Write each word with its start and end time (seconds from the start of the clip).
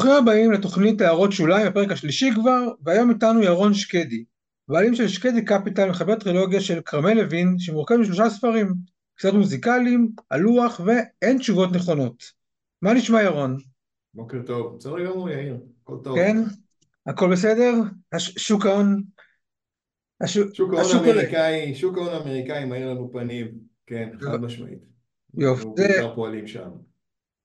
ברוכים 0.00 0.22
הבאים 0.22 0.52
לתוכנית 0.52 1.00
הערות 1.00 1.32
שוליים, 1.32 1.66
הפרק 1.66 1.92
השלישי 1.92 2.30
כבר, 2.34 2.68
והיום 2.82 3.10
איתנו 3.10 3.42
ירון 3.42 3.74
שקדי, 3.74 4.24
בעלים 4.68 4.94
של 4.94 5.08
שקדי 5.08 5.44
קפיטל, 5.44 5.90
מחבר 5.90 6.14
טרילוגיה 6.14 6.60
של 6.60 6.80
כרמל 6.80 7.12
לוין, 7.12 7.58
שמורכב 7.58 7.94
משלושה 7.94 8.30
ספרים, 8.30 8.74
קצת 9.14 9.32
מוזיקליים, 9.32 10.12
הלוח 10.30 10.80
ואין 10.84 11.38
תשובות 11.38 11.72
נכונות. 11.72 12.24
מה 12.82 12.94
נשמע 12.94 13.22
ירון? 13.22 13.56
בוקר 14.14 14.38
טוב, 14.46 14.76
בסדר 14.76 15.06
גמור 15.06 15.30
יאיר, 15.30 15.56
הכל 15.82 15.96
טוב. 16.04 16.16
כן? 16.16 16.36
הכל 17.06 17.32
בסדר? 17.32 17.72
הש... 18.12 18.30
שוק 18.38 18.66
ההון? 18.66 19.02
שוק 20.26 20.74
ההון 20.74 21.06
האמריקאי, 21.06 21.74
שוק 21.74 21.98
ההון 21.98 22.14
האמריקאי 22.14 22.64
מאיר 22.64 22.90
לנו 22.90 23.10
פנים, 23.12 23.48
כן, 23.86 24.08
חד 24.20 24.40
משמעית. 24.40 24.84
יופי. 25.34 25.66
בעיקר 25.76 26.14
פועלים 26.14 26.46
שם. 26.46 26.70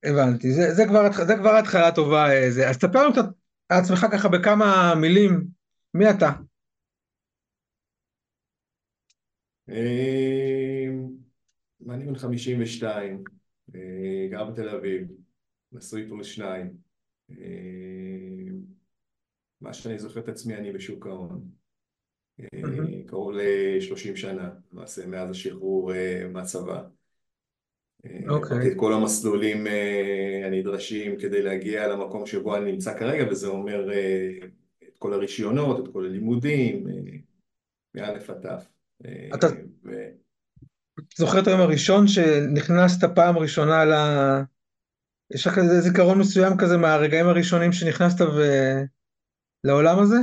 הבנתי, 0.06 0.52
זה, 0.52 0.74
זה, 0.74 0.84
כבר, 0.88 1.12
זה 1.28 1.36
כבר 1.36 1.56
התחלה 1.56 1.92
טובה. 1.96 2.30
אה, 2.30 2.52
זה. 2.52 2.70
אז 2.70 2.78
תספר 2.78 3.04
לנו 3.04 3.14
קצת 3.14 3.26
על 3.70 3.80
עצמך 3.80 4.06
ככה 4.12 4.30
בכמה 4.30 4.94
מילים, 5.02 5.48
מי 5.94 6.10
אתה? 6.10 6.32
אה, 9.70 10.88
אני 11.90 12.06
בן 12.06 12.16
52, 12.16 13.24
אה, 13.76 14.28
גר 14.32 14.44
בתל 14.52 14.70
אביב, 14.70 15.08
נשוי 15.72 16.08
פלוס 16.08 16.28
שניים. 16.28 16.86
מה 19.62 19.74
שאני 19.74 20.00
זוכר 20.00 20.20
את 20.20 20.28
עצמי, 20.28 20.56
אני 20.56 20.72
בשוק 20.72 21.08
ההון. 21.08 21.50
קרוב 23.08 23.32
ל-30 23.32 24.16
שנה, 24.16 24.50
למעשה, 24.72 25.08
מאז 25.08 25.30
השחרור 25.30 25.92
מהצבא. 26.34 26.84
אוקיי. 28.28 28.58
Okay. 28.58 28.68
את 28.68 28.74
כל 28.76 28.94
המסלולים 28.94 29.68
uh, 29.68 30.46
הנדרשים 30.46 31.20
כדי 31.20 31.42
להגיע 31.42 31.88
למקום 31.88 32.26
שבו 32.26 32.56
אני 32.56 32.72
נמצא 32.72 33.00
כרגע, 33.00 33.32
וזה 33.32 33.48
אומר 33.48 33.90
uh, 33.90 34.46
את 34.88 34.98
כל 34.98 35.14
הרישיונות, 35.14 35.80
את 35.88 35.94
כל 35.94 36.06
הלימודים, 36.06 36.88
מאלף 37.96 38.30
עד 38.30 38.42
תף. 38.42 38.68
אתה 39.34 39.48
ו... 39.86 39.92
זוכר 41.18 41.40
את 41.40 41.48
היום 41.48 41.60
הראשון 41.60 42.08
שנכנסת 42.08 43.16
פעם 43.16 43.38
ראשונה 43.38 43.86
ל... 43.86 43.94
יש 45.34 45.48
לך 45.48 45.58
איזה 45.58 45.82
זיכרון 45.82 46.20
מסוים 46.20 46.58
כזה 46.58 46.78
מהרגעים 46.78 47.28
הראשונים 47.28 47.72
שנכנסת 47.72 48.22
ו... 48.22 48.42
לעולם 49.64 50.00
הזה? 50.00 50.18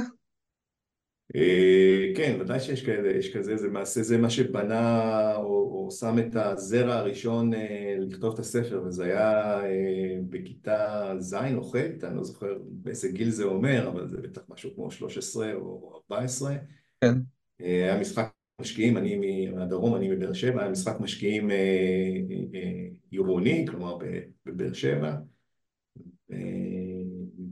אה, 1.37 2.13
כן, 2.17 2.37
ודאי 2.41 2.61
שיש 2.61 2.87
כאלה, 2.87 3.17
יש 3.17 3.37
כזה, 3.37 3.57
זה 3.57 3.69
מעשה, 3.69 4.03
זה 4.03 4.19
מה 4.19 4.31
שבנה 4.31 5.37
או, 5.37 5.45
או 5.45 5.91
שם 5.91 6.19
את 6.19 6.37
הזרע 6.37 6.95
הראשון 6.95 7.55
אה, 7.55 7.97
לכתוב 7.99 8.35
את 8.35 8.39
הספר, 8.39 8.83
וזה 8.87 9.05
היה 9.05 9.61
אה, 9.65 10.17
בכיתה 10.29 11.13
ז' 11.19 11.35
או 11.55 11.65
ח', 11.65 11.77
אני 11.77 12.17
לא 12.17 12.25
זוכר 12.25 12.59
באיזה 12.63 13.09
גיל 13.09 13.31
זה 13.31 13.45
אומר, 13.45 13.89
אבל 13.89 14.09
זה 14.09 14.17
בטח 14.17 14.43
משהו 14.49 14.75
כמו 14.75 14.91
13 14.91 15.55
או 15.55 15.93
14. 15.95 16.57
כן. 17.01 17.15
היה 17.59 18.01
משחק 18.01 18.31
משקיעים, 18.61 18.97
אני 18.97 19.49
מהדרום, 19.51 19.97
אני 19.97 20.09
מבאר 20.09 20.33
שבע, 20.33 20.63
היה 20.63 20.71
משחק 20.71 21.01
משקיעים 21.01 21.51
עירוני, 23.11 23.67
כלומר 23.69 23.99
בבאר 24.47 24.73
שבע. 24.73 25.15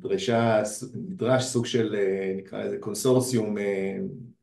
נדרשה, 0.01 0.62
נדרש 0.95 1.45
סוג 1.45 1.67
של 1.67 1.97
נקרא 2.37 2.65
לזה 2.65 2.79
קונסורסיום 2.79 3.56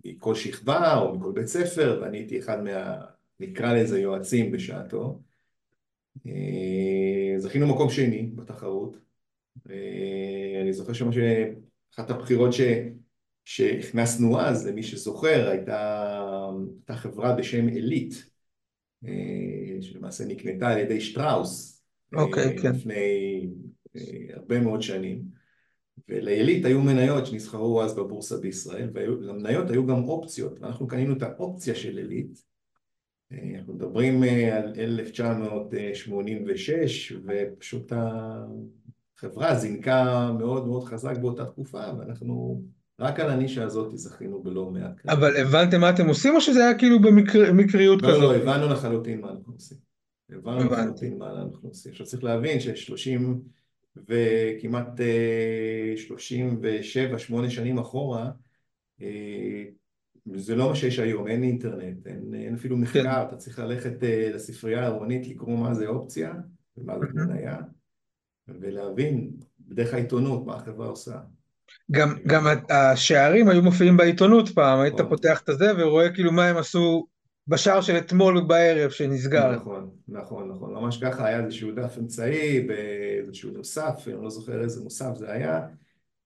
מכל 0.05 0.36
שכבה 0.36 0.97
או 0.97 1.16
מכל 1.16 1.31
בית 1.31 1.47
ספר 1.47 2.00
ואני 2.02 2.17
הייתי 2.17 2.39
אחד 2.39 2.63
מה... 2.63 2.95
נקרא 3.39 3.73
לזה 3.73 4.00
יועצים 4.00 4.52
בשעתו. 4.52 5.19
זכינו 7.38 7.67
מקום 7.67 7.89
שני 7.89 8.30
בתחרות. 8.35 8.97
אני 10.61 10.73
זוכר 10.73 10.94
שמה 10.94 11.11
שאחת 11.11 12.09
הבחירות 12.09 12.53
ש... 12.53 12.61
שהכנסנו 13.45 14.39
אז, 14.39 14.67
למי 14.67 14.83
שזוכר, 14.83 15.50
הייתה, 15.50 16.12
הייתה 16.78 16.95
חברה 16.95 17.35
בשם 17.35 17.69
אליט 17.69 18.13
שלמעשה 19.81 20.25
נקנתה 20.25 20.69
על 20.69 20.78
ידי 20.78 21.01
שטראוס 21.01 21.84
אוקיי, 22.13 22.57
כן. 22.57 22.72
לפני 22.72 23.47
הרבה 24.34 24.59
מאוד 24.59 24.81
שנים 24.81 25.37
ולעילית 26.09 26.66
היו 26.66 26.81
מניות 26.81 27.25
שנסחרו 27.25 27.84
אז 27.84 27.96
בבורסה 27.96 28.38
בישראל, 28.38 28.90
ולמניות 28.94 29.69
היו 29.69 29.88
גם 29.88 30.03
אופציות, 30.03 30.62
ואנחנו 30.62 30.88
קנינו 30.88 31.13
את 31.13 31.22
האופציה 31.22 31.75
של 31.75 31.97
עילית. 31.97 32.47
אנחנו 33.56 33.74
מדברים 33.74 34.24
אה, 34.24 34.57
על 34.57 34.74
1986, 34.78 37.13
ופשוט 37.25 37.94
החברה 39.16 39.56
זינקה 39.56 40.31
מאוד 40.40 40.68
מאוד 40.68 40.84
חזק 40.84 41.18
באותה 41.18 41.46
תקופה, 41.46 41.81
ואנחנו 42.00 42.62
רק 43.00 43.19
על 43.19 43.30
הנישה 43.30 43.63
הזאת 43.63 43.97
זכינו 43.97 44.44
בלא 44.44 44.72
מעט. 44.72 45.06
אבל 45.09 45.38
הבנתם 45.38 45.81
מה 45.81 45.90
אתם 45.90 46.07
עושים, 46.07 46.36
או 46.36 46.41
שזה 46.41 46.66
היה 46.66 46.78
כאילו 46.78 47.02
במקריות 47.02 48.02
כזאת? 48.02 48.13
לא, 48.13 48.22
לא, 48.22 48.36
הבנו 48.36 48.74
לחלוטין 48.74 49.22
מה 49.22 49.31
אנחנו 49.31 49.53
עושים. 49.53 49.78
הבנו 50.31 50.72
לחלוטין 50.72 51.18
מה 51.18 51.31
אנחנו 51.31 51.69
עושים. 51.69 51.91
עכשיו 51.91 52.06
צריך 52.06 52.24
להבין 52.24 52.59
ששלושים... 52.59 53.41
וכמעט 54.09 55.00
37-8 57.30 57.44
אה, 57.44 57.50
שנים 57.50 57.78
אחורה, 57.78 58.31
אה, 59.02 59.63
זה 60.35 60.56
לא 60.56 60.69
מה 60.69 60.75
שיש 60.75 61.00
היום, 61.00 61.28
אין 61.28 61.44
אינטרנט, 61.44 62.07
אין, 62.07 62.34
אין 62.34 62.53
אפילו 62.56 62.78
מחקר, 62.78 63.03
כן. 63.03 63.28
אתה 63.28 63.36
צריך 63.36 63.59
ללכת 63.59 64.03
אה, 64.03 64.30
לספרייה 64.34 64.81
העירונית, 64.81 65.28
לקרוא 65.28 65.57
מה 65.57 65.74
זה 65.74 65.88
אופציה 65.88 66.34
ומה 66.78 66.94
זה 67.00 67.06
מניה, 67.13 67.57
ולהבין 68.47 69.31
בדרך 69.59 69.94
העיתונות 69.94 70.46
מה 70.46 70.56
החברה 70.56 70.88
עושה. 70.88 71.19
גם, 71.91 72.09
גם 72.28 72.44
השערים 72.69 73.50
היו 73.50 73.62
מופיעים 73.62 73.97
בעיתונות 73.97 74.50
פעם, 74.50 74.80
היית 74.80 74.94
נכון. 74.94 75.09
פותח 75.09 75.41
את 75.50 75.57
זה 75.57 75.72
ורואה 75.78 76.13
כאילו 76.13 76.31
מה 76.31 76.46
הם 76.46 76.57
עשו 76.57 77.07
בשער 77.47 77.81
של 77.81 77.97
אתמול 77.97 78.44
בערב 78.47 78.90
שנסגר. 78.90 79.52
נכון, 79.52 79.90
נכון, 80.08 80.52
נכון, 80.52 80.74
ממש 80.74 81.03
ככה 81.03 81.25
היה 81.28 81.46
איזשהו 81.46 81.72
דף 81.72 81.97
אמצעי 82.00 82.68
באיזשהו 82.68 83.52
נוסף, 83.52 84.03
אני 84.08 84.24
לא 84.24 84.30
זוכר 84.30 84.63
איזה 84.63 84.84
מוסף 84.84 85.16
זה 85.16 85.31
היה. 85.31 85.62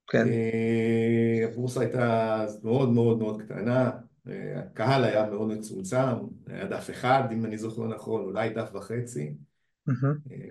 כן. 0.08 0.28
אה, 0.28 1.48
הבורסה 1.48 1.80
הייתה 1.82 2.46
מאוד 2.64 2.90
מאוד 2.90 3.20
מאוד 3.20 3.42
קטנה, 3.42 3.92
אה, 4.28 4.60
הקהל 4.60 5.04
היה 5.04 5.30
מאוד 5.30 5.50
מצומצם, 5.50 6.16
היה 6.48 6.66
דף 6.66 6.90
אחד 6.90 7.24
אם 7.32 7.46
אני 7.46 7.58
זוכר 7.58 7.88
נכון, 7.88 8.22
אולי 8.22 8.50
דף 8.50 8.70
וחצי, 8.74 9.34
אה, 9.90 9.94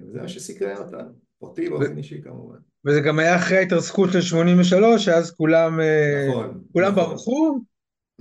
וזה 0.08 0.20
מה 0.22 0.28
שסקרן 0.28 0.76
אותנו, 0.76 1.10
אותי 1.42 1.68
באופן 1.68 1.96
אישי 1.96 2.22
כמובן. 2.22 2.56
וזה 2.86 3.00
גם 3.00 3.18
היה 3.18 3.36
אחרי 3.36 3.58
ההתרסקות 3.58 4.12
של 4.12 4.20
83, 4.20 5.08
אז 5.08 5.30
כולם, 5.30 5.80
נכון, 6.28 6.62
כולם 6.72 6.92
נכון. 6.92 7.04
ברחו, 7.04 7.60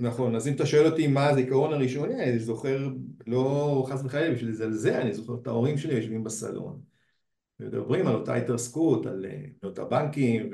נכון, 0.00 0.36
אז 0.36 0.48
אם 0.48 0.54
אתה 0.54 0.66
שואל 0.66 0.86
אותי 0.86 1.06
מה 1.06 1.28
הזיכרון 1.28 1.72
הראשוני, 1.72 2.14
אני 2.14 2.38
זוכר, 2.38 2.88
לא 3.26 3.84
חס 3.88 4.04
וחלילה 4.04 4.34
בשביל 4.34 4.50
לזלזל, 4.50 5.00
אני 5.00 5.14
זוכר 5.14 5.34
את 5.42 5.46
ההורים 5.46 5.78
שלי 5.78 5.94
יושבים 5.94 6.24
בסלון. 6.24 6.80
מדברים 7.60 8.06
על 8.06 8.14
אותה 8.14 8.34
התרסקות, 8.34 9.06
על 9.06 9.26
אה, 9.26 9.82
הבנקים 9.82 10.50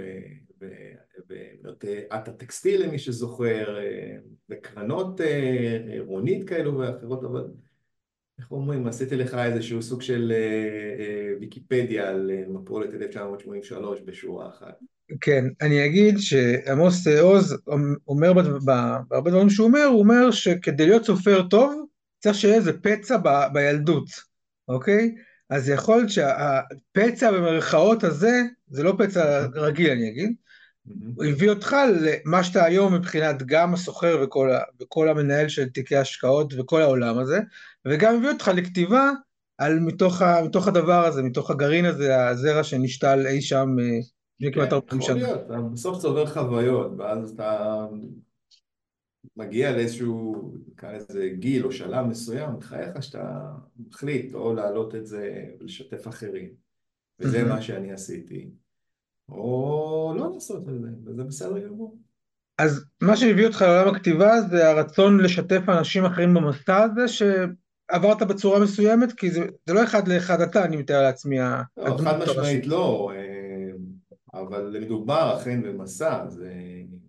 ומנות 0.60 1.84
עט 2.10 2.28
הטקסטיל 2.28 2.86
למי 2.86 2.98
שזוכר, 2.98 3.78
אה, 3.78 4.16
וקרנות 4.48 5.20
אה, 5.20 5.96
רונית 5.98 6.48
כאלו 6.48 6.78
ואחרות, 6.78 7.24
אבל 7.24 7.46
איך 8.38 8.52
אומרים, 8.52 8.86
עשיתי 8.86 9.16
לך 9.16 9.34
איזשהו 9.34 9.82
סוג 9.82 10.02
של 10.02 10.32
ויקיפדיה 11.40 12.08
על 12.08 12.30
מפולת 12.48 12.94
1983 12.94 14.00
בשורה 14.00 14.48
אחת. 14.48 14.78
כן, 15.20 15.44
אני 15.62 15.86
אגיד 15.86 16.18
שעמוס 16.18 17.06
עוז 17.06 17.56
אומר 18.08 18.32
בהרבה 18.64 19.30
דברים 19.30 19.50
שהוא 19.50 19.66
אומר, 19.66 19.84
הוא 19.84 19.98
אומר 19.98 20.30
שכדי 20.30 20.86
להיות 20.86 21.04
סופר 21.04 21.42
טוב, 21.42 21.86
צריך 22.18 22.36
שיהיה 22.36 22.54
איזה 22.54 22.72
פצע 22.80 23.16
ב, 23.16 23.28
בילדות, 23.52 24.06
אוקיי? 24.68 25.14
אז 25.50 25.68
יכול 25.68 25.96
להיות 25.96 26.10
שהפצע 26.10 27.32
במרכאות 27.32 28.04
הזה, 28.04 28.42
זה 28.68 28.82
לא 28.82 28.94
פצע 28.98 29.46
רגיל 29.54 29.90
אני 29.90 30.08
אגיד, 30.08 30.34
הוא 31.16 31.24
הביא 31.24 31.50
אותך 31.50 31.76
למה 32.00 32.44
שאתה 32.44 32.64
היום 32.64 32.94
מבחינת 32.94 33.42
גם 33.42 33.74
הסוחר 33.74 34.20
וכל, 34.22 34.50
וכל 34.80 35.08
המנהל 35.08 35.48
של 35.48 35.68
תיקי 35.68 35.96
השקעות 35.96 36.54
וכל 36.58 36.82
העולם 36.82 37.18
הזה, 37.18 37.40
וגם 37.84 38.16
הביא 38.16 38.28
אותך 38.28 38.50
לכתיבה 38.54 39.10
על 39.58 39.80
מתוך, 39.80 40.22
ה, 40.22 40.42
מתוך 40.44 40.68
הדבר 40.68 41.06
הזה, 41.06 41.22
מתוך 41.22 41.50
הגרעין 41.50 41.84
הזה, 41.84 42.28
הזרע 42.28 42.64
שנשתל 42.64 43.26
אי 43.26 43.42
שם 43.42 43.68
כן, 44.40 44.46
יכול 44.98 45.14
להיות, 45.14 45.40
בסוף 45.72 46.00
זה 46.00 46.08
עובר 46.08 46.26
חוויות, 46.26 46.92
ואז 46.98 47.30
אתה 47.30 47.86
מגיע 49.36 49.76
לאיזשהו, 49.76 50.52
נקרא 50.68 50.92
לזה 50.92 51.28
גיל 51.38 51.64
או 51.64 51.72
שלב 51.72 52.06
מסוים, 52.06 52.58
בחייך 52.58 53.02
שאתה 53.02 53.40
מחליט 53.88 54.34
או 54.34 54.54
להעלות 54.54 54.94
את 54.94 55.06
זה 55.06 55.44
ולשתף 55.60 56.08
אחרים, 56.08 56.48
וזה 57.20 57.44
מה 57.44 57.62
שאני 57.62 57.92
עשיתי, 57.92 58.48
או 59.28 60.14
לא 60.16 60.30
לעשות 60.34 60.68
את 60.68 60.80
זה, 60.80 60.88
וזה 61.04 61.24
בסדר 61.24 61.68
גמור. 61.68 61.98
אז 62.58 62.84
מה 63.02 63.16
שהביא 63.16 63.46
אותך 63.46 63.62
לעולם 63.62 63.94
הכתיבה 63.94 64.40
זה 64.40 64.70
הרצון 64.70 65.20
לשתף 65.20 65.68
אנשים 65.68 66.04
אחרים 66.04 66.34
במסע 66.34 66.82
הזה, 66.82 67.08
שעברת 67.08 68.22
בצורה 68.22 68.60
מסוימת, 68.60 69.12
כי 69.12 69.30
זה, 69.30 69.46
זה 69.66 69.74
לא 69.74 69.84
אחד 69.84 70.08
לאחד 70.08 70.40
אתה, 70.40 70.64
אני 70.64 70.76
מתאר 70.76 71.02
לעצמי. 71.02 71.38
לא, 71.76 71.98
חד 72.04 72.18
משמעית 72.22 72.66
לא. 72.66 73.12
אבל 74.40 74.76
מדובר 74.80 75.36
אכן 75.36 75.62
במסע, 75.62 76.28
זה 76.28 76.52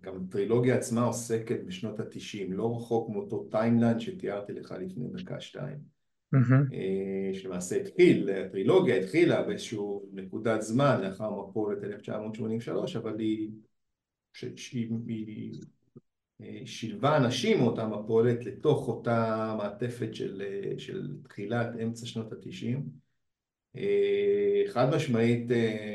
גם 0.00 0.14
הטרילוגיה 0.16 0.76
עצמה 0.76 1.04
עוסקת 1.04 1.60
בשנות 1.66 2.00
התשעים, 2.00 2.52
לא 2.52 2.76
רחוק 2.76 3.10
מאותו 3.10 3.48
timeline 3.50 4.00
שתיארתי 4.00 4.52
לך 4.52 4.74
לפני 4.80 5.08
דקה 5.08 5.40
שתיים. 5.40 5.98
מהמם. 6.32 6.64
שלמעשה 7.32 7.76
התחיל, 7.76 8.30
הטרילוגיה 8.30 8.96
התחילה 8.96 9.42
באיזשהו 9.42 10.08
נקודת 10.12 10.62
זמן 10.62 11.00
לאחר 11.02 11.30
מפולת 11.30 11.84
1983, 11.84 12.96
אבל 12.96 13.18
היא, 13.18 13.50
היא, 14.66 14.90
היא 15.06 16.66
שילבה 16.66 17.16
אנשים 17.16 17.58
מאותה 17.58 17.88
מפולת 17.88 18.46
לתוך 18.46 18.88
אותה 18.88 19.54
מעטפת 19.58 20.14
של, 20.14 20.42
של 20.78 21.16
תחילת 21.28 21.68
אמצע 21.82 22.06
שנות 22.06 22.32
התשעים. 22.32 23.07
חד 24.68 24.94
משמעית 24.94 25.46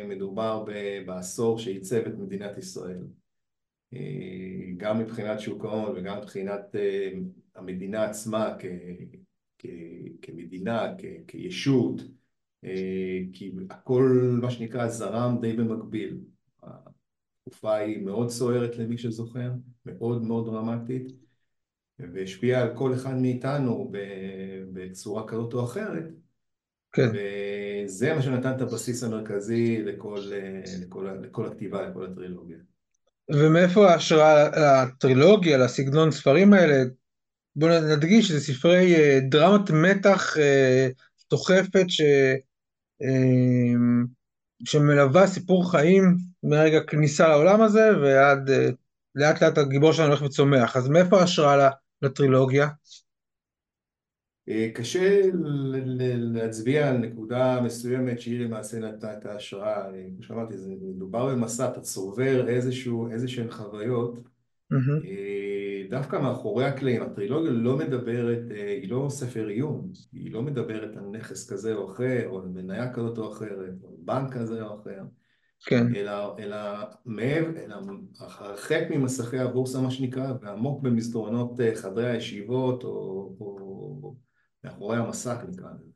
מדובר 0.07 0.65
בעשור 1.05 1.59
שעיצב 1.59 1.95
את 2.07 2.17
מדינת 2.17 2.57
ישראל. 2.57 3.03
גם 4.77 4.99
מבחינת 4.99 5.39
שוק 5.39 5.65
ההון 5.65 5.97
וגם 5.97 6.17
מבחינת 6.17 6.75
המדינה 7.55 8.03
עצמה 8.03 8.55
כ, 8.59 8.65
כ, 9.59 9.65
כמדינה, 10.21 10.93
כ, 10.97 11.05
כישות, 11.27 12.01
כי 13.33 13.51
הכל 13.69 14.37
מה 14.41 14.51
שנקרא 14.51 14.87
זרם 14.87 15.37
די 15.41 15.53
במקביל. 15.53 16.17
התקופה 16.63 17.75
היא 17.75 18.05
מאוד 18.05 18.29
סוערת 18.29 18.77
למי 18.77 18.97
שזוכר, 18.97 19.51
מאוד 19.85 20.23
מאוד 20.23 20.45
דרמטית, 20.45 21.11
והשפיעה 21.99 22.61
על 22.61 22.77
כל 22.77 22.93
אחד 22.93 23.17
מאיתנו 23.17 23.91
בצורה 24.73 25.27
כזאת 25.27 25.53
או 25.53 25.63
אחרת. 25.63 26.03
כן. 26.93 27.09
וזה 27.85 28.13
מה 28.13 28.21
שנתן 28.21 28.51
את 28.55 28.61
הבסיס 28.61 29.03
המרכזי 29.03 29.81
לכל, 29.83 30.19
לכל, 30.81 31.07
לכל 31.21 31.45
הכתיבה, 31.45 31.89
לכל 31.89 32.05
הטרילוגיה. 32.05 32.57
ומאיפה 33.31 33.91
ההשראה 33.91 34.49
לטרילוגיה, 34.85 35.57
לסגנון 35.57 36.11
ספרים 36.11 36.53
האלה? 36.53 36.83
בואו 37.55 37.71
נדגיש 37.95 38.27
שזה 38.27 38.39
ספרי 38.39 38.95
אה, 38.95 39.19
דרמת 39.29 39.71
מתח 39.71 40.35
סוחפת 41.29 41.75
אה, 41.75 41.89
ש... 41.89 42.01
אה, 43.01 43.73
שמלווה 44.65 45.27
סיפור 45.27 45.71
חיים 45.71 46.17
מרגע 46.43 46.79
כניסה 46.87 47.27
לעולם 47.27 47.61
הזה 47.61 47.89
ועד 48.01 48.49
לאט 49.15 49.43
לאט 49.43 49.57
הגיבור 49.57 49.93
שלנו 49.93 50.07
הולך 50.07 50.21
וצומח. 50.21 50.77
אז 50.77 50.89
מאיפה 50.89 51.19
ההשראה 51.19 51.69
לטרילוגיה? 52.01 52.67
קשה 54.73 55.21
להצביע 56.17 56.89
על 56.89 56.97
נקודה 56.97 57.61
מסוימת 57.65 58.19
שהיא 58.19 58.39
למעשה 58.39 58.79
נתנה 58.79 59.17
את 59.17 59.25
ההשראה, 59.25 59.83
כמו 60.15 60.23
שאמרתי, 60.23 60.57
זה 60.57 60.69
מדובר 60.81 61.35
במסע, 61.35 61.71
אתה 61.71 61.81
צובר 61.81 62.47
איזשהו, 62.47 63.11
איזשהן 63.11 63.51
חוויות, 63.51 64.19
mm-hmm. 64.73 65.07
דווקא 65.89 66.15
מאחורי 66.15 66.65
הקלעים, 66.65 67.01
הטרילוגיה 67.01 67.51
לא 67.51 67.77
מדברת, 67.77 68.43
היא 68.81 68.91
לא 68.91 69.07
ספר 69.09 69.47
עיון, 69.47 69.91
היא 70.13 70.33
לא 70.33 70.41
מדברת 70.41 70.97
על 70.97 71.03
נכס 71.03 71.51
כזה 71.51 71.73
או 71.73 71.91
אחר, 71.91 72.27
או 72.27 72.41
על 72.41 72.47
מניה 72.47 72.93
כזאת 72.93 73.17
או 73.17 73.31
אחרת, 73.31 73.73
או 73.83 73.89
על 73.89 73.95
בנק 73.97 74.33
כזה 74.33 74.63
או 74.63 74.81
אחר, 74.81 75.01
כן. 75.65 75.95
אלא, 75.95 76.37
אלא 76.39 76.57
מעבר, 77.05 77.59
אלא 77.63 77.75
הרחק 78.19 78.83
ממסכי 78.89 79.39
הבורסה 79.39 79.81
מה 79.81 79.91
שנקרא, 79.91 80.33
ועמוק 80.41 80.81
במסדרונות 80.81 81.59
חדרי 81.75 82.09
הישיבות, 82.09 82.83
או, 82.83 82.89
או 83.39 84.15
מאחורי 84.63 84.97
המסך 84.97 85.37
נקרא 85.49 85.69
לזה. 85.69 85.93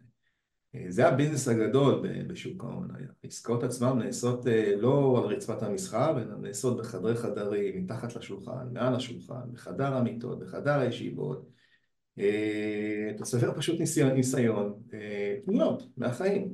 זה 0.90 1.08
הביזנס 1.08 1.48
הגדול 1.48 2.08
בשוק 2.28 2.64
ההון. 2.64 2.88
העסקאות 3.24 3.64
עצמן 3.64 4.00
נעשות 4.00 4.46
לא 4.78 5.22
על 5.24 5.34
רצפת 5.34 5.64
המסחר, 5.64 6.22
אלא 6.22 6.38
נעשות 6.38 6.78
בחדרי 6.78 7.16
חדרים, 7.16 7.84
מתחת 7.84 8.16
לשולחן, 8.16 8.68
מעל 8.74 8.96
השולחן, 8.96 9.52
בחדר 9.54 9.94
המיטות, 9.94 10.40
בחדר 10.40 10.80
הישיבות. 10.80 11.50
אתה 13.16 13.25
סופר 13.25 13.54
פשוט 13.54 13.80
ניסיון, 13.80 14.12
ניסיון, 14.12 14.74
תמונות 15.46 15.84
מהחיים, 15.98 16.54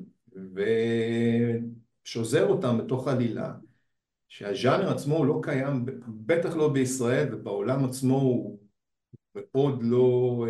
ושוזר 2.05 2.47
אותם 2.47 2.77
בתוך 2.77 3.07
עלילה, 3.07 3.53
שהז'אנר 4.27 4.89
עצמו 4.89 5.17
הוא 5.17 5.25
לא 5.25 5.39
קיים, 5.43 5.85
בטח 6.07 6.55
לא 6.55 6.73
בישראל, 6.73 7.35
ובעולם 7.35 7.85
עצמו 7.85 8.15
הוא 8.15 8.59
מאוד 9.35 9.83
לא 9.83 10.45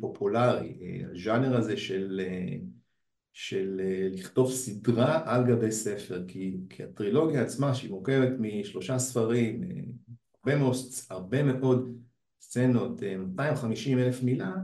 פופולרי. 0.00 1.02
הז'אנר 1.12 1.56
הזה 1.56 1.76
של... 1.76 2.20
של 3.38 3.80
לכתוב 4.10 4.50
סדרה 4.50 5.22
על 5.24 5.46
גבי 5.46 5.72
ספר, 5.72 6.24
כי, 6.28 6.56
כי 6.70 6.82
הטרילוגיה 6.82 7.42
עצמה 7.42 7.74
שהיא 7.74 7.90
מורכבת 7.90 8.32
משלושה 8.38 8.98
ספרים, 8.98 9.60
הרבה 10.44 10.58
מאוד, 10.58 10.74
הרבה 11.10 11.42
מאוד 11.42 11.96
סצנות, 12.40 13.02
250 13.18 13.98
אלף 13.98 14.22
מילה, 14.22 14.54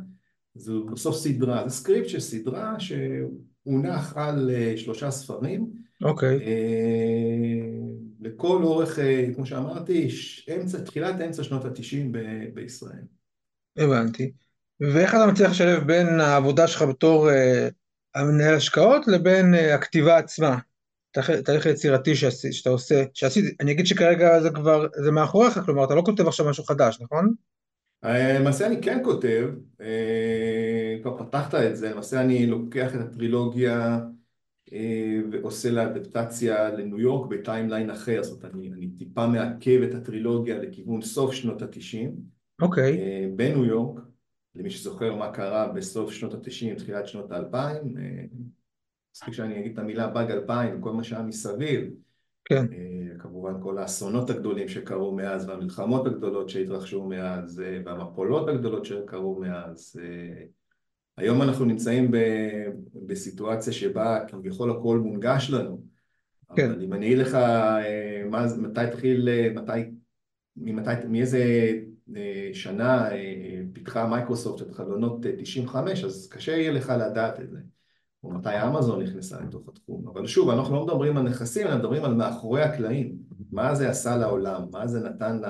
זו 0.54 0.84
בסוף 0.84 1.16
סדרה, 1.16 1.68
זה 1.68 1.74
סקריפט 1.76 2.08
של 2.08 2.20
סדרה 2.20 2.76
שהונח 2.80 4.16
על 4.16 4.50
שלושה 4.76 5.10
ספרים. 5.10 5.70
אוקיי. 6.02 6.38
Okay. 6.38 6.42
לכל 8.20 8.62
אורך, 8.62 8.98
כמו 9.34 9.46
שאמרתי, 9.46 10.08
אמצע, 10.56 10.80
תחילת 10.80 11.20
אמצע 11.20 11.44
שנות 11.44 11.64
התשעים 11.64 12.12
בישראל. 12.54 13.02
הבנתי. 13.76 14.32
ואיך 14.80 15.14
אתה 15.14 15.26
מצליח 15.26 15.50
לשלב 15.50 15.86
בין 15.86 16.20
העבודה 16.20 16.66
שלך 16.66 16.82
בתור 16.82 17.28
המנהל 18.14 18.54
השקעות 18.54 19.08
לבין 19.08 19.54
אה, 19.54 19.74
הכתיבה 19.74 20.16
עצמה, 20.16 20.58
תהליך 21.44 21.66
יצירתי 21.66 22.14
שאתה 22.50 22.70
עושה, 22.70 23.04
שעשית, 23.14 23.60
אני 23.60 23.72
אגיד 23.72 23.86
שכרגע 23.86 24.40
זה 24.40 24.50
כבר, 24.50 24.86
זה 25.04 25.10
מאחוריך, 25.10 25.58
כלומר 25.64 25.84
אתה 25.84 25.94
לא 25.94 26.02
כותב 26.06 26.26
עכשיו 26.26 26.50
משהו 26.50 26.64
חדש, 26.64 26.98
נכון? 27.00 27.34
אה, 28.04 28.38
למעשה 28.38 28.66
אני 28.66 28.82
כן 28.82 29.00
כותב, 29.04 29.48
אה, 29.80 30.96
כבר 31.02 31.18
פתחת 31.18 31.54
את 31.54 31.76
זה, 31.76 31.90
למעשה 31.90 32.20
אני 32.20 32.46
לוקח 32.46 32.94
את 32.94 33.00
הטרילוגיה 33.00 34.00
ועושה 35.32 35.70
לה 35.70 35.84
אדפטציה 35.84 36.70
לניו 36.70 37.00
יורק 37.00 37.30
בטיימליין 37.30 37.90
אחר, 37.90 38.22
זאת 38.22 38.42
אומרת 38.42 38.54
אני, 38.54 38.72
אני 38.72 38.88
טיפה 38.98 39.26
מעכב 39.26 39.82
את 39.82 39.94
הטרילוגיה 39.94 40.58
לכיוון 40.58 41.02
סוף 41.02 41.32
שנות 41.32 41.62
התשעים, 41.62 42.14
אוקיי. 42.62 42.98
בניו 43.36 43.64
יורק, 43.64 44.00
למי 44.54 44.70
שזוכר 44.70 45.14
מה 45.14 45.32
קרה 45.32 45.68
בסוף 45.68 46.12
שנות 46.12 46.34
התשעים, 46.34 46.74
תחילת 46.74 47.06
שנות 47.06 47.32
האלפיים, 47.32 47.96
אה, 47.98 48.24
מספיק 49.14 49.34
שאני 49.34 49.60
אגיד 49.60 49.72
את 49.72 49.78
המילה 49.78 50.08
באג 50.08 50.30
אלפיים 50.30 50.78
וכל 50.78 50.92
מה 50.92 51.04
שהיה 51.04 51.22
מסביב, 51.22 51.90
כן. 52.44 52.64
אה, 52.72 53.18
כמובן 53.18 53.52
כל 53.62 53.78
האסונות 53.78 54.30
הגדולים 54.30 54.68
שקרו 54.68 55.14
מאז 55.14 55.48
והמלחמות 55.48 56.06
הגדולות 56.06 56.48
שהתרחשו 56.48 57.04
מאז 57.04 57.60
אה, 57.60 57.80
והמפולות 57.84 58.48
הגדולות 58.48 58.84
שקרו 58.84 59.40
מאז 59.40 60.00
היום 61.16 61.42
אנחנו 61.42 61.64
נמצאים 61.64 62.10
ב, 62.10 62.16
בסיטואציה 63.06 63.72
שבה 63.72 64.24
כביכול 64.28 64.70
הכל 64.70 64.98
מונגש 64.98 65.50
לנו 65.50 65.82
כן. 66.56 66.70
אבל 66.70 66.84
אם 66.84 66.92
אני 66.92 67.06
אגיד 67.06 67.18
לך 67.18 67.34
מה, 68.30 68.46
מתי 68.58 68.80
התחיל, 68.80 69.28
מתי, 69.54 69.90
ממתי, 70.56 71.06
מאיזה 71.08 71.44
שנה 72.52 73.08
פיתחה 73.72 74.06
מייקרוסופט 74.06 74.62
את 74.62 74.74
חלונות 74.74 75.26
95, 75.38 76.04
אז 76.04 76.28
קשה 76.28 76.52
יהיה 76.52 76.72
לך 76.72 76.92
לדעת 76.98 77.40
את 77.40 77.50
זה. 77.50 77.58
או 78.24 78.30
מתי 78.30 78.62
אמזון 78.66 79.02
נכנסה 79.02 79.40
לתוך 79.40 79.68
התחום. 79.68 80.08
אבל 80.08 80.26
שוב, 80.26 80.50
אנחנו 80.50 80.76
לא 80.76 80.84
מדברים 80.84 81.16
על 81.16 81.22
נכסים, 81.22 81.66
אנחנו 81.66 81.78
מדברים 81.78 82.04
על 82.04 82.14
מאחורי 82.14 82.62
הקלעים. 82.62 83.16
מה 83.50 83.74
זה 83.74 83.90
עשה 83.90 84.16
לעולם, 84.16 84.62
מה 84.72 84.86
זה 84.86 85.00
נתן 85.00 85.40
ל... 85.40 85.46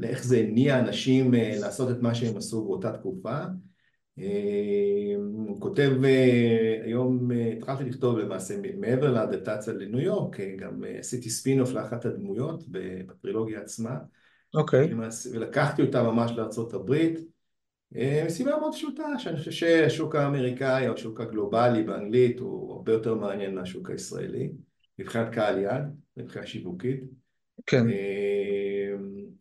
לאיך 0.00 0.24
זה 0.24 0.38
הניע 0.38 0.78
אנשים 0.78 1.34
אה, 1.34 1.56
לעשות 1.60 1.90
את 1.90 2.02
מה 2.02 2.14
שהם 2.14 2.36
עשו 2.36 2.64
באותה 2.64 2.92
תקופה. 2.92 3.38
אה, 4.18 5.14
הוא 5.16 5.60
כותב, 5.60 5.90
אה, 6.04 6.80
היום 6.84 7.30
התחלתי 7.56 7.84
לכתוב 7.84 8.18
למעשה 8.18 8.54
מעבר 8.78 9.12
לאדפטציה 9.12 9.72
לניו 9.72 10.00
יורק, 10.00 10.40
גם 10.58 10.84
עשיתי 10.98 11.30
ספין-אוף 11.30 11.72
לאחת 11.72 12.04
הדמויות 12.04 12.64
בטרילוגיה 12.68 13.60
עצמה. 13.60 13.98
אוקיי. 14.56 14.90
Okay. 14.92 15.30
ולקחתי 15.32 15.82
אותה 15.82 16.02
ממש 16.02 16.30
לארה"ב, 16.36 16.92
אה, 17.96 18.22
מסיבה 18.26 18.58
מאוד 18.58 18.72
פשוטה, 18.74 19.18
שאני 19.18 19.36
חושב 19.36 19.50
שהשוק 19.50 20.14
האמריקאי 20.14 20.88
או 20.88 20.94
השוק 20.94 21.20
הגלובלי 21.20 21.82
באנגלית 21.82 22.38
הוא 22.38 22.72
הרבה 22.72 22.92
יותר 22.92 23.14
מעניין 23.14 23.54
מהשוק 23.54 23.90
הישראלי, 23.90 24.50
מבחינת 24.98 25.34
קהל 25.34 25.58
יד, 25.58 25.82
מבחינה 26.16 26.46
שיווקית. 26.46 27.00
כן. 27.66 27.90
אה, 27.90 28.94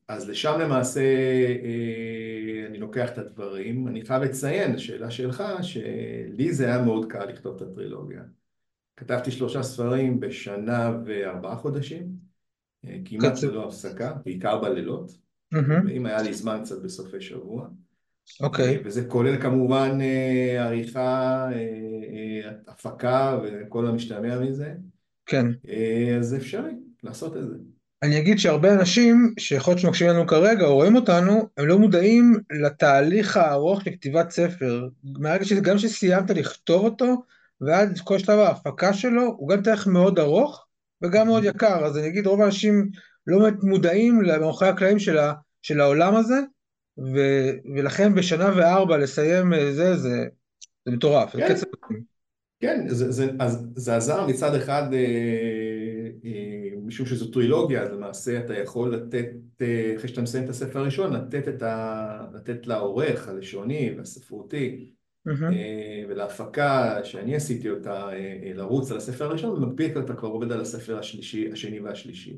אז 0.07 0.29
לשם 0.29 0.59
למעשה 0.59 1.01
אה, 1.01 2.65
אני 2.67 2.77
לוקח 2.77 3.09
את 3.09 3.17
הדברים. 3.17 3.87
אני 3.87 4.05
חייב 4.05 4.23
לציין, 4.23 4.77
שאלה 4.77 5.11
שלך, 5.11 5.43
שלי 5.61 6.53
זה 6.53 6.65
היה 6.65 6.81
מאוד 6.81 7.11
קל 7.11 7.25
לכתוב 7.25 7.55
את 7.55 7.61
הטרילוגיה. 7.61 8.21
כתבתי 8.97 9.31
שלושה 9.31 9.63
ספרים 9.63 10.19
בשנה 10.19 10.91
וארבעה 11.05 11.55
חודשים. 11.55 12.24
כמעט 13.05 13.43
ללא 13.43 13.67
הפסקה, 13.67 14.13
בעיקר 14.25 14.61
בלילות, 14.61 15.11
ואם 15.51 16.05
היה 16.05 16.21
לי 16.21 16.33
זמן 16.33 16.59
קצת 16.63 16.81
בסופי 16.81 17.21
שבוע. 17.21 17.67
אוקיי. 18.41 18.81
וזה 18.85 19.05
כולל 19.05 19.41
כמובן 19.41 19.97
אה, 20.01 20.65
עריכה, 20.65 21.47
אה, 21.51 21.57
אה, 22.13 22.51
הפקה 22.67 23.39
וכל 23.43 23.87
המשתמע 23.87 24.39
מזה. 24.39 24.73
כן. 25.25 25.45
אה, 25.69 26.17
אז 26.19 26.35
אפשרי 26.35 26.71
לעשות 27.03 27.37
את 27.37 27.47
זה. 27.47 27.55
אני 28.03 28.19
אגיד 28.19 28.39
שהרבה 28.39 28.73
אנשים 28.73 29.33
שיכול 29.39 29.71
להיות 29.71 29.81
שמקשיבים 29.81 30.13
לנו 30.13 30.27
כרגע 30.27 30.65
או 30.65 30.75
רואים 30.75 30.95
אותנו, 30.95 31.49
הם 31.57 31.67
לא 31.67 31.79
מודעים 31.79 32.33
לתהליך 32.51 33.37
הארוך 33.37 33.81
של 33.81 33.91
כתיבת 33.91 34.29
ספר. 34.29 34.87
מהרגע 35.03 35.45
שגם 35.45 35.77
שסיימת 35.77 36.29
לכתוב 36.29 36.83
אותו, 36.85 37.23
ועד 37.61 37.99
כל 38.03 38.19
שלב 38.19 38.39
ההפקה 38.39 38.93
שלו, 38.93 39.35
הוא 39.37 39.49
גם 39.49 39.61
תהליך 39.61 39.87
מאוד 39.87 40.19
ארוך 40.19 40.64
וגם 41.03 41.27
מאוד 41.27 41.43
יקר. 41.43 41.85
אז 41.85 41.97
אני 41.97 42.07
אגיד, 42.07 42.27
רוב 42.27 42.41
האנשים 42.41 42.89
לא 43.27 43.39
באמת 43.39 43.63
מודעים 43.63 44.21
למאחורי 44.21 44.69
הקלעים 44.69 44.99
של, 44.99 45.17
ה, 45.17 45.33
של 45.61 45.81
העולם 45.81 46.15
הזה, 46.15 46.39
ו, 46.97 47.19
ולכן 47.75 48.15
בשנה 48.15 48.51
וארבע 48.57 48.97
לסיים 48.97 49.53
זה, 49.59 49.95
זה, 49.95 50.27
זה 50.85 50.91
מטורף, 50.91 51.33
זה 51.33 51.41
כן, 51.41 51.53
קצב 51.53 51.65
מדהים. 51.85 52.15
כן, 52.59 52.85
זה, 52.89 53.11
זה, 53.11 53.31
אז 53.39 53.67
זה 53.75 53.95
עזר 53.95 54.27
מצד 54.27 54.55
אחד, 54.55 54.93
אה, 54.93 54.99
אה, 56.25 56.69
משום 56.85 57.05
שזו 57.05 57.31
טרילוגיה, 57.31 57.81
אז 57.81 57.89
למעשה 57.91 58.39
אתה 58.39 58.53
יכול 58.53 58.95
לתת, 58.95 59.29
אה, 59.61 59.93
אחרי 59.95 60.07
שאתה 60.07 60.21
מסיים 60.21 60.43
את 60.43 60.49
הספר 60.49 60.79
הראשון, 60.79 61.13
לתת, 61.13 61.61
ה, 61.61 62.27
לתת 62.33 62.67
לעורך 62.67 63.27
הלשוני 63.27 63.93
והספרותי. 63.97 64.85
אה, 64.89 64.94
ולהפקה 66.09 66.99
שאני 67.03 67.35
עשיתי 67.35 67.69
אותה, 67.69 68.09
אה, 68.09 68.39
אה, 68.43 68.51
לרוץ 68.53 68.91
על 68.91 68.97
הספר 68.97 69.25
הראשון, 69.25 69.49
ובמקביל 69.49 69.99
אתה 69.99 70.13
כבר 70.13 70.29
עובד 70.29 70.51
על 70.51 70.61
הספר 70.61 70.99
השלישי, 70.99 71.51
השני 71.51 71.79
והשלישי. 71.79 72.35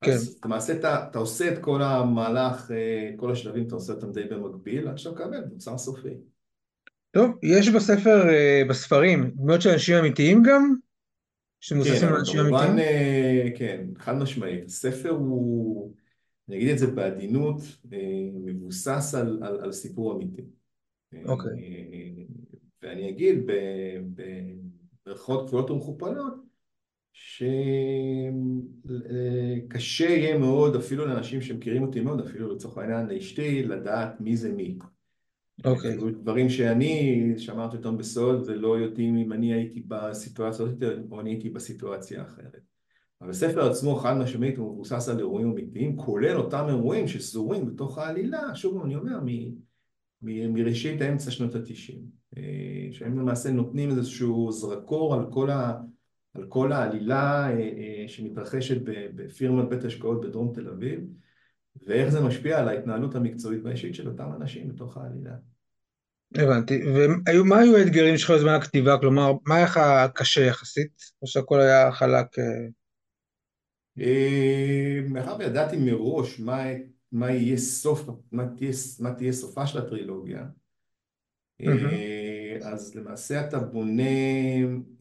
כן, 0.00 0.12
אז 0.12 0.40
למעשה 0.44 0.72
אתה, 0.72 1.06
אתה 1.10 1.18
עושה 1.18 1.52
את 1.52 1.58
כל 1.58 1.82
המהלך, 1.82 2.70
אה, 2.70 3.10
כל 3.16 3.32
השלבים 3.32 3.66
אתה 3.66 3.74
עושה 3.74 3.92
אותם 3.92 4.12
די 4.12 4.24
במקביל, 4.24 4.88
עד 4.88 4.98
שאתה 4.98 5.14
מקבל 5.14 5.44
מוצר 5.52 5.78
סופי. 5.78 6.14
טוב, 7.10 7.30
יש 7.42 7.68
בספר, 7.68 8.28
אה, 8.28 8.62
בספרים, 8.68 9.30
דמויות 9.36 9.62
של 9.62 9.70
אנשים 9.70 9.96
אמיתיים 9.96 10.42
גם? 10.42 10.74
כן, 10.74 10.80
שמבוססים 11.60 12.02
על 12.02 12.08
אבל 12.08 12.18
אנשים 12.18 12.40
כמובן, 12.40 12.56
אמיתיים? 12.56 12.78
אה, 12.78 13.48
כן, 13.56 13.86
חד 13.98 14.16
משמעית. 14.16 14.64
הספר 14.64 15.10
הוא, 15.10 15.92
אני 16.48 16.56
אגיד 16.56 16.68
את 16.68 16.78
זה 16.78 16.86
בעדינות, 16.86 17.56
אה, 17.92 17.98
מבוסס 18.44 19.14
על, 19.14 19.40
על, 19.42 19.60
על 19.60 19.72
סיפור 19.72 20.16
אמיתי. 20.16 20.42
אה, 21.16 21.32
אוקיי, 21.32 21.50
ואני 22.82 23.08
אגיד 23.08 23.50
במרכאות 25.06 25.46
כפולות 25.46 25.70
ומכופלות, 25.70 26.34
שקשה 27.12 27.64
יהיה 30.04 30.38
מאוד, 30.38 30.76
אפילו 30.76 31.06
לאנשים 31.06 31.40
שמכירים 31.40 31.82
אותי 31.82 32.00
מאוד, 32.00 32.20
אפילו 32.20 32.54
לצורך 32.54 32.78
העניין 32.78 33.06
לאשתי, 33.06 33.62
לדעת 33.62 34.20
מי 34.20 34.36
זה 34.36 34.52
מי. 34.52 34.78
אוקיי, 35.64 35.96
כאילו 35.96 36.10
דברים 36.10 36.48
שאני 36.48 37.24
שמרתי 37.36 37.76
אותם 37.76 37.96
בסוד 37.96 38.42
ולא 38.46 38.78
יודעים 38.78 39.16
אם 39.16 39.32
אני 39.32 39.54
הייתי 39.54 39.82
בסיטואציה 39.88 40.64
הזאת 40.64 40.82
או 41.10 41.20
אני 41.20 41.30
הייתי 41.30 41.50
בסיטואציה 41.50 42.22
אחרת. 42.22 42.60
אבל 43.20 43.30
הספר 43.30 43.70
עצמו 43.70 43.96
חד 43.96 44.16
משמעית 44.16 44.58
הוא 44.58 44.72
מבוסס 44.72 45.08
על 45.08 45.18
אירועים 45.18 45.50
אמיתיים, 45.50 45.96
כולל 45.96 46.36
אותם 46.36 46.64
אירועים 46.68 47.08
שסזורים 47.08 47.66
בתוך 47.66 47.98
העלילה, 47.98 48.54
שוב 48.54 48.84
אני 48.84 48.96
אומר, 48.96 49.20
מ- 49.24 49.73
מראשית 50.24 51.00
האמצע 51.00 51.30
שנות 51.30 51.54
התשעים, 51.54 52.00
אה, 52.36 52.88
שהם 52.92 53.18
למעשה 53.18 53.50
נותנים 53.50 53.90
איזשהו 53.90 54.52
זרקור 54.52 55.14
על 55.14 55.26
כל, 55.30 55.50
ה, 55.50 55.72
על 56.34 56.46
כל 56.48 56.72
העלילה 56.72 57.50
אה, 57.50 57.58
אה, 57.58 58.04
שמתרחשת 58.08 58.76
בפירמת 59.14 59.68
בית 59.68 59.84
השקעות 59.84 60.20
בדרום 60.20 60.52
תל 60.54 60.68
אביב, 60.68 61.00
ואיך 61.86 62.08
זה 62.08 62.20
משפיע 62.20 62.58
על 62.58 62.68
ההתנהלות 62.68 63.14
המקצועית 63.14 63.60
והאישית 63.64 63.94
של 63.94 64.08
אותם 64.08 64.28
אנשים 64.40 64.68
בתוך 64.68 64.96
העלילה. 64.96 65.34
הבנתי. 66.34 66.82
ומה 67.34 67.58
היו 67.58 67.76
האתגרים 67.76 68.18
שלך 68.18 68.30
בזמן 68.30 68.52
הכתיבה? 68.52 68.98
כלומר, 68.98 69.32
מה 69.46 69.56
היה 69.56 69.64
לך 69.64 69.80
קשה 70.14 70.40
יחסית? 70.40 71.02
או 71.22 71.26
שהכל 71.26 71.60
היה 71.60 71.92
חלק? 71.92 72.26
מאחר 75.08 75.36
וידעתי 75.38 75.76
מראש 75.76 76.40
מה, 76.40 76.62
מה 77.14 77.30
יהיה 77.30 77.56
סוף, 77.56 78.08
מה 78.32 78.46
תהיה, 78.56 78.70
מה 79.00 79.14
תהיה 79.14 79.32
סופה 79.32 79.66
של 79.66 79.78
הטרילוגיה, 79.78 80.46
אה, 81.60 82.58
אז 82.62 82.94
למעשה 82.94 83.48
אתה 83.48 83.58
בונה, 83.58 84.02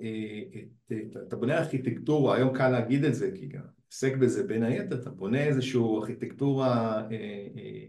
אה, 0.01 0.41
את, 0.55 0.91
את- 0.91 1.17
אתה 1.27 1.35
בונה 1.35 1.57
ארכיטקטורה, 1.57 2.35
היום 2.35 2.57
קל 2.57 2.69
להגיד 2.69 3.03
את 3.03 3.15
זה 3.15 3.31
כי 3.35 3.47
גם 3.47 3.61
עוסק 3.87 4.15
בזה 4.17 4.43
בין 4.43 4.63
היתר, 4.63 5.01
אתה 5.01 5.09
בונה 5.09 5.43
איזושהי 5.43 5.79
ארכיטקטורה, 5.81 7.01
אה, 7.11 7.85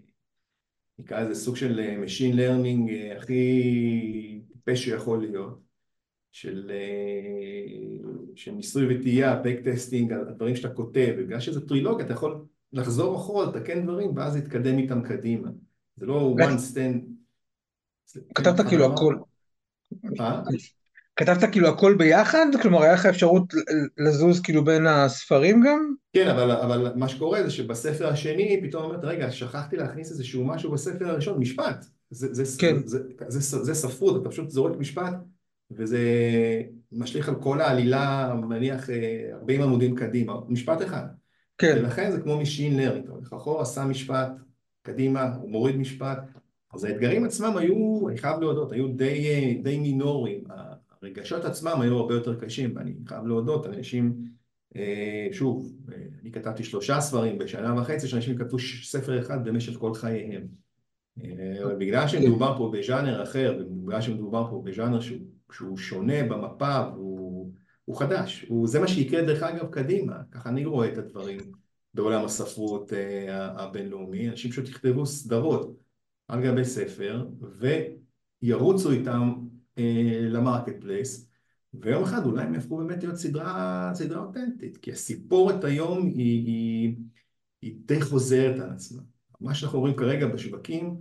נקרא 0.98 1.20
לזה 1.20 1.34
סוג 1.40 1.56
של 1.56 1.80
Machine 2.04 2.34
Learning 2.34 3.16
הכי 3.16 4.42
טיפש 4.52 4.84
שיכול 4.84 5.20
להיות. 5.20 5.64
של, 6.36 6.72
של 8.34 8.50
ניסוי 8.50 8.96
וטעייה, 8.96 9.36
back 9.36 9.60
testing, 9.64 10.12
הדברים 10.12 10.56
שאתה 10.56 10.74
כותב, 10.74 11.14
ובגלל 11.18 11.40
שזה 11.40 11.68
טרילוגיה 11.68 12.04
אתה 12.06 12.12
יכול 12.12 12.44
לחזור 12.74 13.16
אחורה, 13.16 13.46
לתקן 13.46 13.82
דברים, 13.82 14.16
ואז 14.16 14.36
להתקדם 14.36 14.78
איתם 14.78 15.02
קדימה. 15.02 15.48
זה 15.96 16.06
לא 16.06 16.34
one 16.38 16.72
stand... 16.72 17.14
כתבת 18.34 18.66
כאילו? 18.68 18.92
הכל, 18.92 19.16
אה? 20.20 20.42
כתבת 21.16 21.50
כאילו 21.52 21.68
הכל 21.68 21.94
ביחד? 21.98 22.46
כלומר, 22.62 22.82
היה 22.82 22.92
לך 22.92 23.06
אפשרות 23.06 23.54
לזוז 23.98 24.40
כאילו 24.40 24.64
בין 24.64 24.86
הספרים 24.86 25.62
גם? 25.66 25.94
כן, 26.12 26.28
אבל, 26.28 26.50
אבל 26.50 26.92
מה 26.96 27.08
שקורה 27.08 27.42
זה 27.42 27.50
שבספר 27.50 28.08
השני 28.08 28.60
פתאום 28.62 28.84
אומרת, 28.84 29.04
רגע, 29.04 29.30
שכחתי 29.30 29.76
להכניס 29.76 30.10
איזשהו 30.10 30.44
משהו 30.44 30.72
בספר 30.72 31.08
הראשון, 31.08 31.38
משפט. 31.38 31.84
זה, 32.10 32.34
זה, 32.34 32.58
כן, 32.58 32.76
זה, 32.86 32.98
זה, 33.28 33.40
זה, 33.40 33.64
זה 33.64 33.74
ספרות, 33.74 34.22
אתה 34.22 34.30
פשוט 34.30 34.50
זורק 34.50 34.76
משפט, 34.78 35.14
וזה 35.70 35.98
משליך 36.92 37.28
על 37.28 37.34
כל 37.34 37.60
העלילה, 37.60 38.34
מניח 38.34 38.90
אה, 38.90 39.30
40 39.32 39.62
עמודים 39.62 39.96
קדימה, 39.96 40.34
משפט 40.48 40.82
אחד. 40.82 41.06
כן, 41.58 41.76
ולכן 41.78 42.10
זה 42.10 42.20
כמו 42.20 42.40
machine 42.40 42.76
learning, 42.76 43.04
אתה 43.04 43.12
הולך 43.12 43.32
אחורה, 43.32 43.64
שם 43.64 43.90
משפט, 43.90 44.30
קדימה, 44.82 45.34
הוא 45.34 45.50
מוריד 45.50 45.76
משפט. 45.76 46.18
אז 46.74 46.84
האתגרים 46.84 47.24
עצמם 47.24 47.56
היו, 47.56 48.08
אני 48.08 48.18
חייב 48.18 48.40
להודות, 48.40 48.72
היו 48.72 48.88
די, 48.88 49.54
די 49.62 49.78
מינוריים. 49.78 50.44
הרגשות 51.02 51.44
עצמם 51.44 51.80
היו 51.80 51.98
הרבה 51.98 52.14
יותר 52.14 52.40
קשים, 52.40 52.76
ואני 52.76 52.94
חייב 53.06 53.26
להודות, 53.26 53.66
אנשים, 53.66 54.14
אה, 54.76 55.28
שוב, 55.32 55.72
אה, 55.92 55.98
אני 56.22 56.32
כתבתי 56.32 56.64
שלושה 56.64 57.00
ספרים 57.00 57.38
בשנה 57.38 57.80
וחצי, 57.80 58.08
שאנשים 58.08 58.38
כתבו 58.38 58.56
ספר 58.82 59.18
אחד 59.18 59.44
במשך 59.44 59.78
כל 59.78 59.94
חייהם. 59.94 60.46
אה, 61.22 61.64
אבל 61.64 61.74
בגלל 61.74 62.08
שמדובר 62.08 62.54
פה 62.58 62.72
בז'אנר 62.72 63.22
אחר, 63.22 63.58
ובגלל 63.60 64.00
שמדובר 64.00 64.46
פה 64.50 64.62
בז'אנר 64.64 65.00
שהוא, 65.00 65.18
שהוא 65.52 65.78
שונה 65.78 66.22
במפה, 66.22 66.88
והוא 66.94 67.23
הוא 67.84 67.98
חדש, 67.98 68.44
הוא, 68.48 68.68
זה 68.68 68.80
מה 68.80 68.88
שיקרה 68.88 69.22
דרך 69.22 69.42
אגב 69.42 69.70
קדימה, 69.70 70.22
ככה 70.30 70.48
אני 70.48 70.64
רואה 70.64 70.92
את 70.92 70.98
הדברים 70.98 71.40
בעולם 71.94 72.24
הספרות 72.24 72.92
אה, 72.92 73.62
הבינלאומי, 73.62 74.30
אנשים 74.30 74.50
פשוט 74.50 74.68
יכתבו 74.68 75.06
סדרות 75.06 75.76
על 76.28 76.44
גבי 76.44 76.64
ספר 76.64 77.26
וירוצו 78.42 78.90
איתם 78.90 79.32
אה, 79.78 80.20
ל 80.30 80.80
marketplace 80.80 81.30
ויום 81.74 82.02
אחד 82.02 82.26
אולי 82.26 82.42
הם 82.42 82.54
יהפכו 82.54 82.76
באמת 82.76 83.02
להיות 83.02 83.16
סדרה, 83.16 83.90
סדרה 83.94 84.22
אותנטית, 84.22 84.76
כי 84.76 84.92
הסיפורת 84.92 85.64
היום 85.64 86.06
היא, 86.06 86.46
היא, 86.46 86.94
היא 87.62 87.74
די 87.84 88.00
חוזרת 88.00 88.60
על 88.60 88.70
עצמה. 88.70 89.02
מה 89.40 89.54
שאנחנו 89.54 89.80
רואים 89.80 89.96
כרגע 89.96 90.26
בשווקים, 90.26 91.00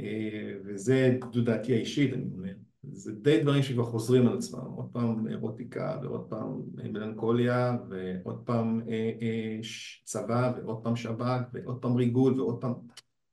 אה, 0.00 0.52
וזה 0.64 1.18
דעתי 1.44 1.74
האישית, 1.74 2.14
אני 2.14 2.24
אומר, 2.32 2.52
זה 2.92 3.12
די 3.12 3.42
דברים 3.42 3.62
שכבר 3.62 3.84
חוזרים 3.84 4.26
על 4.26 4.36
עצמם, 4.36 4.60
עוד 4.60 4.88
פעם 4.92 5.28
אירוטיקה 5.28 6.00
ועוד 6.02 6.26
פעם 6.28 6.62
מלנכוליה 6.74 7.76
ועוד 7.88 8.42
פעם 8.44 8.80
אה, 8.88 9.10
אה, 9.22 9.58
צבא 10.04 10.52
ועוד 10.56 10.82
פעם 10.82 10.96
שב"כ 10.96 11.42
ועוד 11.52 11.82
פעם 11.82 11.96
ריגול 11.96 12.40
ועוד 12.40 12.60
פעם, 12.60 12.72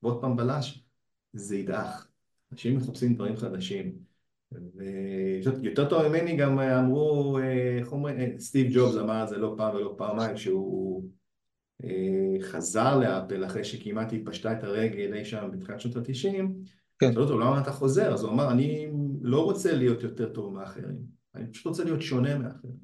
ועוד 0.04 0.22
פעם 0.22 0.36
בלש, 0.36 0.86
זה 1.34 1.58
ידעך. 1.58 2.08
אנשים 2.52 2.78
מחפשים 2.78 3.16
דברים 3.16 3.36
חדשים. 3.36 4.06
ויותר 5.62 5.90
טוב 5.90 6.08
ממני 6.08 6.36
גם 6.36 6.60
אמרו, 6.60 7.38
אה, 7.40 7.78
איך 7.80 7.92
אומרים, 7.92 8.20
אה, 8.20 8.32
סטיב 8.40 8.68
ג'ובס 8.74 8.98
אמר 8.98 9.24
את 9.24 9.28
זה 9.28 9.38
לא 9.38 9.54
פעם 9.58 9.76
ולא 9.76 9.96
פעמיים, 9.98 10.38
שהוא 10.38 11.04
אה, 11.84 12.38
חזר 12.42 13.00
לאפל 13.00 13.46
אחרי 13.46 13.64
שכמעט 13.64 14.12
היא 14.12 14.22
פשטה 14.26 14.54
את 14.54 14.64
הרגל 14.64 15.14
אי 15.14 15.26
שם 15.26 15.50
בתחילת 15.54 15.80
שנות 15.80 15.96
התשעים, 15.96 16.56
כן, 17.00 17.14
שאלו 17.14 17.24
אותו 17.24 17.40
למה 17.40 17.62
אתה 17.62 17.72
חוזר? 17.72 18.14
אז 18.14 18.24
הוא 18.24 18.32
אמר 18.32 18.52
אני 18.52 18.88
לא 19.26 19.44
רוצה 19.44 19.74
להיות 19.74 20.04
יותר 20.04 20.34
טוב 20.34 20.54
מאחרים, 20.54 20.98
אני 21.36 21.52
פשוט 21.52 21.66
רוצה 21.66 21.84
להיות 21.84 22.02
שונה 22.02 22.38
מאחרים. 22.38 22.76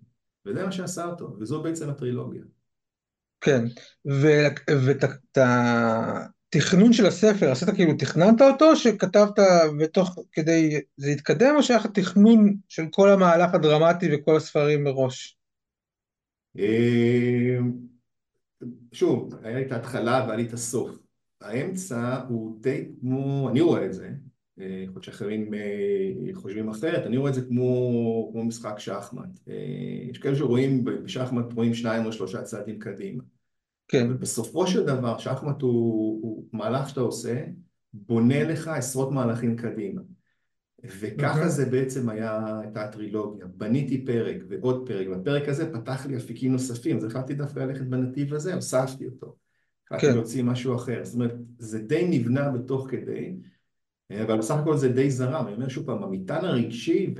וזה 0.46 0.66
מה 0.66 0.72
שעשה 0.72 1.06
אותו, 1.06 1.36
וזו 1.40 1.64
בעצם 1.64 1.90
הטרילוגיה. 1.90 2.44
כן. 3.42 3.64
ואת 4.06 5.38
התכנון 5.38 6.94
של 6.94 7.06
הספר, 7.06 7.52
עשית 7.52 7.70
כאילו, 7.70 7.94
תכננת 8.00 8.42
אותו, 8.42 8.76
שכתבת 8.76 9.40
ותוך 9.80 10.16
כדי 10.32 10.82
זה 10.98 11.10
התקדם, 11.10 11.54
או 11.58 11.64
שהיה 11.64 11.80
לך 11.80 11.86
תכנון 11.86 12.56
של 12.70 12.84
כל 12.92 13.10
המהלך 13.10 13.54
הדרמטי 13.54 14.16
וכל 14.16 14.36
הספרים 14.36 14.84
מראש? 14.84 15.38
אה, 16.60 17.58
שוב, 18.92 19.36
היה 19.44 19.60
לי 19.60 19.66
את 19.66 19.72
ההתחלה 19.72 20.24
והיה 20.24 20.38
לי 20.38 20.48
את 20.48 20.54
הסוף. 20.54 21.00
האמצע 21.42 22.22
הוא 22.30 22.62
די 22.62 22.90
כמו, 23.00 23.50
אני 23.50 23.62
רואה 23.62 23.86
את 23.86 23.94
זה, 23.94 24.10
יכול 24.58 24.94
להיות 24.94 25.04
שאחרים 25.04 25.52
חושבים 26.34 26.70
אחרת, 26.70 27.06
אני 27.06 27.18
רואה 27.18 27.30
את 27.30 27.36
זה 27.36 27.42
כמו, 27.42 28.30
כמו 28.32 28.44
משחק 28.44 28.80
שחמט. 28.80 29.40
יש 30.10 30.18
כאלה 30.18 30.36
שרואים 30.36 30.84
בשחמט 30.84 31.54
רואים 31.54 31.74
שניים 31.74 32.06
או 32.06 32.12
שלושה 32.12 32.42
צעדים 32.42 32.80
קדימה. 32.80 33.24
כן. 33.88 34.06
אבל 34.06 34.14
בסופו 34.14 34.68
של 34.68 34.86
דבר 34.86 35.18
שחמט 35.18 35.62
הוא, 35.62 36.20
הוא 36.24 36.46
מהלך 36.54 36.90
שאתה 36.90 37.02
עושה, 37.02 37.44
בונה 37.94 38.44
לך 38.44 38.68
עשרות 38.68 39.12
מהלכים 39.12 39.56
קדימה. 39.56 40.02
וככה 41.00 41.50
זה 41.50 41.66
בעצם 41.66 42.10
היה, 42.10 42.60
הייתה 42.60 42.84
הטרילוגיה. 42.84 43.46
בניתי 43.46 44.06
פרק 44.06 44.38
ועוד 44.48 44.88
פרק, 44.88 45.08
והפרק 45.10 45.50
הזה 45.50 45.74
פתח 45.74 46.06
לי 46.06 46.18
אפיקים 46.18 46.52
נוספים, 46.52 46.98
אז 46.98 47.04
החלטתי 47.04 47.34
דווקא 47.34 47.60
ללכת 47.60 47.86
בנתיב 47.86 48.34
הזה, 48.34 48.54
הוספתי 48.54 49.06
אותו. 49.06 49.36
החלטתי 49.88 50.08
כן. 50.08 50.14
להוציא 50.14 50.44
משהו 50.44 50.76
אחר. 50.76 51.00
זאת 51.04 51.14
אומרת, 51.14 51.36
זה 51.58 51.80
די 51.80 52.08
נבנה 52.10 52.50
בתוך 52.50 52.88
כדי, 52.90 53.36
אבל 54.12 54.38
בסך 54.38 54.56
הכל 54.56 54.78
זה 54.78 54.90
די 54.90 55.12
זרם. 55.12 55.48
אני 55.48 55.56
אומר 55.56 55.68
שוב 55.68 55.86
פעם, 55.86 56.04
המטען 56.04 56.46
הרגשי 56.46 57.14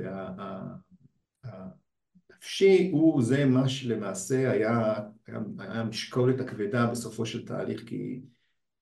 והנפשי 2.30 2.90
הוא 2.92 3.22
זה 3.22 3.44
מה 3.44 3.68
שלמעשה 3.68 4.50
היה, 4.50 4.94
היה, 5.26 5.40
היה 5.58 5.72
המשקולת 5.72 6.40
הכבדה 6.40 6.86
בסופו 6.86 7.26
של 7.26 7.46
תהליך, 7.46 7.84
כי 7.86 8.20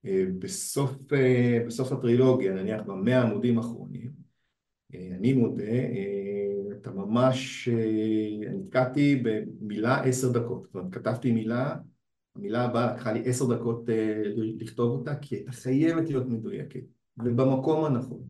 אה, 0.05 0.25
בסוף, 0.39 1.13
אה, 1.13 1.59
בסוף 1.67 1.93
הטרילוגיה, 1.93 2.55
נניח 2.55 2.83
במאה 2.83 3.23
עמודים 3.23 3.59
האחרונים, 3.59 4.11
אה, 4.95 5.09
אני 5.17 5.33
מודה, 5.33 5.65
אתה 6.73 6.91
ממש, 6.91 7.69
נתקעתי 8.55 9.23
במילה 9.23 10.03
עשר 10.03 10.33
דקות, 10.33 10.63
זאת 10.63 10.75
אומרת 10.75 10.95
כתבתי 10.95 11.33
מילה, 11.33 11.77
המילה 12.37 12.65
הבאה 12.65 12.95
לקחה 12.95 13.13
לי 13.13 13.23
עשר 13.25 13.55
דקות 13.55 13.85
לכתוב 14.37 14.99
אותה, 14.99 15.15
כי 15.15 15.37
הייתה 15.37 15.53
חייבת 15.53 16.09
להיות 16.09 16.27
מדויקת, 16.27 16.81
ובמקום 17.19 17.85
הנכון, 17.85 18.23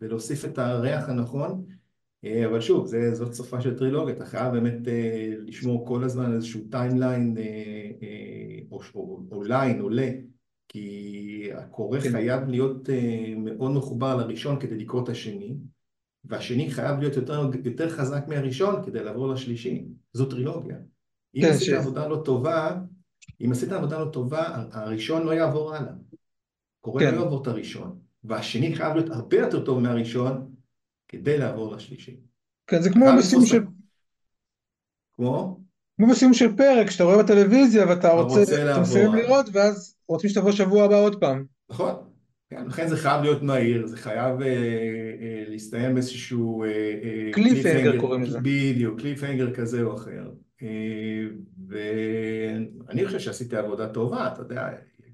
ולהוסיף 0.00 0.44
את 0.44 0.58
הריח 0.58 1.08
הנכון, 1.08 1.64
אבל 2.46 2.60
שוב, 2.60 2.86
זה, 2.86 3.14
זאת 3.14 3.32
סופה 3.32 3.60
של 3.60 3.78
טרילוגיה, 3.78 4.14
אתה 4.14 4.26
חייב 4.26 4.52
באמת 4.52 4.78
לשמור 5.46 5.86
כל 5.86 6.04
הזמן 6.04 6.34
איזשהו 6.34 6.60
timeline 6.70 7.36
או, 8.70 8.80
או, 8.94 9.22
או 9.32 9.42
line 9.42 9.80
עולה 9.80 10.10
כי 10.72 11.50
הקורא 11.54 12.00
כן. 12.00 12.10
חייב 12.10 12.48
להיות 12.48 12.88
uh, 12.88 12.92
מאוד 13.36 13.70
מחובר 13.70 14.16
לראשון 14.16 14.60
כדי 14.60 14.76
לקרוא 14.76 15.04
את 15.04 15.08
השני, 15.08 15.54
והשני 16.24 16.70
חייב 16.70 16.98
להיות 16.98 17.16
יותר, 17.16 17.50
יותר 17.64 17.90
חזק 17.90 18.24
מהראשון 18.28 18.84
כדי 18.86 19.04
לעבור 19.04 19.28
לשלישי. 19.28 19.84
זו 20.12 20.26
טרילוגיה. 20.26 20.76
אם 21.34 21.42
כן, 21.42 21.50
עשית 21.50 21.66
ש... 21.66 21.70
עבודה 21.70 22.08
לא 22.08 22.22
טובה, 22.24 22.80
אם 23.40 23.52
עשית 23.52 23.72
עבודה 23.72 23.98
לא 23.98 24.10
טובה, 24.10 24.64
הראשון 24.72 25.26
לא 25.26 25.30
יעבור 25.30 25.74
הלאה. 25.74 25.92
קורא 26.80 27.00
כן. 27.00 27.14
לא 27.14 27.20
יעבור 27.20 27.42
את 27.42 27.46
הראשון, 27.46 27.98
והשני 28.24 28.76
חייב 28.76 28.94
להיות 28.94 29.10
הרבה 29.10 29.36
יותר 29.36 29.64
טוב 29.64 29.80
מהראשון 29.80 30.54
כדי 31.08 31.38
לעבור 31.38 31.74
לשלישי. 31.74 32.16
כן, 32.66 32.82
זה 32.82 32.90
כמו 32.90 33.06
בסיום 33.18 33.46
של... 33.46 33.62
כמו? 35.12 35.60
כמו 35.96 36.06
בסיום 36.10 36.34
של 36.34 36.56
פרק, 36.56 36.90
שאתה 36.90 37.04
רואה 37.04 37.22
בטלוויזיה 37.22 37.86
ואתה 37.88 38.10
רוצה, 38.10 38.40
רוצה 38.40 38.72
אתה 38.72 38.80
מסיים 38.80 39.14
לראות, 39.14 39.46
ואז 39.52 39.96
רוצים 40.08 40.30
שתבוא 40.30 40.52
שבוע 40.52 40.84
הבא 40.84 41.00
עוד 41.00 41.20
פעם. 41.20 41.44
נכון, 41.70 41.94
כן, 42.50 42.66
לכן 42.66 42.88
זה 42.88 42.96
חייב 42.96 43.22
להיות 43.22 43.42
מהיר, 43.42 43.86
זה 43.86 43.96
חייב 43.96 44.42
אה, 44.42 44.46
אה, 44.48 45.44
להסתיים 45.48 45.94
באיזשהו... 45.94 46.64
אה, 46.64 47.30
קליפהנגר 47.32 48.00
קוראים 48.00 48.22
לזה. 48.22 48.38
בדיוק, 48.42 49.00
קליפהנגר 49.00 49.54
כזה 49.54 49.82
או 49.82 49.94
אחר. 49.94 50.30
ואני 51.68 53.06
חושב 53.06 53.18
שעשיתי 53.18 53.56
עבודה 53.56 53.88
טובה, 53.88 54.28
אתה 54.32 54.42
יודע, 54.42 54.68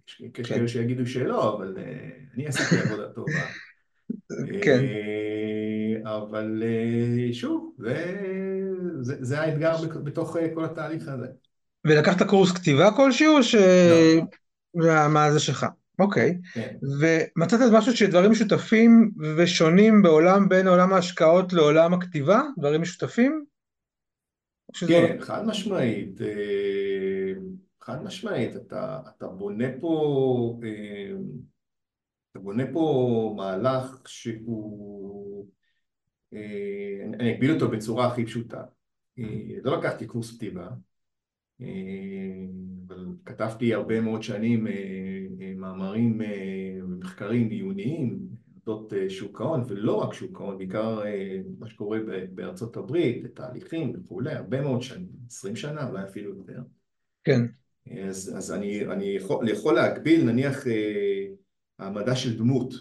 יש 0.08 0.22
כן. 0.34 0.42
כאלה 0.42 0.68
שיגידו 0.68 1.06
שלא, 1.06 1.56
אבל 1.56 1.76
אני 2.34 2.46
עשיתי 2.46 2.82
עבודה 2.82 3.08
טובה. 3.08 3.46
כן. 4.64 4.84
אבל 6.04 6.62
שוב, 7.32 7.74
זה, 9.00 9.14
זה, 9.20 9.40
האתגר 9.40 9.76
בתוך 10.04 10.36
כל 10.54 10.64
התהליך 10.64 11.08
הזה. 11.08 11.26
ולקחת 11.84 12.22
קורס 12.22 12.52
כתיבה 12.52 12.90
כלשהו, 12.96 13.42
ש... 13.42 13.54
לא. 14.74 15.08
מה 15.08 15.32
זה 15.32 15.40
שלך? 15.40 15.66
אוקיי. 15.98 16.38
כן. 16.54 16.76
ומצאת 17.00 17.60
משהו 17.72 17.96
שדברים 17.96 18.30
משותפים 18.30 19.10
ושונים 19.36 20.02
בעולם, 20.02 20.48
בין 20.48 20.68
עולם 20.68 20.92
ההשקעות 20.92 21.52
לעולם 21.52 21.94
הכתיבה? 21.94 22.42
דברים 22.58 22.82
משותפים? 22.82 23.44
כן, 24.88 25.16
לא... 25.18 25.24
חד 25.24 25.46
משמעית. 25.46 26.20
אה, 27.80 27.86
חד 27.86 28.02
משמעית. 28.02 28.56
אתה, 28.56 29.00
אתה 29.16 29.28
בונה 29.28 29.66
פה... 29.80 30.60
אה, 30.64 31.12
אתה 32.30 32.38
בונה 32.38 32.64
פה 32.72 33.34
מהלך 33.36 34.02
שהוא... 34.06 35.46
אה, 36.32 37.04
אני 37.04 37.34
אגביל 37.34 37.50
אותו 37.54 37.70
בצורה 37.70 38.06
הכי 38.06 38.26
פשוטה. 38.26 38.64
לא 39.62 39.78
לקחתי 39.78 40.06
קורס 40.06 40.36
כתיבה, 40.36 40.68
אבל 42.88 43.06
כתבתי 43.24 43.74
הרבה 43.74 44.00
מאוד 44.00 44.22
שנים 44.22 44.66
מאמרים 45.56 46.20
ומחקרים 46.82 47.50
עיוניים 47.50 48.18
אודות 48.66 48.92
שוק 49.08 49.40
ההון, 49.40 49.62
ולא 49.68 49.94
רק 49.96 50.14
שוק 50.14 50.40
ההון, 50.40 50.58
בעיקר 50.58 51.02
מה 51.58 51.68
שקורה 51.68 51.98
בארצות 52.34 52.76
הברית, 52.76 53.26
תהליכים 53.34 53.92
וכולי, 53.94 54.32
הרבה 54.32 54.60
מאוד 54.60 54.82
שנים, 54.82 55.08
עשרים 55.26 55.56
שנה, 55.56 55.88
אולי 55.88 56.04
אפילו 56.04 56.34
יותר. 56.34 56.60
כן. 57.24 57.46
אז, 58.08 58.34
אז 58.36 58.52
אני, 58.52 58.86
אני 58.86 59.04
יכול, 59.04 59.48
יכול 59.48 59.74
להגביל 59.74 60.24
נניח 60.24 60.64
העמדה 61.78 62.16
של 62.16 62.38
דמות, 62.38 62.74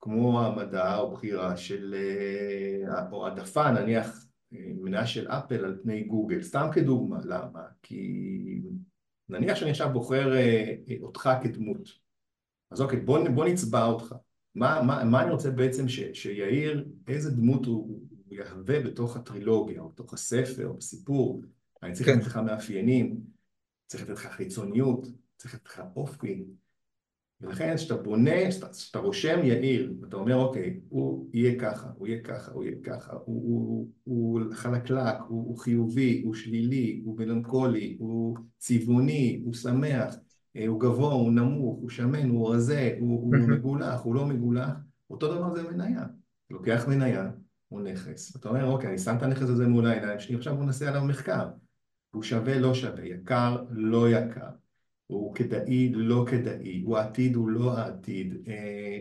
כמו 0.00 0.40
העמדה 0.40 0.98
או 0.98 1.10
בחירה 1.10 1.56
של, 1.56 1.94
או 3.12 3.26
העדפה 3.26 3.70
נניח 3.70 4.26
מניה 4.52 5.06
של 5.06 5.28
אפל 5.28 5.64
על 5.64 5.78
פני 5.82 6.04
גוגל, 6.04 6.42
סתם 6.42 6.68
כדוגמה, 6.72 7.18
למה? 7.24 7.62
כי 7.82 8.62
נניח 9.28 9.56
שאני 9.56 9.70
עכשיו 9.70 9.92
בוחר 9.92 10.36
אה, 10.36 10.74
אותך 11.02 11.30
כדמות, 11.42 12.02
אז 12.70 12.80
אוקיי, 12.80 13.00
בוא, 13.00 13.28
בוא 13.28 13.44
נצבע 13.44 13.84
אותך. 13.84 14.14
מה, 14.54 14.82
מה, 14.82 15.04
מה 15.04 15.22
אני 15.22 15.30
רוצה 15.30 15.50
בעצם 15.50 15.88
ש, 15.88 16.00
שיאיר, 16.12 16.88
איזה 17.08 17.30
דמות 17.30 17.66
הוא, 17.66 18.00
הוא 18.26 18.34
יהווה 18.34 18.80
בתוך 18.80 19.16
הטרילוגיה, 19.16 19.80
או 19.80 19.88
בתוך 19.88 20.14
הספר, 20.14 20.66
או 20.66 20.76
בסיפור? 20.76 21.42
אני 21.82 21.92
צריך 21.92 22.08
כן. 22.08 22.18
לתת 22.18 22.26
לך 22.26 22.36
מאפיינים, 22.36 23.20
צריך 23.92 24.04
לתת 24.04 24.12
לך 24.12 24.26
חיצוניות, 24.26 25.06
צריך 25.36 25.54
לתת 25.54 25.66
לך 25.66 25.82
אופי, 25.96 26.44
ולכן 27.40 27.76
כשאתה 27.76 27.96
בונה, 27.96 28.50
כשאתה 28.72 28.98
רושם 28.98 29.40
יאיר, 29.44 29.94
ואתה 30.00 30.16
אומר 30.16 30.36
אוקיי, 30.36 30.80
הוא 30.88 31.30
יהיה 31.32 31.60
ככה, 31.60 31.90
הוא 31.96 32.06
יהיה 32.06 32.22
ככה, 32.22 32.52
הוא 32.52 32.64
יהיה 32.64 32.76
ככה, 32.82 33.12
הוא, 33.12 33.22
הוא, 33.24 33.88
הוא 34.04 34.40
חלקלק, 34.54 35.16
הוא, 35.28 35.46
הוא 35.46 35.58
חיובי, 35.58 36.22
הוא 36.24 36.34
שלילי, 36.34 37.02
הוא 37.04 37.18
מלנכולי, 37.18 37.96
הוא 38.00 38.36
צבעוני, 38.58 39.42
הוא 39.44 39.54
שמח, 39.54 40.14
אה, 40.56 40.66
הוא 40.66 40.80
גבוה, 40.80 41.12
הוא 41.12 41.32
נמוך, 41.32 41.78
הוא 41.80 41.90
שמן, 41.90 42.28
הוא 42.28 42.54
רזה, 42.54 42.96
הוא, 43.00 43.20
הוא 43.20 43.48
מגולח, 43.48 44.00
הוא 44.00 44.14
לא 44.14 44.26
מגולח, 44.26 44.72
אותו 45.10 45.34
דבר 45.34 45.54
זה 45.54 45.62
מניה. 45.62 46.04
לוקח 46.50 46.84
מניה, 46.88 47.30
הוא 47.68 47.80
נכס. 47.80 48.36
אתה 48.36 48.48
אומר 48.48 48.66
אוקיי, 48.66 48.88
אני 48.88 48.98
שם 48.98 49.16
את 49.16 49.22
הנכס 49.22 49.48
הזה 49.48 49.68
מול 49.68 49.86
העיניים 49.86 50.18
שלי, 50.18 50.36
עכשיו 50.36 50.56
בוא 50.56 50.64
נעשה 50.64 50.88
עליו 50.88 51.04
מחקר. 51.04 51.48
הוא 52.14 52.22
שווה, 52.22 52.58
לא 52.58 52.74
שווה, 52.74 53.04
יקר, 53.04 53.56
לא 53.70 54.10
יקר. 54.10 54.50
הוא 55.06 55.34
כדאי, 55.34 55.92
לא 55.94 56.24
כדאי, 56.30 56.82
הוא 56.84 56.98
העתיד, 56.98 57.34
הוא 57.34 57.48
לא 57.48 57.78
העתיד, 57.78 58.34
אה, 58.48 58.52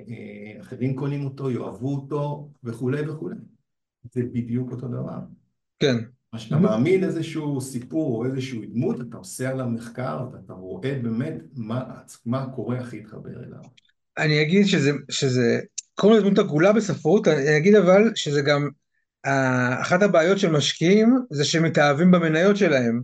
אה, 0.07 0.61
אחרים 0.61 0.95
קונים 0.95 1.25
אותו, 1.25 1.51
יאהבו 1.51 1.95
אותו 1.95 2.49
וכולי 2.63 3.09
וכולי. 3.09 3.35
זה 4.11 4.21
בדיוק 4.33 4.71
אותו 4.71 4.87
דבר. 4.87 5.19
כן. 5.79 5.95
מה 6.33 6.39
שאתה 6.39 6.57
מעמיד 6.57 7.03
איזשהו 7.03 7.61
סיפור 7.61 8.17
או 8.17 8.25
איזשהו 8.25 8.61
דמות, 8.73 9.01
אתה 9.01 9.17
עושה 9.17 9.49
עליו 9.49 9.67
מחקר 9.67 10.27
ואתה 10.33 10.53
רואה 10.53 10.99
באמת 11.03 11.35
מה, 11.55 11.83
מה 12.25 12.41
הקורא 12.41 12.75
הכי 12.75 12.99
התחבר 12.99 13.43
אליו. 13.43 13.61
אני 14.17 14.41
אגיד 14.41 14.65
שזה, 14.65 14.91
שזה 15.09 15.59
קוראים 15.95 16.17
לזה 16.17 16.25
דמות 16.25 16.39
עגולה 16.39 16.73
בספרות, 16.73 17.27
אני 17.27 17.57
אגיד 17.57 17.75
אבל 17.75 18.11
שזה 18.15 18.41
גם, 18.41 18.69
אחת 19.81 20.01
הבעיות 20.01 20.39
של 20.39 20.51
משקיעים 20.51 21.19
זה 21.29 21.45
שהם 21.45 21.63
מתאהבים 21.63 22.11
במניות 22.11 22.57
שלהם. 22.57 23.01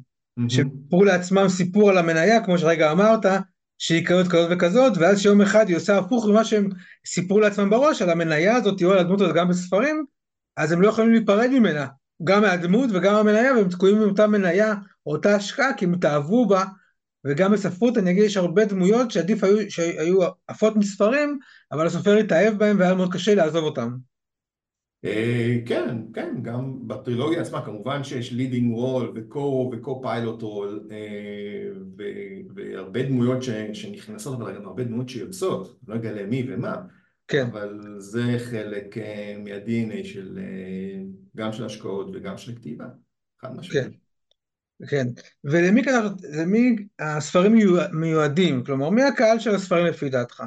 שסיפרו 0.50 1.04
לעצמם 1.04 1.50
סיפור 1.50 1.90
על 1.90 1.98
המניה, 1.98 2.44
כמו 2.44 2.58
שרגע 2.58 2.92
אמרת, 2.92 3.26
שהיא 3.78 4.06
כזאת 4.06 4.28
כזאת 4.28 4.50
וכזאת, 4.52 4.94
ואז 4.98 5.22
שיום 5.22 5.42
אחד 5.42 5.68
היא 5.68 5.78
עושה 5.78 5.98
הפוך 5.98 6.28
ממה 6.28 6.44
שהם 6.44 6.70
סיפרו 7.06 7.40
לעצמם 7.40 7.70
בראש, 7.70 8.02
על 8.02 8.10
המניה 8.10 8.56
הזאת, 8.56 8.84
או 8.84 8.92
על 8.92 8.98
הדמות 8.98 9.22
הזאת 9.22 9.36
גם 9.36 9.48
בספרים, 9.48 10.06
אז 10.58 10.72
הם 10.72 10.82
לא 10.82 10.88
יכולים 10.88 11.12
להיפרד 11.12 11.50
ממנה, 11.50 11.88
גם 12.24 12.42
מהדמות 12.42 12.90
וגם 12.94 13.14
מהמניה, 13.14 13.54
והם 13.54 13.70
תקועים 13.70 14.02
עם 14.02 14.10
אותה 14.10 14.28
מניה, 14.28 14.74
או 15.06 15.12
אותה 15.12 15.36
השקעה, 15.36 15.74
כי 15.78 15.86
הם 15.86 15.94
התאהבו 15.94 16.46
בה, 16.48 16.66
וגם 17.26 17.52
בספרות 17.52 17.98
אני 17.98 18.12
אגיד, 18.12 18.24
יש 18.24 18.38
הרבה 18.38 18.66
דמויות 18.66 19.12
שעדיף 19.12 19.44
היו, 19.44 19.72
שהיו 19.72 20.20
עפות 20.48 20.76
מספרים, 20.76 21.40
אבל 21.72 21.88
הסופר 21.88 22.18
התאהב 22.18 22.54
בהם 22.54 22.80
והיה 22.80 22.96
מאוד 22.96 23.14
קשה 23.14 23.36
לעזוב 23.36 23.64
אותם. 23.64 23.90
אה, 25.06 25.58
כן, 25.66 25.98
כן, 26.14 26.36
גם 26.42 26.88
בטרילוגיה 26.88 27.42
עצמה 27.42 27.66
כמובן 27.66 28.04
שיש 28.04 28.32
leading 28.32 28.74
role 28.74 29.12
ו 29.16 29.30
co 29.30 29.58
ו 29.58 29.72
co-pilot 29.74 30.42
role 30.42 30.88
והרבה 32.56 33.04
דמויות 33.04 33.44
שנכנסות 33.74 34.42
אבל 34.42 34.56
גם 34.56 34.66
הרבה 34.66 34.84
דמויות 34.84 35.10
שיוצאות, 35.10 35.80
לא 35.88 35.96
אגלה 35.96 36.26
מי 36.26 36.48
ומה 36.50 36.76
כן, 37.28 37.48
אבל 37.52 37.80
זה 37.98 38.38
חלק 38.40 38.98
אה, 38.98 39.36
מה-DNA 39.44 40.04
של, 40.04 40.40
אה, 40.42 41.02
גם 41.36 41.54
של 41.54 41.66
השקעות 41.66 42.10
וגם 42.14 42.38
של 42.38 42.56
כתיבה, 42.56 42.86
חד 43.42 43.52
כן, 43.54 43.60
משמעית. 43.60 43.88
כן. 44.88 45.08
ולמי 45.44 45.84
כתבת, 45.84 46.22
למי 46.34 46.76
הספרים 47.00 47.54
מיוע- 47.54 47.88
מיועדים? 47.94 48.64
כלומר, 48.64 48.90
מי 48.90 49.04
הקהל 49.04 49.40
של 49.40 49.56
הספרים 49.56 49.86
לפי 49.86 50.10
דעתך? 50.10 50.44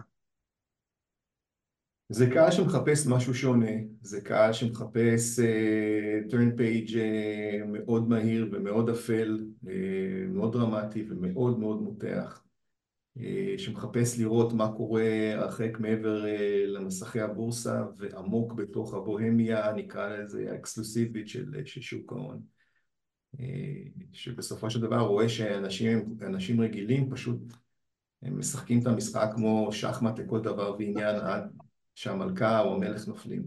זה 2.12 2.30
קהל 2.30 2.50
שמחפש 2.50 3.06
משהו 3.06 3.34
שונה, 3.34 3.70
זה 4.02 4.20
קהל 4.20 4.52
שמחפש 4.52 5.38
uh, 5.38 6.30
turn 6.30 6.58
page 6.58 6.90
uh, 6.90 7.66
מאוד 7.66 8.08
מהיר 8.08 8.48
ומאוד 8.52 8.88
אפל, 8.88 9.40
uh, 9.64 9.68
מאוד 10.28 10.52
דרמטי 10.52 11.06
ומאוד 11.08 11.58
מאוד 11.58 11.82
מותח, 11.82 12.42
uh, 13.18 13.22
שמחפש 13.58 14.18
לראות 14.18 14.52
מה 14.52 14.72
קורה 14.76 15.32
הרחק 15.34 15.80
מעבר 15.80 16.24
uh, 16.24 16.66
למסכי 16.66 17.20
הבורסה 17.20 17.84
ועמוק 17.98 18.52
בתוך 18.52 18.94
הבוהמיה, 18.94 19.72
נקרא 19.72 20.08
לזה 20.08 20.52
האקסקלוסיבית 20.52 21.28
של, 21.28 21.64
של 21.64 21.80
שוק 21.80 22.12
ההון. 22.12 22.40
uh, 23.36 23.40
שבסופו 24.12 24.70
של 24.70 24.80
דבר 24.80 25.00
רואה 25.00 25.28
שאנשים 25.28 26.60
רגילים 26.60 27.10
פשוט 27.10 27.52
הם 28.22 28.38
משחקים 28.38 28.80
את 28.80 28.86
המשחק 28.86 29.30
כמו 29.34 29.68
שחמט 29.72 30.18
לכל 30.18 30.40
דבר 30.40 30.76
ועניין 30.78 31.16
עד 31.16 31.50
שהמלכה 31.94 32.60
או 32.60 32.74
המלך 32.74 33.08
נופלים. 33.08 33.42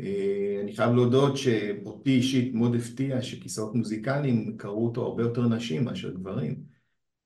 אה, 0.00 0.60
אני 0.62 0.76
חייב 0.76 0.94
להודות 0.94 1.36
שאותי 1.36 2.10
אישית 2.10 2.54
מאוד 2.54 2.74
הפתיע 2.74 3.22
שכיסאות 3.22 3.74
מוזיקליים 3.74 4.56
קראו 4.56 4.86
אותו 4.86 5.06
הרבה 5.06 5.22
יותר 5.22 5.48
נשים 5.48 5.84
מאשר 5.84 6.14
גברים, 6.14 6.62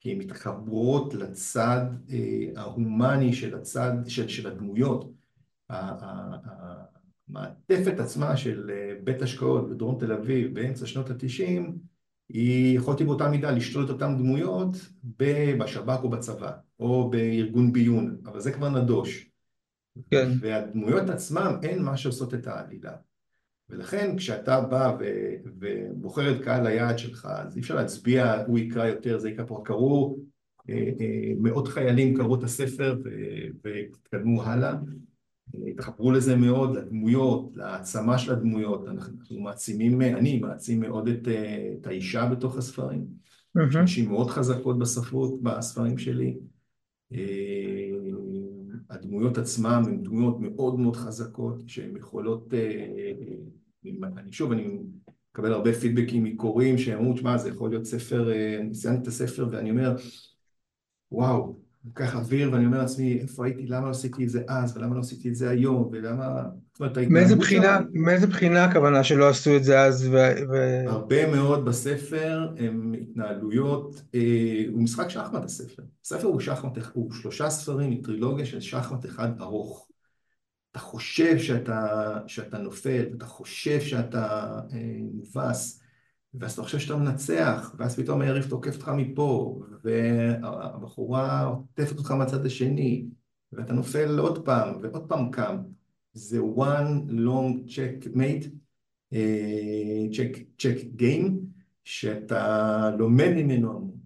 כי 0.00 0.12
הן 0.12 0.18
מתחברות 0.18 1.14
לצד 1.14 1.86
אה, 2.10 2.46
ההומני 2.56 3.32
של 3.32 3.54
הצד, 3.54 3.92
של, 4.06 4.28
של 4.28 4.46
הדמויות. 4.46 5.12
המעטפת 7.28 8.00
עצמה 8.00 8.36
של 8.36 8.70
אה, 8.70 8.94
בית 9.04 9.22
השקעות 9.22 9.70
בדרום 9.70 10.00
תל 10.00 10.12
אביב 10.12 10.54
באמצע 10.54 10.86
שנות 10.86 11.10
התשעים, 11.10 11.78
היא 12.28 12.78
יכולתי 12.78 13.04
באותה 13.04 13.30
מידה 13.30 13.50
לשתול 13.50 13.84
את 13.84 13.90
אותן 13.90 14.18
דמויות 14.18 14.76
בשב"כ 15.58 16.00
או 16.02 16.10
בצבא, 16.10 16.52
או 16.80 17.10
בארגון 17.10 17.72
ביון, 17.72 18.16
אבל 18.24 18.40
זה 18.40 18.52
כבר 18.52 18.68
נדוש. 18.68 19.31
כן, 20.10 20.28
והדמויות 20.40 21.08
עצמם 21.08 21.56
הן 21.62 21.82
מה 21.82 21.96
שעושות 21.96 22.34
את 22.34 22.46
העלילה. 22.46 22.92
ולכן 23.68 24.16
כשאתה 24.16 24.60
בא 24.60 24.96
ו- 25.00 25.34
ובוחר 25.60 26.36
את 26.36 26.44
קהל 26.44 26.66
היעד 26.66 26.98
שלך, 26.98 27.28
אז 27.30 27.56
אי 27.56 27.60
אפשר 27.60 27.74
להצביע, 27.74 28.44
הוא 28.46 28.58
יקרא 28.58 28.86
יותר, 28.86 29.18
זה 29.18 29.30
יקרא 29.30 29.44
פה. 29.44 29.62
קראו, 29.64 30.18
אה, 30.70 30.74
אה, 31.00 31.32
מאות 31.38 31.68
חיילים 31.68 32.16
קראו 32.16 32.34
את 32.34 32.42
הספר 32.42 32.98
והתקדמו 33.64 34.42
הלאה. 34.42 34.74
התחברו 35.70 36.12
לזה 36.12 36.36
מאוד, 36.36 36.76
לדמויות, 36.76 37.50
להעצמה 37.54 38.18
של 38.18 38.32
הדמויות. 38.32 38.88
אנחנו 38.88 39.40
מעצימים, 39.40 40.02
אני 40.02 40.38
מעצים 40.38 40.80
מאוד 40.80 41.08
את, 41.08 41.28
אה, 41.28 41.72
את 41.80 41.86
האישה 41.86 42.26
בתוך 42.26 42.56
הספרים. 42.56 43.00
יש 43.00 43.74
מהמם, 43.74 43.84
נשים 43.84 44.08
מאוד 44.08 44.30
חזקות 44.30 44.78
בספרות, 44.78 45.42
בספרים 45.42 45.98
שלי. 45.98 46.38
הדמויות 48.92 49.38
עצמם 49.38 49.82
הן 49.86 50.02
דמויות 50.02 50.40
מאוד 50.40 50.80
מאוד 50.80 50.96
חזקות 50.96 51.62
שהן 51.66 51.96
יכולות, 51.96 52.54
אני 54.16 54.32
שוב, 54.32 54.52
אני 54.52 54.78
מקבל 55.32 55.52
הרבה 55.52 55.72
פידבקים 55.72 56.24
מקוראים 56.24 56.78
שהם 56.78 56.98
אמרו, 56.98 57.14
תשמע, 57.14 57.38
זה 57.38 57.48
יכול 57.48 57.70
להיות 57.70 57.84
ספר, 57.84 58.32
אני 58.60 58.74
סיימתי 58.74 59.02
את 59.02 59.06
הספר 59.06 59.48
ואני 59.50 59.70
אומר, 59.70 59.96
וואו, 61.12 61.56
לוקח 61.84 62.14
אוויר 62.14 62.52
ואני 62.52 62.66
אומר 62.66 62.78
לעצמי, 62.78 63.18
איפה 63.20 63.44
הייתי, 63.44 63.66
למה 63.66 63.86
לא 63.86 63.90
עשיתי 63.90 64.24
את 64.24 64.28
זה 64.28 64.42
אז, 64.48 64.76
ולמה 64.76 64.94
לא 64.94 65.00
עשיתי 65.00 65.28
את 65.28 65.34
זה 65.34 65.50
היום, 65.50 65.88
ולמה, 65.92 66.42
מאיזה 67.10 67.36
בחינה, 67.36 67.78
מאיזה 67.92 68.26
בחינה 68.26 68.64
הכוונה 68.64 69.04
שלא 69.04 69.28
עשו 69.28 69.56
את 69.56 69.64
זה 69.64 69.80
אז 69.80 70.06
ו... 70.06 70.16
ו... 70.50 70.82
הרבה 70.88 71.30
מאוד 71.30 71.64
בספר 71.64 72.48
הם 72.58 72.94
התנהלויות, 73.00 74.02
אה, 74.14 74.64
הוא 74.72 74.82
משחק 74.82 75.08
שחמט 75.08 75.44
הספר. 75.44 75.82
הספר 76.04 76.26
הוא 76.26 76.40
שחמט, 76.40 76.78
הוא 76.92 77.12
שלושה 77.12 77.50
ספרים 77.50 77.90
מטרילוגיה 77.90 78.46
של 78.46 78.60
שחמט 78.60 79.06
אחד 79.06 79.40
ארוך. 79.40 79.88
אתה 80.70 80.80
חושב 80.80 81.38
שאתה, 81.38 82.18
שאתה 82.26 82.58
נופל, 82.58 83.04
אתה 83.16 83.26
חושב 83.26 83.80
שאתה 83.80 84.58
אה, 84.72 84.96
מובס, 85.14 85.81
ואז 86.34 86.52
אתה 86.52 86.62
חושב 86.62 86.78
שאתה 86.78 86.96
מנצח, 86.96 87.74
ואז 87.78 87.96
פתאום 87.96 88.20
היריב 88.20 88.46
תוקף 88.48 88.74
אותך 88.74 88.88
מפה, 88.88 89.60
והבחורה 89.84 91.44
עוטפת 91.44 91.98
אותך 91.98 92.10
מהצד 92.10 92.46
השני, 92.46 93.06
ואתה 93.52 93.72
נופל 93.72 94.18
עוד 94.18 94.44
פעם, 94.44 94.74
ועוד 94.82 95.08
פעם 95.08 95.30
קם. 95.30 95.56
זה 96.12 96.38
one 96.40 97.10
long 97.10 97.68
checkmate, 97.68 98.48
צ'ק, 100.12 100.38
צ'ק 100.58 100.76
גיים, 100.96 101.40
שאתה 101.84 102.90
לומד 102.98 103.30
ממנו 103.36 103.70
המון. 103.70 104.02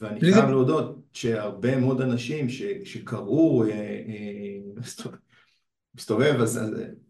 ואני 0.00 0.20
חייב 0.20 0.34
זה... 0.34 0.50
להודות 0.50 1.02
שהרבה 1.12 1.80
מאוד 1.80 2.00
אנשים 2.00 2.48
ש, 2.48 2.62
שקראו, 2.84 3.64
אה, 3.64 3.70
אה, 3.70 4.58
מסתובב, 5.94 6.34
אז 6.40 6.60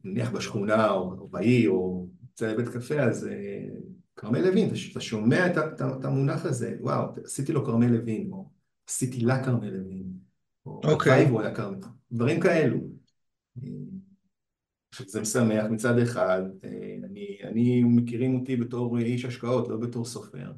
נניח 0.05 0.31
בשכונה 0.31 0.91
או, 0.91 1.29
בעיר 1.29 1.71
או 1.71 2.07
יוצא 2.23 2.53
לבית 2.53 2.69
קפה, 2.69 3.01
אז 3.01 3.27
אה, 3.27 3.69
כרמל 4.17 4.41
לוין, 4.41 4.69
אתה, 4.93 5.01
שומע 5.01 5.47
את, 5.47 6.05
המונח 6.05 6.45
הזה, 6.45 6.77
וואו, 6.81 7.05
עשיתי 7.25 7.53
לו 7.53 7.65
כרמל 7.65 7.87
לוין, 7.87 8.33
או 8.33 8.51
עשיתי 8.89 9.21
לה 9.21 9.45
כרמל 9.45 9.71
לוין, 9.71 10.13
או 10.67 10.81
אוקיי, 10.85 11.13
הלוואי 11.13 11.31
והוא 11.31 11.41
היה 11.41 11.55
כרמל, 11.55 11.79
דברים 12.13 12.41
כאלו. 12.41 12.79
עכשיו 14.91 15.07
זה 15.09 15.21
משמח 15.21 15.65
מצד 15.71 15.99
אחד, 15.99 16.43
אה, 16.65 16.97
אני, 17.05 17.39
אני 17.43 17.83
מכירים 17.83 18.35
אותי 18.35 18.57
בתור 18.57 18.99
איש 18.99 19.25
השקעות, 19.25 19.69
לא 19.69 19.77
בתור 19.77 20.05
סופר, 20.05 20.53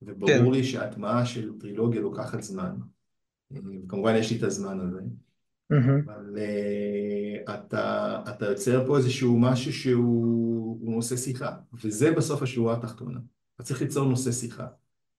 כן, 0.00 0.10
וברור 0.10 0.52
לי 0.52 0.64
שההטמעה 0.64 1.26
של 1.26 1.52
טרילוגיה 1.60 2.00
לוקחת 2.00 2.42
זמן, 2.42 2.76
אה, 3.52 3.60
וכמובן 3.84 4.14
יש 4.14 4.30
לי 4.30 4.38
את 4.38 4.42
הזמן 4.42 4.80
הזה, 4.80 5.00
אבל 5.70 6.36
uh, 6.36 7.54
אתה, 7.54 8.22
אתה 8.28 8.46
יוצר 8.46 8.86
פה 8.86 8.96
איזשהו 8.96 9.38
משהו 9.38 9.72
שהוא 9.72 10.94
נושא 10.94 11.16
שיחה, 11.16 11.56
וזה 11.84 12.12
בסוף 12.12 12.42
השורה 12.42 12.74
התחתונה. 12.74 13.20
אתה 13.54 13.62
צריך 13.62 13.82
ליצור 13.82 14.08
נושא 14.08 14.32
שיחה. 14.32 14.66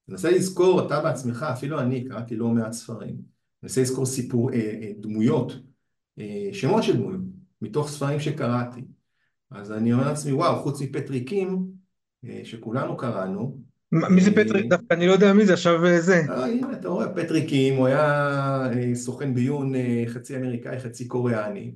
תנסה 0.08 0.32
לזכור, 0.32 0.88
אתה 0.88 1.02
בעצמך, 1.02 1.46
אפילו 1.54 1.80
אני, 1.80 2.10
קראתי 2.10 2.36
לא 2.36 2.50
מעט 2.50 2.72
ספרים, 2.72 3.16
תנסה 3.62 3.82
לזכור 3.82 4.06
סיפור, 4.06 4.54
אה, 4.54 4.58
אה, 4.58 4.92
דמויות, 5.00 5.54
אה, 6.20 6.50
שמות 6.54 6.84
של 6.84 6.98
דמויות, 6.98 7.22
מתוך 7.62 7.90
ספרים 7.90 8.20
שקראתי. 8.20 8.82
אז 9.52 9.72
אני 9.72 9.94
אומר 9.94 10.08
לעצמי, 10.08 10.32
וואו, 10.32 10.64
חוץ 10.64 10.82
מפטריקים, 10.82 11.68
אה, 12.26 12.42
שכולנו 12.44 12.98
קראנו, 12.98 13.62
מי 14.10 14.22
זה 14.22 14.32
פטריק? 14.32 14.64
אה, 14.64 14.70
דווקא 14.70 14.94
אני 14.94 15.08
לא 15.08 15.12
יודע 15.12 15.34
מי 15.34 15.46
זה, 15.46 15.54
עכשיו 15.54 15.86
אה, 15.86 16.02
זה. 16.02 16.22
אה, 16.30 16.46
הנה, 16.46 16.74
אתה 16.74 16.88
רואה, 16.88 17.14
פטריק 17.14 17.48
קים, 17.48 17.76
הוא 17.76 17.88
היה 17.88 18.70
סוכן 18.94 19.34
ביון 19.34 19.74
חצי 20.08 20.38
אמריקאי, 20.38 20.80
חצי 20.80 21.08
קוריאני. 21.08 21.76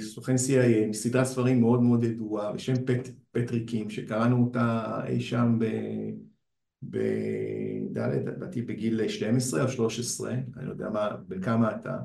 סוכן 0.00 0.34
CIA 0.34 0.88
מסדרת 0.88 1.26
ספרים 1.26 1.60
מאוד 1.60 1.82
מאוד 1.82 2.04
ידועה 2.04 2.52
בשם 2.52 2.74
פט, 2.86 3.08
פטריק 3.32 3.64
קים, 3.64 3.90
שקראנו 3.90 4.44
אותה 4.44 5.00
אי 5.06 5.20
שם 5.20 5.58
ב... 5.58 5.66
ב... 6.90 6.98
ד', 7.92 8.28
לדעתי 8.28 8.62
בגיל 8.62 9.08
12 9.08 9.62
או 9.62 9.68
13, 9.68 10.32
אני 10.32 10.66
לא 10.66 10.70
יודע 10.70 10.90
מה, 10.90 11.10
בן 11.28 11.40
כמה 11.40 11.76
אתה. 11.76 11.96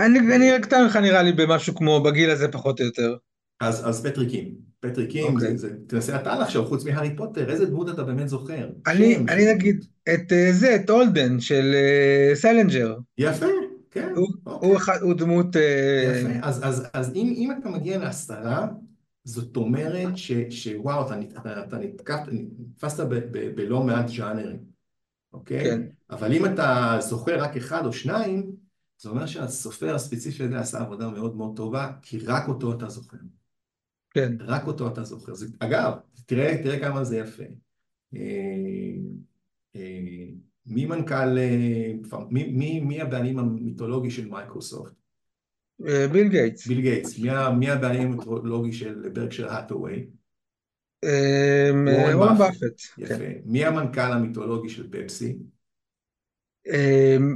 אני, 0.00 0.36
אני 0.36 0.56
אקטן 0.56 0.84
לך 0.84 0.96
נראה 0.96 1.22
לי 1.22 1.32
במשהו 1.32 1.74
כמו 1.74 2.02
בגיל 2.02 2.30
הזה 2.30 2.48
פחות 2.48 2.80
או 2.80 2.84
יותר. 2.84 3.16
אז, 3.60 3.88
אז 3.88 4.06
פטריקים. 4.06 4.54
פטריקים, 4.80 5.34
אוקיי. 5.34 5.56
זה, 5.56 5.68
זה, 5.68 5.76
תנסה 5.86 6.16
אתה 6.16 6.38
לחשוב, 6.38 6.66
חוץ 6.66 6.84
מהארי 6.84 7.16
פוטר, 7.16 7.50
איזה 7.50 7.66
דמות 7.66 7.88
אתה 7.88 8.02
באמת 8.04 8.28
זוכר? 8.28 8.68
אני, 8.86 9.14
שם 9.14 9.28
אני 9.28 9.44
דמות. 9.44 9.56
נגיד 9.56 9.84
את 10.14 10.32
אה, 10.32 10.52
זה, 10.52 10.76
את 10.76 10.90
הולדן 10.90 11.40
של 11.40 11.72
אה, 11.74 12.30
סלינג'ר. 12.34 12.96
יפה, 13.18 13.46
כן, 13.90 14.12
הוא, 14.16 14.28
אוקיי. 14.46 14.68
הוא, 14.68 14.76
אחד, 14.76 14.98
הוא 15.02 15.14
דמות... 15.14 15.56
אה, 15.56 16.20
יפה, 16.20 16.46
אז, 16.46 16.60
אז, 16.64 16.86
אז 16.94 17.12
אם, 17.14 17.34
אם 17.36 17.50
אתה 17.60 17.68
מגיע 17.68 17.98
להסתרה, 17.98 18.66
זאת 19.24 19.56
אומרת 19.56 20.16
ש, 20.16 20.32
שוואו, 20.50 21.06
אתה, 21.06 21.16
נת- 21.16 21.36
אתה, 21.36 21.64
אתה 21.64 21.78
נתקפת, 21.78 22.28
נתפסת 22.32 23.00
ב, 23.00 23.14
ב, 23.14 23.54
בלא 23.54 23.82
מעט 23.82 24.08
ז'אנרים, 24.08 24.58
אוקיי? 25.32 25.64
כן, 25.64 25.82
אבל 26.10 26.32
אם 26.32 26.46
אתה 26.46 26.98
זוכר 27.00 27.42
רק 27.42 27.56
אחד 27.56 27.86
או 27.86 27.92
שניים, 27.92 28.50
זה 28.98 29.08
אומר 29.08 29.26
שהסופר 29.26 29.94
הספציפי 29.94 30.44
הזה 30.44 30.60
עשה 30.60 30.80
עבודה 30.80 31.08
מאוד 31.08 31.36
מאוד 31.36 31.56
טובה, 31.56 31.92
כי 32.02 32.18
רק 32.18 32.48
אותו 32.48 32.72
אתה 32.72 32.88
זוכר. 32.88 33.16
כן. 34.10 34.32
רק 34.40 34.66
אותו 34.66 34.88
אתה 34.88 35.04
זוכר. 35.04 35.34
זה, 35.34 35.46
אגב, 35.58 35.92
תראה, 36.26 36.62
תראה 36.62 36.80
כמה 36.80 37.04
זה 37.04 37.18
יפה. 37.18 37.44
אה, 38.16 38.20
אה, 39.76 40.00
מי 40.66 40.86
מנכ"ל, 40.86 41.38
אה, 41.38 41.92
מי, 42.30 42.52
מי, 42.52 42.80
מי 42.80 43.00
הבעלים 43.00 43.38
המיתולוגי 43.38 44.10
של 44.10 44.28
מייקרוסופט? 44.28 44.92
אה, 45.88 46.08
ביל 46.08 46.28
גייטס. 46.28 46.66
ביל 46.66 46.80
גייטס, 46.80 47.18
מי, 47.18 47.28
מי 47.58 47.70
הבעלים 47.70 48.12
המיתולוגי 48.12 48.72
של 48.72 49.08
ברקשייר 49.12 49.52
האת'וויי? 49.52 50.06
אה, 51.04 51.70
וורן 51.72 52.14
וורן 52.14 52.38
באפט. 52.38 52.60
באפט. 52.60 52.80
יפה. 52.98 53.14
כן. 53.14 53.32
מי 53.44 53.64
המנכ"ל 53.64 54.00
המיתולוגי 54.00 54.68
של 54.68 54.90
פפסי? 54.90 55.36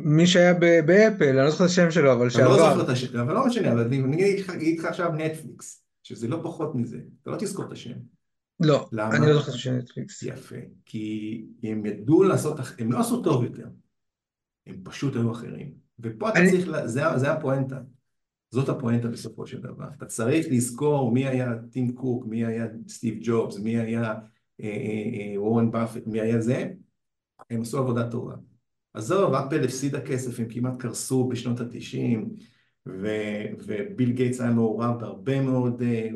מי 0.05 0.27
שהיה 0.27 0.55
באפל, 0.87 1.29
אני 1.29 1.37
לא 1.37 1.51
זוכר 1.51 1.65
את 1.65 1.71
השם 1.71 1.91
שלו, 1.91 2.13
אבל 2.13 2.29
אתה 2.29 2.39
לא 2.39 2.45
שעבר. 2.45 2.57
זוכר 2.57 2.83
את 2.83 2.89
השם, 2.89 3.19
אבל 3.19 3.35
לא 3.35 3.47
משנה, 3.47 3.73
אבל 3.73 3.81
אני 3.81 4.03
אני 4.03 4.35
אגיד 4.55 4.79
לך 4.79 4.85
עכשיו 4.85 5.13
נטפליקס, 5.13 5.84
שזה 6.05 6.29
לא 6.29 6.41
פחות 6.43 6.75
מזה, 6.75 7.01
אתה 7.23 7.31
לא 7.31 7.37
תזכור 7.37 7.65
את 7.65 7.73
השם. 7.73 7.95
לא, 8.61 8.89
אני 8.93 9.17
למה? 9.17 9.19
לא 9.19 9.35
זוכר 9.35 9.51
את 9.51 9.55
השם 9.55 9.71
של 9.71 9.77
נטפליקס. 9.77 10.23
יפה. 10.23 10.57
כי 10.85 11.45
הם 11.63 11.87
ידעו 11.87 12.23
לעשות, 12.23 12.57
הם 12.79 12.93
לא 12.93 13.01
עשו 13.01 13.23
טוב 13.23 13.45
יותר, 13.45 13.67
הם 14.67 14.77
פשוט 14.85 15.17
היו 15.17 15.33
אחרים. 15.33 15.75
ופה 15.99 16.29
אתה 16.29 16.39
אני, 16.39 16.51
צריך, 16.51 16.69
ל- 16.69 16.87
זה, 16.87 17.03
זה 17.17 17.33
הפואנטה. 17.33 17.81
זאת 18.51 18.69
הפואנטה 18.69 19.09
בסופו 19.09 19.47
של 19.47 19.61
דבר. 19.61 19.89
אתה 19.97 20.07
צריך 20.07 20.47
לזכור 20.51 21.13
מי 21.13 21.27
היה 21.27 21.53
טים 21.71 21.93
קוק, 21.93 22.27
מי 22.27 22.45
היה 22.45 22.67
סטיב 22.89 23.19
ג'ובס, 23.23 23.59
מי 23.59 23.79
היה 23.79 24.03
אה, 24.03 24.15
אה, 24.61 25.33
אה, 25.35 25.41
וורן 25.43 25.71
באפט, 25.71 26.07
מי 26.07 26.21
היה 26.21 26.41
זה, 26.41 26.71
הם 27.51 27.61
עשו 27.61 27.79
עבודה 27.79 28.11
טובה. 28.11 28.35
עזוב, 28.95 29.35
אפל 29.35 29.65
הפסידה 29.65 30.01
כסף, 30.01 30.41
הם 30.41 30.47
כמעט 30.49 30.75
קרסו 30.79 31.29
בשנות 31.29 31.61
התשעים, 31.61 32.35
ו- 32.89 33.45
וביל 33.67 34.13
גייטס 34.13 34.41
היה 34.41 34.51
מעורב 34.51 35.01
בהרבה 35.01 35.41
מאוד, 35.41 35.83
אה, 35.83 36.09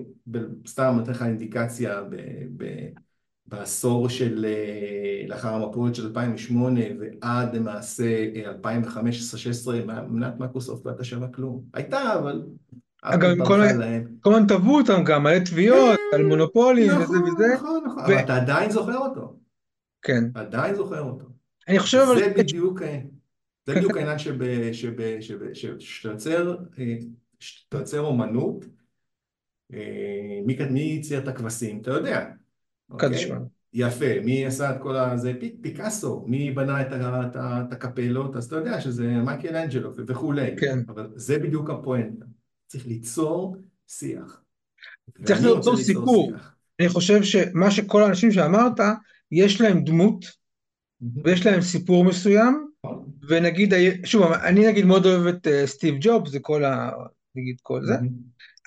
סתם 0.66 0.94
נותן 0.96 1.10
לך 1.10 1.22
אינדיקציה, 1.22 2.02
ב- 2.02 2.16
ב- 2.56 2.88
בעשור 3.46 4.08
של 4.08 4.44
אה, 4.48 5.28
לאחר 5.28 5.54
המפולת 5.54 5.94
של 5.94 6.06
2008 6.06 6.80
ועד 7.00 7.56
למעשה 7.56 8.04
אה, 8.34 8.52
2015-2016 8.62 9.70
מניית 10.08 10.34
מייקרוסופט 10.38 10.86
לא 10.86 10.90
הייתה 10.90 11.04
שווה 11.04 11.28
כלום. 11.28 11.62
הייתה, 11.74 12.14
אבל 12.14 12.42
אגב, 13.02 13.24
אפל 13.24 13.82
הם 13.82 14.06
כל 14.20 14.34
הזמן 14.34 14.46
תבעו 14.46 14.78
אותם 14.78 15.04
גם, 15.04 15.22
מלא 15.22 15.38
תביעות, 15.38 15.98
על 16.12 16.22
כן, 16.22 16.26
מונופולים 16.26 16.96
וזה 16.96 17.02
וזה, 17.02 17.46
נכון, 17.54 17.82
נכון, 17.86 17.86
נכון, 17.86 18.04
אבל 18.04 18.18
אתה 18.18 18.36
עדיין 18.36 18.70
זוכר 18.70 18.96
אותו. 18.96 19.36
וכן. 20.00 20.24
עדיין 20.34 20.74
זוכר 20.74 21.00
אותו. 21.00 21.26
אני 21.68 21.78
חושב 21.78 22.04
זה 22.18 22.32
בדיוק, 22.36 22.82
זה 23.68 23.74
בדיוק 23.74 23.96
העניין 23.96 24.18
יוצר, 26.04 26.56
אה, 26.78 27.98
אומנות, 27.98 28.64
אה, 29.72 30.40
מי 30.46 30.80
ייצר 30.80 31.18
את 31.18 31.28
הכבשים, 31.28 31.80
אתה 31.80 31.90
יודע, 31.90 32.26
אוקיי? 32.90 33.08
יפה, 33.72 34.20
מי 34.24 34.46
עשה 34.46 34.76
את 34.76 34.82
כל 34.82 34.96
הזה, 34.96 35.32
פי- 35.40 35.56
פיקאסו, 35.60 36.24
מי 36.26 36.50
בנה 36.50 36.82
את 36.82 37.72
הקפלות, 37.72 38.36
אז 38.36 38.44
אתה 38.44 38.56
יודע 38.56 38.80
שזה 38.80 39.06
מייקל 39.06 39.56
אנג'לו 39.56 39.92
וכולי, 40.06 40.56
כן. 40.56 40.78
אבל 40.88 41.10
זה 41.14 41.38
בדיוק 41.38 41.70
הפואנטה, 41.70 42.24
צריך 42.66 42.86
ליצור 42.86 43.56
שיח, 43.88 44.42
צריך 45.24 45.40
ליצור 45.42 45.76
סיפור. 45.76 46.32
אני 46.80 46.88
חושב 46.88 47.22
שמה 47.22 47.70
שכל 47.70 48.02
האנשים 48.02 48.32
שאמרת, 48.32 48.80
יש 49.32 49.60
להם 49.60 49.84
דמות 49.84 50.24
ויש 51.24 51.46
להם 51.46 51.60
סיפור 51.60 52.04
מסוים? 52.04 52.67
ונגיד, 53.28 53.74
שוב, 54.04 54.32
אני 54.32 54.66
נגיד 54.66 54.84
מאוד 54.84 55.06
אוהב 55.06 55.26
את 55.26 55.46
אה, 55.46 55.66
סטיב 55.66 55.94
ג'ובס, 56.00 56.30
זה 56.30 56.38
כל 56.40 56.64
ה... 56.64 56.90
נגיד 57.34 57.56
כל 57.62 57.84
זה, 57.84 57.94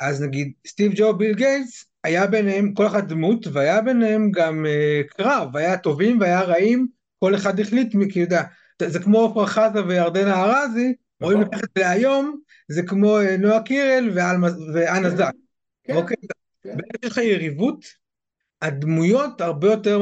אז 0.01 0.21
נגיד 0.21 0.51
סטיב 0.67 0.91
ג'וב, 0.95 1.17
ביל 1.17 1.35
גייטס, 1.35 1.85
היה 2.03 2.27
ביניהם 2.27 2.73
כל 2.73 2.87
אחד 2.87 3.07
דמות, 3.09 3.47
והיה 3.47 3.81
ביניהם 3.81 4.31
גם 4.31 4.65
uh, 4.65 5.13
קרב, 5.17 5.57
היה 5.57 5.77
טובים 5.77 6.19
והיה 6.19 6.41
רעים, 6.41 6.87
כל 7.19 7.35
אחד 7.35 7.59
החליט, 7.59 7.93
כי 8.11 8.19
יודע, 8.19 8.43
זה 8.83 8.99
כמו 8.99 9.25
עפרה 9.25 9.47
חזה 9.47 9.85
וירדנה 9.87 10.43
ארזי, 10.43 10.93
רואים 11.21 11.39
נכון, 11.39 11.53
לקחת 11.53 11.77
להיום, 11.77 12.39
זה 12.67 12.83
כמו 12.83 13.19
אה, 13.19 13.37
נועה 13.37 13.63
קירל 13.63 14.09
ואנה 14.13 15.09
כן, 15.09 15.15
זק, 15.15 15.31
כן, 15.83 15.95
אוקיי? 15.95 16.17
כן, 16.63 16.69
ברגע 16.69 16.97
שיש 17.01 17.11
לך 17.11 17.17
יריבות, 17.17 17.85
הדמויות 18.61 19.41
הרבה 19.41 19.67
יותר, 19.67 20.01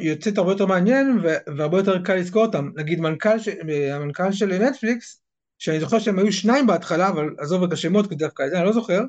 יוצאת 0.00 0.38
הרבה 0.38 0.52
יותר 0.52 0.66
מעניין 0.66 1.18
והרבה 1.56 1.78
יותר 1.78 2.02
קל 2.02 2.14
לזכור 2.14 2.46
אותם. 2.46 2.70
נגיד 2.76 3.00
מנכ"ל, 3.00 3.38
ש- 3.38 3.48
המנכ"ל 3.92 4.32
של 4.32 4.58
נטפליקס, 4.58 5.22
שאני 5.58 5.80
זוכר 5.80 5.98
שהם 5.98 6.18
היו 6.18 6.32
שניים 6.32 6.66
בהתחלה, 6.66 7.08
אבל 7.08 7.34
עזוב 7.38 7.62
את 7.62 7.72
השמות, 7.72 8.08
כי 8.08 8.14
דווקא 8.14 8.42
את 8.42 8.50
זה 8.50 8.58
אני 8.58 8.66
לא 8.66 8.72
זוכר, 8.72 9.00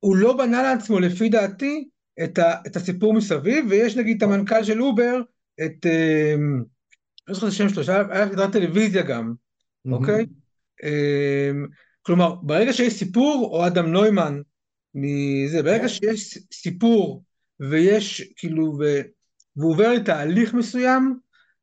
הוא 0.00 0.16
לא 0.16 0.36
בנה 0.36 0.62
לעצמו, 0.62 1.00
לפי 1.00 1.28
דעתי, 1.28 1.88
את, 2.24 2.38
ה, 2.38 2.54
את 2.66 2.76
הסיפור 2.76 3.14
מסביב, 3.14 3.66
ויש 3.68 3.96
נגיד 3.96 4.16
את 4.16 4.22
המנכ"ל 4.22 4.64
של 4.64 4.82
אובר, 4.82 5.20
את, 5.64 5.86
אה, 5.86 6.34
לא 7.28 7.34
זוכר 7.34 7.46
את 7.46 7.52
השם 7.52 7.68
שלו, 7.68 7.82
היה 8.10 8.28
סדרת 8.28 8.52
טלוויזיה 8.52 9.02
גם, 9.02 9.32
אוקיי? 9.92 10.26
אה, 10.84 11.50
כלומר, 12.02 12.34
ברגע 12.34 12.72
שיש 12.72 12.92
סיפור, 12.92 13.48
או 13.52 13.66
אדם 13.66 13.86
נוימן, 13.86 14.40
מזה, 14.94 15.62
ברגע 15.62 15.82
כן, 15.82 15.88
שיש 15.88 16.38
סיפור, 16.52 17.22
ויש 17.60 18.32
כאילו, 18.36 18.76
ו, 18.80 18.84
והוא 19.56 19.72
עובר 19.72 19.92
לתהליך 19.92 20.54
מסוים, 20.54 21.18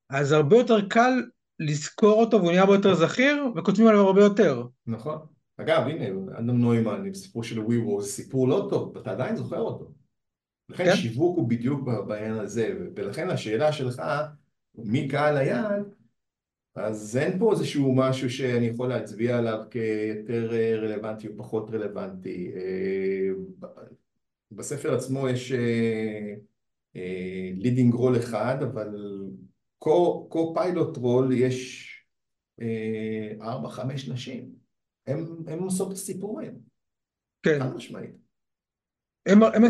אז 0.09 0.31
הרבה 0.31 0.57
יותר 0.57 0.87
קל 0.89 1.23
לזכור 1.59 2.21
אותו, 2.21 2.37
והוא 2.37 2.49
נהיה 2.49 2.61
הרבה 2.61 2.75
יותר 2.75 2.95
זכיר, 2.95 3.45
וכותבים 3.55 3.87
עליו 3.87 4.07
הרבה 4.07 4.23
יותר. 4.23 4.63
נכון. 4.87 5.17
אגב, 5.57 5.81
הנה, 5.87 6.05
אדם 6.39 6.61
נוימן 6.61 7.05
עם 7.05 7.13
סיפור 7.13 7.43
של 7.43 7.59
WeWork, 7.59 8.01
זה 8.01 8.07
סיפור 8.07 8.47
לא 8.47 8.67
טוב, 8.69 8.97
אתה 8.97 9.11
עדיין 9.11 9.35
זוכר 9.35 9.59
אותו. 9.59 9.91
לכן 10.69 10.85
כן? 10.85 10.95
שיווק 10.95 11.37
הוא 11.37 11.49
בדיוק 11.49 11.81
בעניין 12.07 12.33
הזה, 12.33 12.73
ולכן 12.95 13.29
השאלה 13.29 13.71
שלך, 13.71 14.01
מי 14.75 15.07
קהל 15.07 15.37
היעד, 15.37 15.83
אז 16.75 17.17
אין 17.17 17.39
פה 17.39 17.51
איזשהו 17.51 17.95
משהו 17.95 18.29
שאני 18.29 18.65
יכול 18.65 18.89
להצביע 18.89 19.37
עליו 19.37 19.59
כיותר 19.71 20.53
אה, 20.53 20.75
רלוונטי 20.75 21.27
או 21.27 21.33
פחות 21.37 21.69
רלוונטי. 21.69 22.51
אה, 24.53 24.57
בספר 24.57 24.95
עצמו 24.95 25.29
יש 25.29 25.53
leading 27.55 27.93
role 27.93 28.17
אחד, 28.17 28.57
אבל 28.63 28.95
co-pilot 30.29 30.97
role 30.97 31.33
יש 31.33 31.89
אה, 32.61 33.31
ארבע, 33.41 33.69
חמש 33.69 34.09
נשים. 34.09 34.49
הן 35.47 35.59
עושות 35.59 35.87
את 35.91 35.93
הסיפורים, 35.93 36.53
כן. 37.43 37.59
חד 37.59 37.75
משמעית. 37.75 38.15
הם 39.25 39.43
הם 39.43 39.63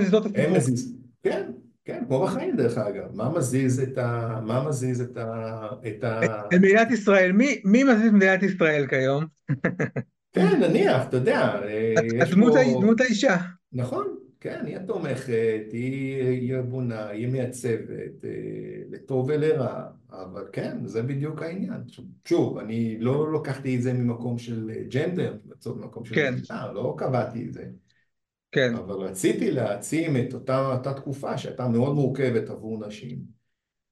מזיזות 0.00 0.26
את 0.26 0.32
הסיפור. 0.36 0.94
כן, 1.22 1.50
כן, 1.84 2.04
כמו 2.06 2.22
בחיים 2.22 2.56
דרך 2.56 2.78
אגב. 2.78 3.16
מה 3.16 3.32
מזיז 3.36 3.80
את 3.80 3.98
ה... 3.98 4.40
מה 4.46 4.68
מזיז 4.68 5.00
את 5.00 5.16
ה... 5.16 5.68
את 5.88 6.04
ה... 6.04 6.20
את 6.46 6.54
מדינת 6.54 6.90
ישראל, 6.90 7.32
מי, 7.32 7.62
מי 7.64 7.84
מזיז 7.84 8.12
מדינת 8.12 8.42
ישראל 8.42 8.86
כיום? 8.86 9.26
כן, 10.32 10.60
נניח, 10.60 11.08
אתה 11.08 11.16
יודע, 11.16 11.38
אה, 11.64 11.94
הדמות, 12.22 13.00
האישה. 13.00 13.36
נכון, 13.74 14.16
כן, 14.40 14.64
יהיה 14.66 14.86
תומכת, 14.86 15.62
יהיה 15.72 16.62
בונה, 16.62 17.08
יהיה 17.12 17.28
מייצבת, 17.28 18.24
אה, 18.24 18.30
לטוב 18.90 19.26
ולרע, 19.28 19.86
אבל 20.10 20.44
כן, 20.52 20.86
זה 20.86 21.02
בדיוק 21.02 21.42
העניין. 21.42 21.80
שוב, 22.24 22.58
אני 22.58 22.98
לא 23.00 23.34
לקחתי 23.34 23.76
את 23.76 23.82
זה 23.82 23.92
ממקום 23.92 24.38
של 24.38 24.70
ג'נדר, 24.88 25.36
ממקום 25.66 26.04
של 26.04 26.14
כן. 26.14 26.34
מגדר, 26.34 26.72
לא 26.72 26.94
קבעתי 26.98 27.46
את 27.46 27.52
זה. 27.52 27.64
כן, 28.52 28.74
אבל 28.74 28.94
רציתי 28.94 29.50
להעצים 29.50 30.16
את 30.16 30.34
אותה, 30.34 30.66
אותה 30.66 30.94
תקופה 30.94 31.38
שהייתה 31.38 31.68
מאוד 31.68 31.94
מורכבת 31.94 32.50
עבור 32.50 32.86
נשים, 32.86 33.18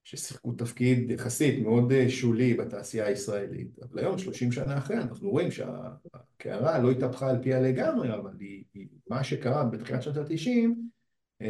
ששיחקו 0.04 0.52
תפקיד 0.52 1.10
יחסית 1.10 1.62
מאוד 1.62 1.92
אה, 1.92 2.10
שולי 2.10 2.54
בתעשייה 2.54 3.06
הישראלית. 3.06 3.78
אבל 3.82 3.98
היום, 3.98 4.18
30 4.18 4.52
שנה 4.52 4.78
אחרי, 4.78 4.96
אנחנו 4.96 5.30
רואים 5.30 5.50
שהקערה 5.50 6.78
לא 6.78 6.90
התהפכה 6.90 7.30
על 7.30 7.42
פיה 7.42 7.60
לגמרי, 7.60 8.14
אבל 8.14 8.30
היא, 8.38 8.64
היא, 8.74 8.86
מה 9.08 9.24
שקרה 9.24 9.64
בתחילת 9.64 10.02
שנות 10.02 10.16
ה-90, 10.16 10.68
אה, 11.42 11.48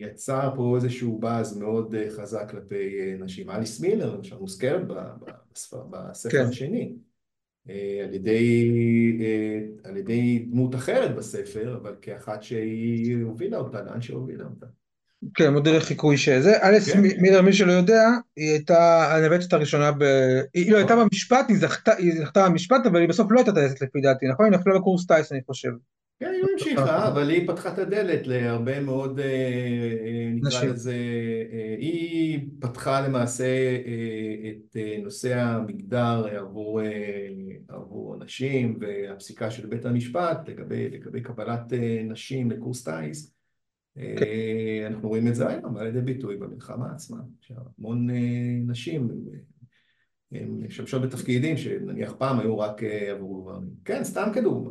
יצר 0.00 0.50
פה 0.56 0.76
איזשהו 0.76 1.18
באז 1.18 1.58
מאוד 1.58 1.94
אה, 1.94 2.10
חזק 2.10 2.50
כלפי 2.50 3.14
נשים. 3.18 3.50
אליס 3.50 3.80
מילר, 3.80 4.16
למשל, 4.16 4.38
מוזכרת 4.38 4.86
בספר, 4.86 5.82
בספר 5.90 6.38
כן. 6.38 6.46
השני. 6.48 6.96
על 8.04 8.14
ידי, 8.14 8.70
על 9.84 9.96
ידי 9.96 10.38
דמות 10.38 10.74
אחרת 10.74 11.16
בספר, 11.16 11.76
אבל 11.82 11.96
כאחת 12.02 12.42
שהיא 12.42 13.16
הובילה 13.22 13.58
אותה, 13.58 13.82
לאן 13.82 14.00
שהובילה 14.00 14.44
אותה. 14.44 14.66
כן, 15.34 15.52
מודל 15.52 15.76
לחיקוי 15.76 16.16
שזה. 16.16 16.62
אליס 16.62 16.92
כן. 16.92 17.00
מ- 17.00 17.22
מילר, 17.22 17.42
מי 17.42 17.52
שלא 17.52 17.72
יודע, 17.72 18.08
היא 18.36 18.50
הייתה 18.50 19.12
הנווטת 19.16 19.52
הראשונה 19.52 19.92
ב... 19.92 20.04
היא 20.54 20.72
לא 20.72 20.76
הייתה. 20.76 20.96
במשפט, 20.96 21.46
היא 21.48 21.56
זכתה, 21.56 21.94
היא 21.94 22.12
זכתה 22.18 22.48
במשפט, 22.48 22.86
אבל 22.86 23.00
היא 23.00 23.08
בסוף 23.08 23.26
לא 23.30 23.38
הייתה 23.38 23.52
טייסת 23.52 23.82
לפי 23.82 24.00
דעתי, 24.00 24.26
נכון? 24.28 24.46
היא 24.46 24.52
נפלה 24.52 24.78
בקורס 24.78 25.06
טייס, 25.06 25.32
אני 25.32 25.40
חושב. 25.46 25.70
כן, 26.20 26.30
היא 26.34 26.44
המשיכה, 26.52 27.06
אבל 27.08 27.30
היא 27.30 27.48
פתחה 27.48 27.72
את 27.72 27.78
הדלת 27.78 28.26
להרבה 28.26 28.80
מאוד, 28.80 29.20
אה, 29.20 29.24
אה, 29.24 30.30
נקרא 30.34 30.48
נשים. 30.48 30.70
לזה, 30.70 30.96
אה, 31.52 31.74
היא 31.78 32.40
פתחה 32.60 33.00
למעשה 33.00 33.76
את 34.50 34.76
נושא 35.02 35.38
המגדר 35.38 36.26
עבור, 36.38 36.80
עבור 37.68 38.16
נשים 38.24 38.78
והפסיקה 38.80 39.50
של 39.50 39.66
בית 39.66 39.84
המשפט 39.84 40.48
לגבי, 40.48 40.88
לגבי 40.90 41.20
קבלת 41.20 41.72
נשים 42.04 42.50
לקורס 42.50 42.84
טיס. 42.84 43.33
כן. 43.96 44.24
אה, 44.24 44.86
אנחנו 44.86 45.08
רואים 45.08 45.28
את 45.28 45.34
זה 45.34 45.48
היום, 45.48 45.74
בא 45.74 45.82
לידי 45.82 46.00
ביטוי 46.00 46.36
במלחמה 46.36 46.90
עצמה, 46.92 47.16
שהמון 47.40 48.10
אה, 48.10 48.16
נשים 48.66 49.10
אה, 49.10 49.38
הן 50.40 50.48
משמשות 50.66 51.02
בתפקידים 51.02 51.56
שנניח 51.56 52.14
פעם 52.18 52.40
היו 52.40 52.58
רק 52.58 52.82
עבור 52.82 53.42
גברים. 53.42 53.70
כן, 53.84 54.04
סתם 54.04 54.28
כדוגמה. 54.34 54.70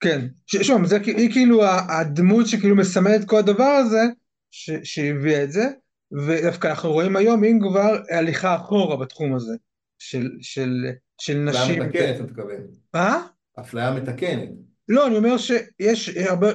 כן, 0.00 0.26
שוב, 0.46 0.86
זה, 0.86 0.98
היא 1.06 1.32
כאילו 1.32 1.64
הדמות 1.64 2.46
שכאילו 2.46 2.76
מסמלת 2.76 3.24
כל 3.24 3.38
הדבר 3.38 3.64
הזה, 3.64 4.02
ש- 4.50 4.80
שהביאה 4.82 5.44
את 5.44 5.52
זה, 5.52 5.68
ודווקא 6.12 6.68
אנחנו 6.68 6.92
רואים 6.92 7.16
היום, 7.16 7.44
אם 7.44 7.58
כבר, 7.62 7.96
הליכה 8.10 8.56
אחורה 8.56 8.96
בתחום 8.96 9.34
הזה, 9.34 9.54
של, 9.98 10.30
של, 10.40 10.84
של 11.18 11.48
אפליה 11.48 11.64
נשים. 11.64 11.82
מתקנת, 11.82 12.16
אתה 12.16 12.22
מתכוון. 12.22 12.60
אה? 12.94 13.22
אפליה 13.60 13.94
מתקנת. 13.94 14.48
לא, 14.88 15.06
אני 15.06 15.16
אומר 15.16 15.38
שיש 15.38 16.08
הרבה, 16.16 16.48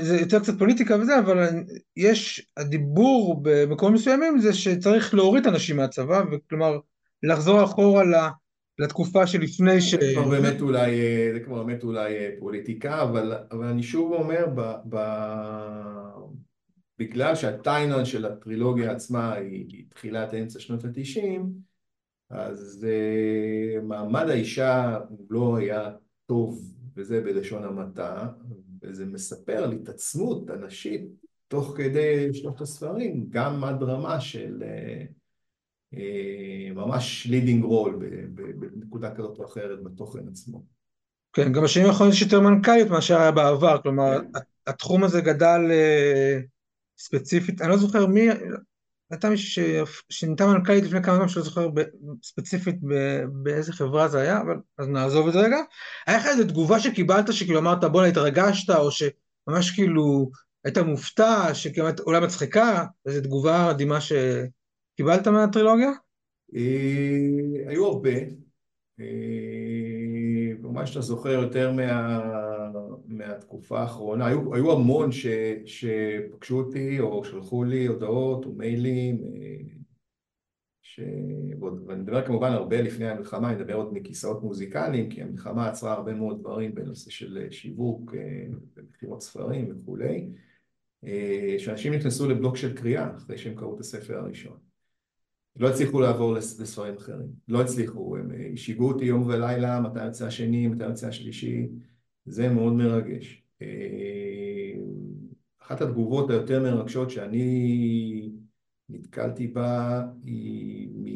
זה 0.00 0.16
יותר 0.16 0.38
קצת 0.40 0.58
פוליטיקה 0.58 0.96
וזה, 0.96 1.18
אבל 1.18 1.38
אני- 1.38 1.64
יש, 1.96 2.46
הדיבור 2.56 3.40
במקומות 3.42 3.94
מסוימים 3.94 4.40
זה 4.40 4.54
שצריך 4.54 5.14
להוריד 5.14 5.46
אנשים 5.46 5.76
מהצבא, 5.76 6.22
וכלומר, 6.32 6.78
לחזור 7.22 7.64
אחורה 7.64 8.04
ל, 8.04 8.14
לתקופה 8.78 9.26
שלפני 9.26 9.80
ש... 9.80 9.94
זה 9.94 10.12
כבר 10.14 10.28
באמת 10.28 10.60
אולי, 10.60 11.00
אה, 11.00 11.30
זה 11.32 11.40
כבר 11.40 11.64
באמת 11.64 11.84
אולי 11.84 12.16
אה, 12.16 12.30
פוליטיקה, 12.38 13.02
אבל, 13.02 13.32
אבל 13.50 13.66
אני 13.66 13.82
שוב 13.82 14.12
אומר, 14.12 14.46
ב, 14.54 14.72
ב, 14.88 14.98
בגלל 16.98 17.34
שהטיינון 17.34 18.04
של 18.04 18.24
הטרילוגיה 18.24 18.92
עצמה 18.92 19.32
היא, 19.32 19.66
היא 19.68 19.84
תחילת 19.94 20.34
אמצע 20.34 20.60
שנות 20.60 20.84
התשעים, 20.84 21.52
אז 22.30 22.86
uh, 22.88 23.82
מעמד 23.82 24.28
האישה 24.28 24.98
לא 25.30 25.56
היה 25.56 25.90
טוב, 26.26 26.72
וזה 26.96 27.20
בלשון 27.20 27.64
המעטה, 27.64 28.26
וזה 28.82 29.06
מספר 29.06 29.64
על 29.64 29.72
התעצמות 29.72 30.50
הנשית 30.50 31.02
תוך 31.48 31.74
כדי 31.76 32.34
שלושת 32.34 32.60
הספרים, 32.60 33.26
גם 33.28 33.64
עד 33.64 33.82
רמה 33.82 34.20
של 34.20 34.62
uh, 34.62 35.94
uh, 35.94 36.74
ממש 36.74 37.26
לידינג 37.26 37.64
רול 37.64 37.98
בנקודה 38.58 39.14
כזאת 39.14 39.38
או 39.38 39.44
אחרת 39.44 39.82
בתוכן 39.82 40.28
עצמו. 40.28 40.62
כן, 41.32 41.52
גם 41.52 41.62
בשנים 41.62 41.86
האחרונות 41.86 42.14
יש 42.14 42.22
יותר 42.22 42.40
מנכ"ליות 42.40 42.88
מאשר 42.88 43.18
היה 43.18 43.32
בעבר, 43.32 43.82
כלומר, 43.82 44.20
כן. 44.20 44.40
התחום 44.66 45.04
הזה 45.04 45.20
גדל 45.20 45.60
אה, 45.70 46.40
ספציפית, 46.98 47.62
אני 47.62 47.70
לא 47.70 47.76
זוכר 47.76 48.06
מי, 48.06 48.28
הייתה 49.10 49.30
מישהי 49.30 49.76
שנהייתה 50.08 50.46
מנכ"לית 50.46 50.84
לפני 50.84 51.02
כמה 51.02 51.16
זמן, 51.16 51.28
שלא 51.28 51.42
זוכר 51.42 51.68
ספציפית 52.22 52.76
באיזה 53.32 53.72
חברה 53.72 54.08
זה 54.08 54.20
היה, 54.20 54.40
אבל 54.40 54.56
אז 54.78 54.88
נעזוב 54.88 55.26
את 55.26 55.32
זה 55.32 55.40
רגע. 55.40 55.56
היה 56.06 56.18
לך 56.18 56.26
איזו 56.26 56.44
תגובה 56.44 56.80
שקיבלת, 56.80 57.32
שכאילו 57.32 57.58
אמרת, 57.58 57.84
בואנה, 57.84 58.08
התרגשת, 58.08 58.70
או 58.70 58.90
שממש 58.90 59.70
כאילו 59.74 60.30
היית 60.64 60.78
מופתע, 60.78 61.54
שכמעט 61.54 62.00
אולי 62.00 62.20
מצחיקה, 62.20 62.84
איזו 63.06 63.20
תגובה 63.20 63.70
מדהימה 63.72 63.98
שקיבלת 64.00 65.28
מהטרילוגיה? 65.28 65.90
אה, 66.56 67.70
היו 67.70 67.86
הרבה, 67.86 68.10
אה, 69.00 69.06
כמובן 70.62 70.86
שאתה 70.86 71.00
זוכר 71.00 71.28
יותר 71.28 71.72
מה, 71.72 72.20
מהתקופה 73.18 73.80
האחרונה, 73.80 74.26
היו, 74.26 74.54
היו 74.54 74.72
המון 74.72 75.12
ש, 75.12 75.26
שפגשו 75.64 76.58
אותי 76.58 77.00
או 77.00 77.24
שלחו 77.24 77.64
לי 77.64 77.86
הודעות 77.86 78.44
או 78.44 78.52
מיילים, 78.52 79.24
אה, 79.24 79.74
ש... 80.82 81.00
ואני 81.86 82.00
מדבר 82.00 82.26
כמובן 82.26 82.52
הרבה 82.52 82.82
לפני 82.82 83.08
המלחמה, 83.08 83.50
אני 83.50 83.56
מדבר 83.56 83.74
עוד 83.74 83.92
מכיסאות 83.92 84.42
מוזיקליים, 84.42 85.10
כי 85.10 85.22
המלחמה 85.22 85.68
עצרה 85.68 85.92
הרבה 85.92 86.14
מאוד 86.14 86.40
דברים 86.40 86.74
בנושא 86.74 87.10
של 87.10 87.46
שיווק 87.50 88.14
אה, 88.14 88.44
ומכירות 88.76 89.22
ספרים 89.22 89.68
וכולי, 89.70 90.28
אה, 91.04 91.54
שאנשים 91.58 91.94
נכנסו 91.94 92.28
לבלוק 92.28 92.56
של 92.56 92.76
קריאה 92.76 93.16
אחרי 93.16 93.38
שהם 93.38 93.54
קראו 93.54 93.74
את 93.74 93.80
הספר 93.80 94.18
הראשון. 94.18 94.56
לא 95.56 95.68
הצליחו 95.68 96.00
לעבור 96.00 96.34
לס- 96.34 96.60
לספרים 96.60 96.96
אחרים, 96.96 97.28
לא 97.48 97.60
הצליחו, 97.60 98.16
הם 98.16 98.32
אה, 98.32 98.56
שיגעו 98.56 98.92
אותי 98.92 99.04
יום 99.04 99.26
ולילה, 99.26 99.80
מתי 99.80 100.04
יוצא 100.04 100.26
השני, 100.26 100.68
מתי 100.68 100.84
יוצא 100.84 101.08
השלישי, 101.08 101.68
זה 102.28 102.48
מאוד 102.48 102.72
מרגש. 102.72 103.42
אה, 103.62 104.72
אחת 105.62 105.80
התגובות 105.80 106.30
היותר 106.30 106.62
מרגשות 106.62 107.10
שאני 107.10 108.30
נתקלתי 108.88 109.46
בה 109.46 110.02
היא, 110.22 110.88
מ... 110.88 111.06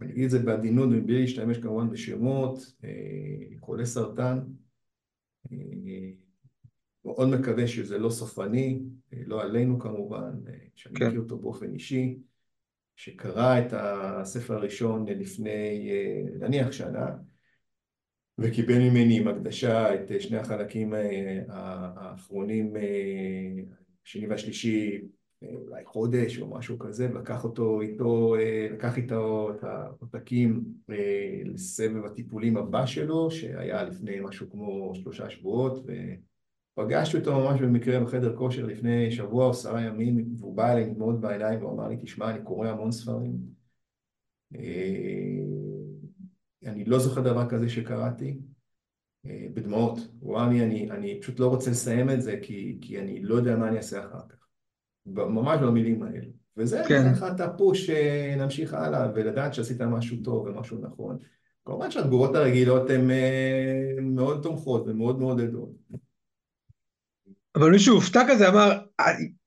אני 0.00 0.12
אגיד 0.12 0.24
את 0.24 0.30
זה 0.30 0.38
בעדינות 0.38 0.88
מבלי 0.88 1.20
להשתמש 1.20 1.58
כמובן 1.58 1.90
בשמות, 1.90 2.58
אה, 2.84 3.58
חולי 3.60 3.86
סרטן, 3.86 4.38
אה, 5.52 6.10
מאוד 7.04 7.28
מקווה 7.28 7.66
שזה 7.66 7.98
לא 7.98 8.10
סופני, 8.10 8.82
לא 9.12 9.42
עלינו 9.42 9.78
כמובן, 9.78 10.32
שאני 10.74 10.94
כן. 10.94 11.06
מכיר 11.06 11.20
אותו 11.20 11.38
באופן 11.38 11.72
אישי, 11.72 12.18
שקרא 12.96 13.58
את 13.58 13.72
הספר 13.72 14.54
הראשון 14.54 15.08
לפני 15.08 15.90
נניח 16.40 16.72
שנה, 16.72 17.06
וקיבל 18.38 18.78
ממני 18.78 19.20
עם 19.20 19.28
הקדשה 19.28 19.94
את 19.94 20.10
אה, 20.10 20.20
שני 20.20 20.36
החלקים 20.36 20.94
אה, 20.94 21.42
האחרונים, 21.48 22.76
אה, 22.76 23.62
השני 24.06 24.26
והשלישי, 24.26 25.00
אולי 25.42 25.84
חודש 25.84 26.38
או 26.38 26.50
משהו 26.50 26.78
כזה, 26.78 27.08
ולקח 27.12 27.44
אותו 27.44 27.80
איתו, 27.80 28.34
לקח 28.72 28.96
איתו 28.96 29.50
את 29.50 29.64
העותקים 29.64 30.64
לסבב 31.44 32.04
הטיפולים 32.04 32.56
הבא 32.56 32.86
שלו, 32.86 33.30
שהיה 33.30 33.82
לפני 33.82 34.20
משהו 34.20 34.50
כמו 34.50 34.92
שלושה 34.94 35.30
שבועות, 35.30 35.86
ופגשתי 36.78 37.16
אותו 37.16 37.38
ממש 37.38 37.60
במקרה 37.60 38.00
בחדר 38.00 38.36
כושר 38.36 38.66
לפני 38.66 39.10
שבוע 39.10 39.44
או 39.44 39.50
עשרה 39.50 39.82
ימים, 39.82 40.34
והוא 40.38 40.56
בא 40.56 40.72
אליי 40.72 40.94
מאוד 40.98 41.20
בעיניים 41.20 41.58
והוא 41.58 41.72
אמר 41.72 41.88
לי, 41.88 41.96
תשמע, 42.00 42.30
אני 42.30 42.42
קורא 42.42 42.68
המון 42.68 42.92
ספרים. 42.92 43.38
אה, 46.66 46.70
אני 46.70 46.84
לא 46.84 46.98
זוכר 46.98 47.20
דבר 47.20 47.48
כזה 47.48 47.68
שקראתי, 47.68 48.38
אה, 49.26 49.46
בדמעות. 49.54 49.98
לי, 50.22 50.64
אני, 50.64 50.90
אני 50.90 51.20
פשוט 51.20 51.40
לא 51.40 51.46
רוצה 51.46 51.70
לסיים 51.70 52.10
את 52.10 52.22
זה 52.22 52.38
כי, 52.42 52.78
כי 52.80 52.98
אני 52.98 53.22
לא 53.22 53.34
יודע 53.34 53.56
מה 53.56 53.68
אני 53.68 53.76
אעשה 53.76 54.00
אחר 54.00 54.20
כך. 54.28 54.36
ממש 55.06 55.60
במילים 55.60 56.02
האלה. 56.02 56.26
וזה 56.56 56.82
כן. 56.88 57.12
לך 57.12 57.26
את 57.34 57.40
הפוש 57.40 57.86
שנמשיך 57.86 58.74
הלאה 58.74 59.08
ולדעת 59.14 59.54
שעשית 59.54 59.80
משהו 59.80 60.16
טוב 60.24 60.46
ומשהו 60.46 60.78
נכון. 60.80 61.18
כמובן 61.64 61.90
שהתגובות 61.90 62.34
הרגילות 62.34 62.90
הן 62.90 63.10
אה, 63.10 63.94
מאוד 64.02 64.42
תומכות 64.42 64.84
ומאוד 64.86 65.20
מעודדות. 65.20 65.68
אבל 67.54 67.70
מישהו 67.70 67.94
הופתע 67.94 68.22
כזה, 68.28 68.48
אמר, 68.48 68.78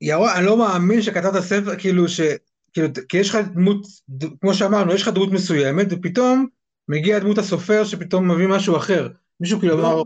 ירון, 0.00 0.28
אני 0.36 0.46
לא 0.46 0.58
מאמין 0.58 1.02
שכתבת 1.02 1.40
ספר, 1.40 1.76
כאילו 1.78 2.08
ש... 2.08 2.20
כאילו, 2.72 2.88
כי 3.08 3.16
יש 3.16 3.30
לך 3.30 3.38
דמות, 3.54 3.86
כמו 4.40 4.54
שאמרנו, 4.54 4.94
יש 4.94 5.02
לך 5.02 5.08
דמות 5.08 5.32
מסוימת, 5.32 5.86
ופתאום 5.90 6.46
מגיע 6.88 7.18
דמות 7.18 7.38
הסופר 7.38 7.84
שפתאום 7.84 8.30
מביא 8.30 8.46
משהו 8.48 8.76
אחר. 8.76 9.08
מישהו 9.40 9.58
כאילו 9.58 9.74
אמר, 9.74 9.94
לא, 9.96 10.04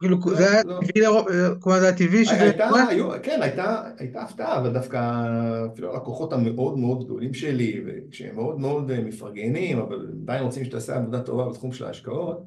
כאילו, 0.00 0.16
לא, 0.26 0.34
זה 0.34 0.50
היה 0.52 0.62
לא. 0.64 0.80
טבעי, 0.80 1.02
לרוב- 1.02 1.28
כלומר 1.60 1.78
זה 1.78 1.86
היה 1.86 1.96
טבעי 1.96 2.24
שזה... 2.24 2.34
כן, 3.22 3.38
הייתה, 3.42 3.82
הפתעה, 4.14 4.60
אבל 4.60 4.72
דווקא 4.72 5.24
אפילו 5.72 5.94
הלקוחות 5.94 6.32
המאוד 6.32 6.78
מאוד 6.78 7.04
גדולים 7.04 7.34
שלי, 7.34 7.84
וכשהם 7.86 8.34
מאוד 8.34 8.60
מאוד 8.60 8.90
אה, 8.90 9.00
מפרגנים, 9.00 9.78
אבל 9.78 10.08
עדיין 10.22 10.42
רוצים 10.42 10.64
שתעשה 10.64 10.96
עבודה 10.96 11.22
טובה 11.22 11.48
בתחום 11.48 11.72
של 11.72 11.84
ההשקעות. 11.84 12.42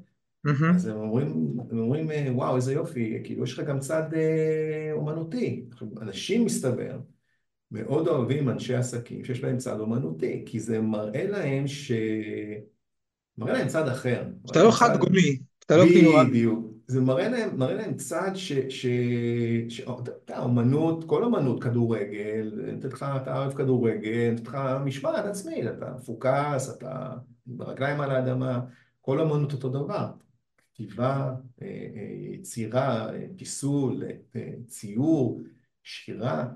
אז 0.75 0.88
הם 0.88 0.95
אומרים, 0.97 1.27
הם 1.71 1.80
אומרים, 1.80 2.12
אה, 2.12 2.27
וואו, 2.32 2.56
איזה 2.56 2.73
יופי, 2.73 3.21
כאילו, 3.23 3.43
יש 3.43 3.53
לך 3.60 3.65
גם 3.67 3.80
צד 3.80 4.13
אה, 4.15 4.89
אומנותי. 4.93 5.65
אנשים, 6.01 6.45
מסתבר, 6.45 6.97
מאוד 7.71 8.08
אוהבים 8.08 8.49
אנשי 8.49 8.75
עסקים 8.75 9.23
שיש 9.25 9.43
להם 9.43 9.58
צד 9.58 9.80
אומנותי, 9.80 10.43
כי 10.45 10.60
זה 10.60 10.82
מראה 10.82 11.27
להם 11.27 11.67
ש... 11.67 11.91
מראה 13.38 13.54
להם 13.54 13.67
צד 13.67 13.88
אחר. 13.88 14.23
מראה 14.45 14.63
לא 14.63 14.71
חד 14.71 14.97
גומי, 14.97 15.39
אתה 15.65 15.78
לא 15.78 15.84
כאילו... 15.84 16.12
בדיוק. 16.30 16.78
זה 16.88 17.02
מראה 17.02 17.30
להם, 17.30 17.60
מראה 17.60 17.73
להם 17.73 17.95
צד 17.95 18.32
ש... 18.36 18.54
ש... 18.54 18.88
ש... 19.69 19.82
אתה 19.82 20.12
יודע, 20.12 20.39
אומנות, 20.39 21.04
כל 21.04 21.23
אומנות, 21.23 21.63
כדורגל, 21.63 22.52
נותנת 22.73 22.93
לך, 22.93 23.06
אתה 23.21 23.38
אוהב 23.38 23.54
כדורגל, 23.54 24.32
נותנת 24.32 24.47
לך 24.47 24.58
משמעת 24.86 25.26
עצמית, 25.26 25.65
אתה 25.78 25.93
מפוקס, 25.95 26.76
אתה 26.78 27.13
ברגליים 27.45 28.02
על 28.02 28.12
האדמה, 28.12 28.60
כל 29.02 29.19
אומנות 29.19 29.54
אותו 29.54 29.69
דבר. 29.69 30.08
כתיבה, 30.73 31.34
אה, 31.62 31.67
אה, 31.67 32.34
יצירה, 32.34 33.10
פיסול, 33.38 34.04
אה, 34.36 34.52
ציור, 34.67 35.41
שירה, 35.84 36.47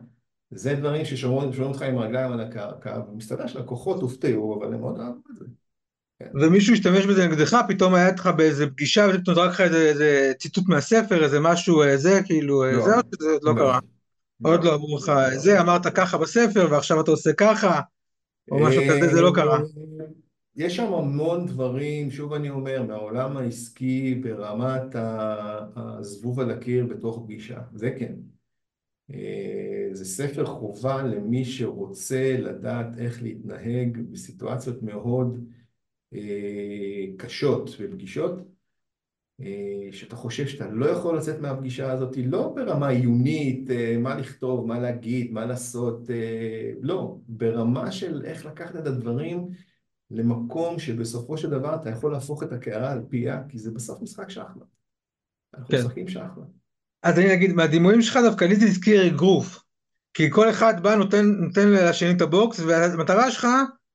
זה 0.51 0.75
דברים 0.75 1.05
ששומרים 1.05 1.53
שומרים 1.53 1.73
אותך 1.73 1.81
עם 1.81 1.97
הרגליים 1.97 2.31
על 2.31 2.39
הקרקע, 2.39 3.01
ומסתבר 3.09 3.47
שלקוחות 3.47 4.01
הופתעו, 4.01 4.59
אבל 4.59 4.73
הם 4.73 4.79
מאוד 4.79 4.99
אהבו 4.99 5.19
את 5.31 5.37
זה. 5.39 5.45
ומישהו 6.41 6.73
השתמש 6.73 7.05
בזה 7.05 7.27
נגדך, 7.27 7.61
פתאום 7.67 7.93
היה 7.93 8.07
איתך 8.07 8.29
באיזה 8.37 8.67
פגישה, 8.67 9.07
ופתאום 9.13 9.35
זרק 9.35 9.49
לך 9.49 9.61
איזה, 9.61 9.77
איזה 9.77 10.31
ציטוט 10.39 10.67
מהספר, 10.67 11.23
איזה 11.23 11.39
משהו, 11.39 11.81
אה, 11.81 11.97
זה, 11.97 12.21
כאילו, 12.25 12.63
אה, 12.63 12.71
לא. 12.71 12.85
זה, 12.85 12.95
עוד 12.95 13.43
לא 13.43 13.53
קרה. 13.53 13.79
עוד 14.43 14.63
לא 14.63 14.75
אמרו 14.75 14.97
לך, 14.97 15.09
לא. 15.09 15.37
זה, 15.37 15.61
אמרת 15.61 15.87
ככה 15.87 16.17
בספר, 16.17 16.67
ועכשיו 16.71 17.01
אתה 17.01 17.11
עושה 17.11 17.33
ככה, 17.33 17.81
או 18.51 18.59
משהו 18.59 18.81
כזה, 18.89 19.07
זה 19.13 19.21
לא 19.21 19.31
קרה. 19.35 19.59
יש 20.55 20.75
שם 20.75 20.93
המון 20.93 21.45
דברים, 21.45 22.11
שוב 22.11 22.33
אני 22.33 22.49
אומר, 22.49 22.83
מהעולם 22.83 23.37
העסקי 23.37 24.15
ברמת 24.15 24.95
הזבוב 25.75 26.39
על 26.39 26.51
הקיר 26.51 26.85
בתוך 26.85 27.23
פגישה, 27.25 27.57
זה 27.73 27.91
כן. 27.99 28.13
זה 29.93 30.05
ספר 30.05 30.45
חובה 30.45 31.03
למי 31.03 31.45
שרוצה 31.45 32.35
לדעת 32.39 32.97
איך 32.97 33.23
להתנהג 33.23 33.97
בסיטואציות 34.11 34.83
מאוד 34.83 35.45
קשות 37.17 37.69
בפגישות. 37.79 38.31
שאתה 39.91 40.15
חושב 40.15 40.47
שאתה 40.47 40.67
לא 40.67 40.85
יכול 40.85 41.17
לצאת 41.17 41.39
מהפגישה 41.39 41.91
הזאת, 41.91 42.17
לא 42.25 42.53
ברמה 42.55 42.87
עיונית, 42.87 43.69
מה 43.99 44.15
לכתוב, 44.15 44.67
מה 44.67 44.79
להגיד, 44.79 45.31
מה 45.31 45.45
לעשות, 45.45 46.09
לא, 46.81 47.17
ברמה 47.27 47.91
של 47.91 48.21
איך 48.25 48.45
לקחת 48.45 48.75
את 48.75 48.87
הדברים 48.87 49.47
למקום 50.11 50.79
שבסופו 50.79 51.37
של 51.37 51.49
דבר 51.49 51.75
אתה 51.75 51.89
יכול 51.89 52.11
להפוך 52.11 52.43
את 52.43 52.51
הקערה 52.51 52.91
על 52.91 53.01
פיה, 53.09 53.41
כי 53.49 53.59
זה 53.59 53.71
בסוף 53.71 54.01
משחק 54.01 54.29
שחמט. 54.29 54.63
אנחנו 55.53 55.67
כן. 55.69 55.77
משחקים 55.77 56.07
שחמט. 56.07 56.47
אז 57.03 57.19
אני 57.19 57.33
אגיד, 57.33 57.53
מהדימויים 57.53 58.01
שלך 58.01 58.19
דווקא 58.23 58.45
לי 58.45 58.55
זה 58.55 58.65
הזכיר 58.65 59.07
אגרוף. 59.07 59.63
כי 60.13 60.31
כל 60.31 60.49
אחד 60.49 60.83
בא, 60.83 60.95
נותן, 60.95 61.25
נותן 61.25 61.69
לשני 61.69 62.11
את 62.11 62.21
הבוקס, 62.21 62.59
והמטרה 62.59 63.31
שלך 63.31 63.47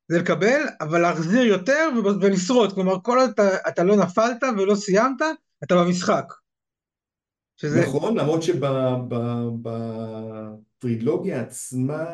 זה 0.09 0.19
לקבל, 0.19 0.61
אבל 0.81 1.01
להחזיר 1.01 1.43
יותר 1.43 1.89
ולשרוד. 2.21 2.73
כלומר, 2.73 3.01
כל 3.03 3.19
עוד 3.19 3.31
אתה, 3.31 3.69
אתה 3.69 3.85
לא 3.85 3.97
נפלת 3.97 4.43
ולא 4.59 4.75
סיימת, 4.75 5.21
אתה 5.65 5.75
במשחק. 5.77 6.33
שזה... 7.57 7.83
נכון, 7.83 8.19
למרות 8.19 8.43
שבטרילוגיה 10.83 11.41
עצמה, 11.41 12.05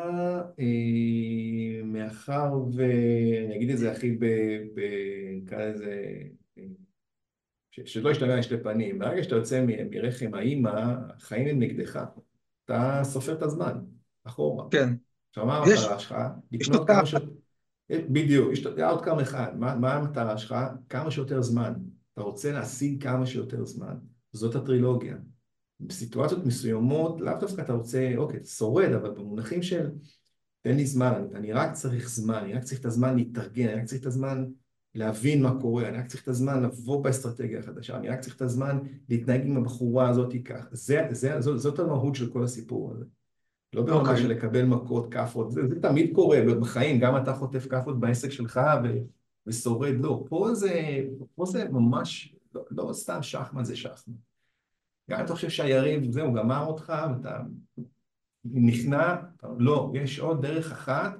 אה, 0.59 1.83
מאחר 1.83 2.53
ו... 2.75 2.83
אני 3.45 3.55
אגיד 3.55 3.69
את 3.69 3.77
זה 3.77 3.91
הכי 3.91 4.11
ב... 4.11 4.25
ב... 4.75 4.81
נקרא 5.35 5.65
לזה... 5.65 6.03
ש... 7.71 7.79
שלא 7.85 8.09
ישתמע 8.09 8.35
לשתי 8.35 8.57
פנים. 8.63 8.99
ברגע 8.99 9.23
שאתה 9.23 9.35
יוצא 9.35 9.65
מרחם 9.91 10.33
האימא, 10.33 10.71
החיים 11.17 11.47
הם 11.47 11.59
נגדך. 11.59 12.03
אתה 12.65 13.01
סופר 13.03 13.33
את 13.33 13.41
הזמן, 13.41 13.73
אחורה. 14.23 14.65
כן. 14.71 14.93
עכשיו, 15.29 15.45
מה 15.45 15.57
המטרה 15.57 15.99
שלך? 15.99 16.15
לקנות 16.51 16.87
כמה 16.87 17.05
ש... 17.05 17.15
בדיוק, 17.91 18.51
יש 18.51 18.67
אאוטקאם 18.67 19.19
אחד. 19.19 19.59
מה, 19.59 19.75
מה 19.75 19.93
המטרה 19.93 20.37
שלך? 20.37 20.55
כמה 20.89 21.11
שיותר 21.11 21.41
זמן. 21.41 21.73
אתה 22.13 22.21
רוצה 22.21 22.51
להשיג 22.51 23.03
כמה 23.03 23.25
שיותר 23.25 23.65
זמן. 23.65 23.95
זאת 24.31 24.55
הטרילוגיה. 24.55 25.17
בסיטואציות 25.79 26.45
מסוימות, 26.45 27.21
לאו 27.21 27.33
דווקא 27.39 27.61
אתה 27.61 27.73
רוצה, 27.73 28.11
אוקיי, 28.17 28.43
שורד, 28.43 28.91
אבל 28.91 29.11
במונחים 29.11 29.63
של 29.63 29.89
תן 30.61 30.75
לי 30.75 30.85
זמן, 30.85 31.13
אני, 31.13 31.35
אני 31.35 31.53
רק 31.53 31.73
צריך 31.73 32.09
זמן, 32.09 32.35
אני 32.35 32.53
רק 32.53 32.63
צריך 32.63 32.79
את 32.79 32.85
הזמן 32.85 33.15
להתארגן, 33.15 33.67
אני 33.67 33.81
רק 33.81 33.85
צריך 33.85 34.01
את 34.01 34.05
הזמן 34.05 34.45
להבין 34.95 35.43
מה 35.43 35.61
קורה, 35.61 35.89
אני 35.89 35.97
רק 35.97 36.07
צריך 36.07 36.23
את 36.23 36.27
הזמן 36.27 36.63
לבוא 36.63 37.03
באסטרטגיה 37.03 37.59
החדשה, 37.59 37.97
אני 37.97 38.09
רק 38.09 38.19
צריך 38.19 38.35
את 38.35 38.41
הזמן 38.41 38.77
להתנהג 39.09 39.41
עם 39.45 39.57
הבחורה 39.57 40.09
הזאת 40.09 40.33
כך. 40.45 40.67
זה, 40.71 41.07
זה, 41.11 41.41
זאת, 41.41 41.59
זאת 41.59 41.79
המהות 41.79 42.15
של 42.15 42.31
כל 42.31 42.43
הסיפור 42.43 42.91
הזה. 42.91 43.05
לא 43.73 43.81
ברמה 43.81 43.97
okay. 43.97 44.01
אוקיי. 44.01 44.17
של 44.17 44.27
לקבל 44.27 44.65
מכות, 44.65 45.13
כאפות, 45.13 45.51
זה, 45.51 45.61
זה 45.67 45.81
תמיד 45.81 46.11
קורה 46.15 46.39
בחיים, 46.61 46.99
גם 46.99 47.17
אתה 47.17 47.33
חוטף 47.33 47.67
כאפות 47.67 47.99
בעסק 47.99 48.29
שלך 48.31 48.61
ו, 48.83 48.87
ושורד, 49.47 49.93
לא, 49.99 50.23
פה 50.29 50.49
זה, 50.53 50.99
פה 51.35 51.45
זה 51.45 51.69
ממש, 51.69 52.35
לא, 52.55 52.63
לא 52.71 52.93
סתם 52.93 53.23
שחמט 53.23 53.65
זה 53.65 53.75
שחמט. 53.75 54.15
גם 55.09 55.19
אם 55.19 55.25
אתה 55.25 55.33
חושב 55.33 55.49
שהיריב, 55.49 56.11
זהו, 56.11 56.33
גמר 56.33 56.65
אותך, 56.65 56.93
ואתה 57.09 57.39
נכנע, 58.45 59.15
לא, 59.57 59.91
יש 59.93 60.19
עוד 60.19 60.41
דרך 60.41 60.71
אחת 60.71 61.13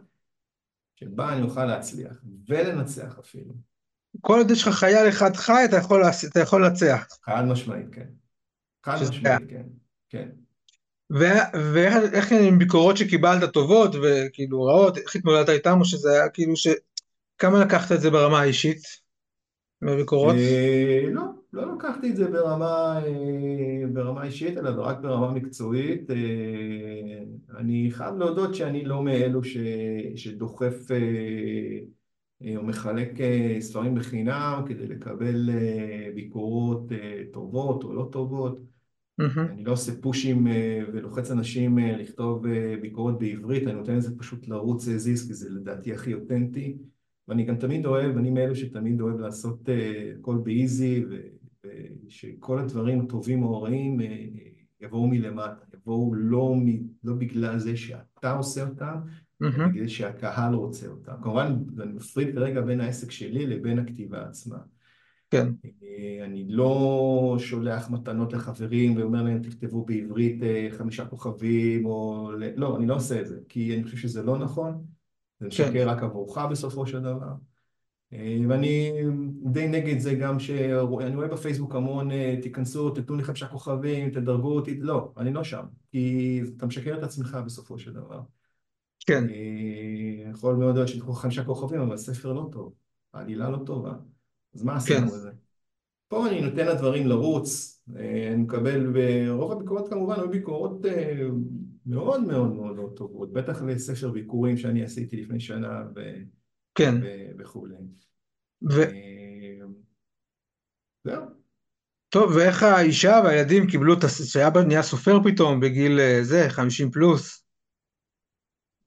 שבה 0.96 1.34
אני 1.34 1.42
אוכל 1.42 1.66
להצליח, 1.66 2.22
ולנצח 2.48 3.20
אפילו. 3.20 3.54
כל 4.22 4.38
עוד 4.38 4.52
יש 4.52 4.68
לך 4.68 4.74
חייל 4.74 5.10
אחד 5.10 5.36
חי, 5.36 5.66
אתה 5.66 5.78
יכול, 5.78 6.04
אתה 6.32 6.40
יכול 6.40 6.66
לנצח. 6.66 7.08
חד 7.24 7.44
משמעית, 7.48 7.88
כן. 7.92 8.08
חד 8.86 8.98
משמעית, 9.02 9.50
כן. 9.50 9.66
כן. 10.10 10.30
ואיך 11.10 12.32
עם 12.32 12.60
ביקורות 12.60 12.98
שקיבלת 12.98 13.54
טובות 13.54 13.96
וכאילו 13.96 14.64
רעות, 14.64 14.98
איך 14.98 15.16
התמודדת 15.16 15.50
איתם, 15.50 15.78
או 15.80 15.86
שזה 15.86 16.12
היה 16.12 16.30
כאילו 16.30 16.56
ש... 16.56 16.68
כמה 17.38 17.66
לקחת 17.66 17.92
את 17.92 18.02
זה 18.02 18.10
ברמה 18.12 18.40
האישית? 18.40 18.82
מביקורות? 19.82 20.36
אה, 20.36 21.04
לא, 21.12 21.24
לא 21.54 21.76
לקחתי 21.76 22.10
את 22.10 22.16
זה 22.16 22.28
ברמה, 22.28 23.02
אה, 23.06 23.88
ברמה 23.94 24.24
אישית, 24.24 24.58
אלא 24.58 24.70
רק 24.78 24.98
ברמה 25.00 25.32
מקצועית. 25.32 26.12
אה, 26.12 27.56
אני 27.58 27.90
חייב 27.92 28.16
להודות 28.16 28.56
שאני 28.56 28.86
לא 28.86 29.04
מאלו 29.04 29.44
ש, 29.44 29.58
שדוחף 30.16 30.88
או 32.58 32.64
מחלק 32.64 33.12
ספרים 33.60 33.96
בחינם 33.96 34.64
כדי 34.68 34.88
לקבל 34.88 35.50
ביקורות 36.16 36.88
טובות 37.34 37.84
או 37.84 37.94
לא 37.94 38.10
טובות. 38.12 38.73
Mm-hmm. 39.22 39.40
אני 39.40 39.64
לא 39.64 39.72
עושה 39.72 39.92
פושים 40.02 40.48
ולוחץ 40.94 41.32
אנשים 41.32 41.78
לכתוב 41.78 42.46
ביקורות 42.82 43.20
בעברית, 43.20 43.64
אני 43.64 43.74
נותן 43.74 43.96
לזה 43.96 44.18
פשוט 44.18 44.48
לרוץ 44.48 44.84
זיז, 44.84 45.28
כי 45.28 45.34
זה 45.34 45.50
לדעתי 45.50 45.94
הכי 45.94 46.14
אותנטי. 46.14 46.78
ואני 47.28 47.46
גם 47.46 47.56
תמיד 47.56 47.86
אוהב, 47.86 48.18
אני 48.18 48.30
מאלו 48.30 48.56
שתמיד 48.56 49.02
אוהב 49.02 49.20
לעשות 49.20 49.70
הכל 50.20 50.38
באיזי, 50.44 51.06
ושכל 52.06 52.60
הדברים 52.60 53.02
הטובים 53.02 53.44
או 53.44 53.56
הרעים 53.56 54.00
יבואו 54.82 55.08
מלמטה, 55.08 55.66
יבואו 55.74 56.14
לא, 56.14 56.56
מ, 56.56 56.68
לא 57.04 57.14
בגלל 57.14 57.60
זה 57.60 57.78
שאתה 57.78 58.32
עושה 58.32 58.68
אותם, 58.68 58.96
mm-hmm. 59.44 59.68
בגלל 59.74 59.88
שהקהל 59.88 60.54
רוצה 60.54 60.88
אותם. 60.88 61.14
כמובן, 61.22 61.56
אני 61.82 61.94
מפריד 61.94 62.36
כרגע 62.36 62.62
בין 62.62 62.82
העסק 62.82 63.12
שלי 63.12 63.48
לבין 63.48 63.80
הכתיבה 63.80 64.24
עצמה. 64.24 64.58
כן. 65.34 65.48
Uh, 65.66 66.26
אני 66.26 66.46
לא 66.48 67.36
שולח 67.40 67.90
מתנות 67.90 68.34
לחברים 68.34 68.98
ואומר 68.98 69.24
להם 69.24 69.42
תכתבו 69.42 69.86
בעברית 69.86 70.42
uh, 70.42 70.78
חמישה 70.78 71.06
כוכבים, 71.06 71.86
או... 71.86 72.32
לא, 72.56 72.78
אני 72.78 72.88
לא 72.88 72.96
עושה 72.96 73.22
את 73.22 73.28
זה, 73.28 73.40
כי 73.50 73.76
אני 73.76 73.84
חושב 73.84 73.98
שזה 73.98 74.24
לא 74.24 74.38
נכון. 74.38 74.84
זה 75.40 75.48
משקר 75.48 75.72
כן. 75.74 75.88
רק 75.88 76.04
עבורך 76.04 76.38
בסופו 76.38 76.88
של 76.88 77.00
דבר. 77.00 77.34
אה, 78.14 78.38
ואני 78.50 78.92
די 79.44 79.68
נגד 79.68 80.00
זה 80.00 80.16
גם 80.16 80.40
שאני 80.40 81.16
רואה 81.16 81.28
בפייסבוק 81.28 81.76
המון, 81.76 82.12
אה, 82.12 82.36
תיכנסו, 82.42 82.90
תתנו 82.90 83.16
לי 83.16 83.24
חמישה 83.24 83.48
כוכבים, 83.48 84.10
תדרגו 84.10 84.56
אותי, 84.56 84.80
לא, 84.80 85.14
אני 85.18 85.34
לא 85.34 85.44
שם, 85.44 85.66
כי 85.92 86.42
אתה 86.58 86.66
משקר 86.66 86.98
את 86.98 87.04
עצמך 87.04 87.38
בסופו 87.46 87.80
של 87.80 87.94
דבר. 87.94 88.22
כן. 89.06 89.30
אה, 89.30 90.30
יכול 90.32 90.56
מאוד 90.56 90.76
להיות 90.76 90.88
שתקחו 90.88 91.14
חמישה 91.14 91.44
כוכבים, 91.44 91.82
אבל 91.82 91.94
הספר 91.94 92.34
לא 92.34 92.50
טוב, 92.52 92.74
העלילה 93.14 93.50
לא 93.50 93.58
טובה, 93.66 93.94
אז 94.56 94.64
מה 94.64 94.76
עשינו 94.76 95.00
כן. 95.00 95.06
בזה? 95.06 95.32
פה 96.08 96.28
אני 96.28 96.42
נותן 96.42 96.68
לדברים 96.68 97.08
לרוץ, 97.08 97.82
אני 97.96 98.36
מקבל, 98.36 98.92
ורוב 98.94 99.52
הביקורות 99.52 99.90
כמובן 99.90 100.16
היו 100.20 100.30
ביקורות 100.30 100.82
מאוד 101.86 102.24
מאוד 102.24 102.54
מאוד 102.54 102.76
מאוד 102.76 102.94
טובות, 102.96 103.34
בטח 103.34 103.62
לספר 103.62 104.12
ביקורים 104.12 104.58
שאני 104.58 104.84
עשיתי 104.84 105.22
לפני 105.22 105.40
שנה 105.40 105.84
ו... 105.96 106.02
כן. 106.76 106.96
וכולי. 107.40 107.76
ו... 108.72 108.82
אה, 108.82 109.66
זהו. 111.04 111.24
טוב, 112.10 112.32
ואיך 112.36 112.64
האישה 112.64 113.22
והילדים 113.24 113.68
קיבלו 113.68 113.94
את 113.94 114.04
הס... 114.04 114.24
שאבא 114.24 114.64
נהיה 114.64 114.84
סופר 114.84 115.24
פתאום 115.24 115.60
בגיל 115.60 116.00
אה, 116.00 116.20
זה, 116.24 116.46
50 116.50 116.92
פלוס? 116.92 117.46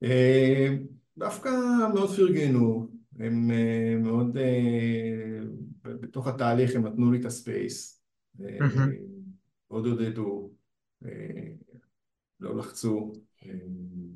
אה, 0.03 0.77
דווקא 1.19 1.51
מאוד 1.95 2.17
פרגנו, 2.17 2.89
הם 3.19 3.51
מאוד, 4.03 4.37
בתוך 5.85 6.27
התהליך 6.27 6.77
הם 6.77 6.87
נתנו 6.87 7.13
לי 7.13 7.21
את 7.21 7.25
הספייס, 7.25 8.03
מאוד 9.71 9.87
עודדו. 9.87 10.51
לא 12.41 12.57
לחצו, 12.57 13.13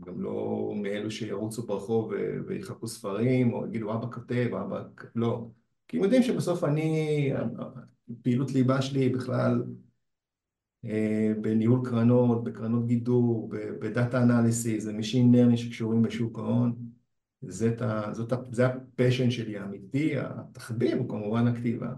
גם 0.07 0.20
לא 0.20 0.72
מאלו 0.82 1.11
שירוצו 1.11 1.66
ברחוב 1.66 2.12
ויחכו 2.46 2.88
ספרים, 2.88 3.53
או 3.53 3.66
יגידו 3.66 3.94
אבא 3.94 4.07
כותב, 4.12 4.48
אבא... 4.55 4.82
לא. 5.14 5.48
כי 5.88 5.96
הם 5.96 6.03
יודעים 6.03 6.22
שבסוף 6.22 6.64
אני, 6.64 7.32
פעילות 8.22 8.53
ליבה 8.53 8.82
שלי 8.82 9.09
בכלל 9.09 9.62
אה, 10.84 11.32
בניהול 11.40 11.80
קרנות, 11.84 12.44
בקרנות 12.44 12.86
גידור, 12.86 13.53
ב 13.81 13.89
data 13.89 14.22
analysis, 14.22 14.85
זה 14.84 14.92
machine 14.93 15.35
learning 15.35 15.57
שקשורים 15.57 16.03
בשוק 16.03 16.38
ההון. 16.38 16.76
זה, 17.43 17.76
זאת, 18.12 18.32
זה 18.51 18.66
ה 18.66 18.74
passion 18.74 19.31
שלי 19.30 19.59
האמיתי, 19.59 20.12
התחביב 20.16 20.99
הוא 20.99 21.09
כמובן 21.09 21.47
הכתיבה. 21.47 21.93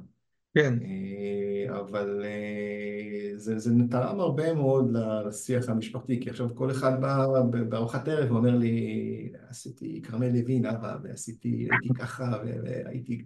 כן. 0.55 0.79
אה, 0.83 1.81
אבל 1.81 2.23
אה, 2.25 3.33
זה, 3.37 3.59
זה 3.59 3.71
תרם 3.91 4.21
הרבה 4.21 4.55
מאוד 4.55 4.97
לשיח 5.27 5.69
המשפחתי, 5.69 6.21
כי 6.21 6.31
עכשיו 6.31 6.55
כל 6.55 6.71
אחד 6.71 7.01
בא 7.01 7.27
בארוחת 7.69 8.09
ערב 8.09 8.33
ואומר 8.33 8.57
לי, 8.57 9.33
עשיתי 9.49 10.03
כרמל 10.03 10.29
לוין, 10.29 10.67
אבא, 10.67 10.97
ועשיתי, 11.03 11.69
הייתי 11.71 11.95
ככה, 11.95 12.33
והייתי... 12.65 13.25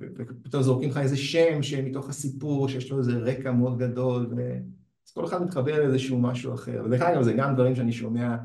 ופתאום 0.00 0.62
זורקים 0.62 0.90
לך 0.90 0.96
איזה 0.96 1.16
שם 1.16 1.62
שמתוך 1.62 2.08
הסיפור, 2.08 2.68
שיש 2.68 2.90
לו 2.90 2.98
איזה 2.98 3.12
רקע 3.12 3.52
מאוד 3.52 3.78
גדול, 3.78 4.26
ו... 4.36 4.58
אז 5.06 5.12
כל 5.12 5.24
אחד 5.24 5.42
מתחבר 5.42 5.78
לאיזשהו 5.78 6.20
משהו 6.20 6.54
אחר. 6.54 6.82
ודרך 6.84 7.02
אגב, 7.02 7.22
זה 7.22 7.32
גם 7.32 7.54
דברים 7.54 7.74
שאני 7.74 7.92
שומע 7.92 8.36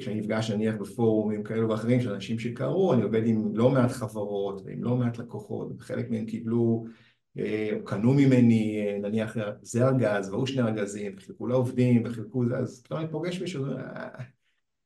כשאני 0.00 0.20
נפגש 0.20 0.50
נניח 0.50 0.74
בפורומים 0.74 1.42
כאלו 1.42 1.68
ואחרים 1.68 2.00
של 2.00 2.12
אנשים 2.12 2.38
שקראו, 2.38 2.94
אני 2.94 3.02
עובד 3.02 3.26
עם 3.26 3.56
לא 3.56 3.70
מעט 3.70 3.90
חברות 3.90 4.62
ועם 4.64 4.84
לא 4.84 4.96
מעט 4.96 5.18
לקוחות, 5.18 5.72
וחלק 5.78 6.10
מהם 6.10 6.26
קיבלו 6.26 6.84
אה, 7.38 7.70
קנו 7.84 8.14
ממני 8.14 8.86
אה, 8.86 8.98
נניח 8.98 9.36
זה 9.62 9.86
ארגז 9.88 10.28
והוא 10.28 10.46
שני 10.46 10.62
ארגזים 10.62 11.14
וחילקו 11.16 11.46
לעובדים 11.46 12.02
וחילקו 12.04 12.46
זה, 12.48 12.56
אז 12.56 12.82
פתאום 12.84 13.00
אני 13.00 13.08
פוגש 13.10 13.40
מישהו 13.40 13.64
אה, 13.66 14.08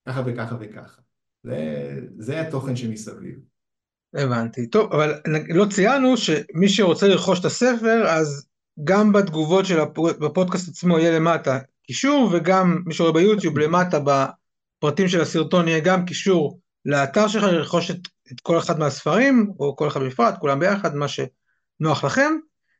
ככה 0.09 0.23
וככה 0.27 0.57
וככה. 0.61 1.01
זה, 1.43 2.01
זה 2.19 2.41
התוכן 2.41 2.77
שמסביב. 2.77 3.39
הבנתי. 4.15 4.67
טוב, 4.67 4.93
אבל 4.93 5.15
לא 5.49 5.67
ציינו 5.71 6.17
שמי 6.17 6.69
שרוצה 6.69 7.09
לרכוש 7.09 7.41
את 7.41 7.45
הספר, 7.45 8.05
אז 8.09 8.47
גם 8.85 9.13
בתגובות 9.13 9.67
של 9.67 9.81
הפודקאסט 10.27 10.69
עצמו 10.69 10.99
יהיה 10.99 11.19
למטה 11.19 11.59
קישור, 11.83 12.31
וגם 12.33 12.83
מי 12.87 12.95
שרואה 12.95 13.13
ביוטיוב 13.13 13.59
למטה 13.59 13.99
בפרטים 14.83 15.09
של 15.09 15.21
הסרטון 15.21 15.69
יהיה 15.69 15.81
גם 15.81 16.05
קישור 16.05 16.61
לאתר 16.85 17.29
שלך 17.29 17.43
לרכוש 17.43 17.91
את, 17.91 17.99
את 18.33 18.41
כל 18.41 18.59
אחד 18.59 18.79
מהספרים, 18.79 19.53
או 19.59 19.77
כל 19.77 19.89
אחד 19.89 20.01
בפרט, 20.01 20.35
כולם 20.39 20.61
ביחד, 20.61 20.95
מה 20.95 21.07
שנוח 21.09 22.05
לכם. 22.05 22.33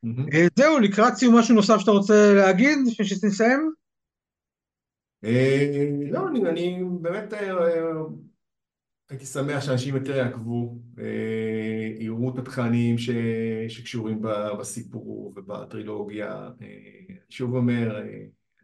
אה, 0.05 0.47
זהו, 0.55 0.79
לקראת 0.79 1.13
סיום 1.15 1.37
משהו 1.37 1.55
נוסף 1.55 1.77
שאתה 1.79 1.91
רוצה 1.91 2.33
להגיד 2.33 2.77
לפני 2.87 3.05
שנסיים? 3.05 3.73
אה, 5.23 5.89
לא, 6.11 6.27
אני, 6.27 6.49
אני 6.49 6.83
באמת 7.01 7.33
אה, 7.33 7.53
הייתי 9.09 9.25
שמח 9.25 9.61
שאנשים 9.61 9.95
יותר 9.95 10.15
יעקבו, 10.15 10.77
יראו 11.99 12.33
את 12.33 12.39
התכנים 12.39 12.97
ש, 12.97 13.09
שקשורים 13.67 14.21
בסיפור 14.59 15.33
ובטרילוגיה. 15.35 16.49
שוב 17.29 17.55
אומר, 17.55 18.01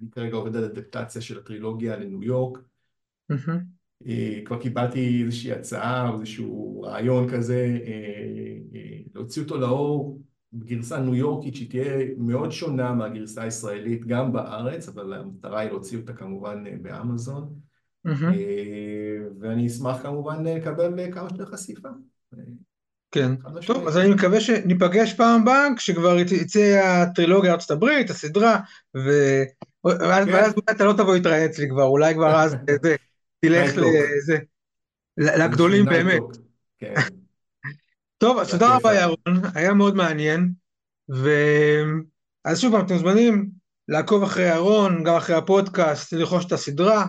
אני 0.02 0.12
כרגע 0.12 0.36
עובד 0.36 0.56
על 0.56 0.64
אדפטציה 0.64 1.22
של 1.22 1.40
הטרילוגיה 1.40 1.98
לניו 1.98 2.24
יורק. 2.24 2.60
מהמם. 3.30 3.60
אה, 4.08 4.40
כבר 4.46 4.62
קיבלתי 4.62 5.24
איזושהי 5.26 5.52
הצעה 5.52 6.10
או 6.10 6.16
איזשהו 6.16 6.82
רעיון 6.82 7.30
כזה, 7.30 7.78
אה, 7.88 7.92
אה, 8.76 8.98
להוציא 9.16 9.42
אותו 9.42 9.58
לאור 9.58 10.22
בגרסה 10.54 11.00
ניו 11.00 11.16
יורקית 11.16 11.56
שהיא 11.56 11.70
תהיה 11.70 12.06
מאוד 12.18 12.52
שונה 12.52 12.94
מהגרסה 12.94 13.44
הישראלית 13.44 14.06
גם 14.06 14.34
בארץ, 14.34 14.88
אבל 14.90 15.14
המטרה 15.14 15.60
היא 15.60 15.70
להוציא 15.70 15.98
אותה 15.98 16.14
כמובן 16.14 16.64
באמזון. 16.82 17.50
אה, 18.24 19.18
ואני 19.40 19.68
אשמח 19.68 20.02
כמובן 20.02 20.44
לקבל 20.48 21.12
כמה 21.12 21.30
שיותר 21.30 21.46
חשיפה. 21.46 21.90
כן. 23.12 23.32
טוב. 23.66 23.88
אז 23.88 23.98
אני 23.98 24.14
מקווה 24.14 24.42
שניפגש 24.42 25.14
פעם 25.14 25.42
הבאה, 25.42 25.68
כשכבר 25.78 26.18
יצא- 26.20 26.82
הטרילוגיה 26.84 27.54
ארצות 27.54 27.72
הברית, 27.72 28.10
הסדרה. 28.10 28.60
ואז 28.96 30.26
כן. 30.26 30.34
ואז 30.34 30.54
אתה 30.72 30.86
לא 30.86 30.94
תבוא 30.94 31.14
להתראיין 31.14 31.50
אצלי 31.50 31.70
כבר, 31.70 31.84
אולי 31.84 32.14
כבר 32.14 32.36
אז 32.36 32.56
זה, 32.82 32.96
תלך. 33.42 33.72
לזה, 33.78 34.38
לגדולים 35.18 35.86
באמת. 35.86 36.22
כן, 36.78 36.94
טוב, 38.22 38.40
אז 38.40 38.52
תודה 38.52 38.76
רבה. 38.76 38.96
ירון, 38.96 39.42
היה 39.56 39.74
מאוד 39.74 39.96
מעניין, 39.96 40.52
ו... 41.14 41.30
אז 42.46 42.60
שוב 42.60 42.72
פעם, 42.72 42.86
אתם 42.86 42.94
מוזמנים 42.94 43.50
לעקוב 43.88 44.24
אחרי 44.24 44.56
ירון, 44.56 45.04
גם 45.04 45.16
אחרי 45.16 45.36
הפודקאסט, 45.36 46.14
לרכוש 46.14 46.46
את 46.46 46.52
הסדרה, 46.52 47.06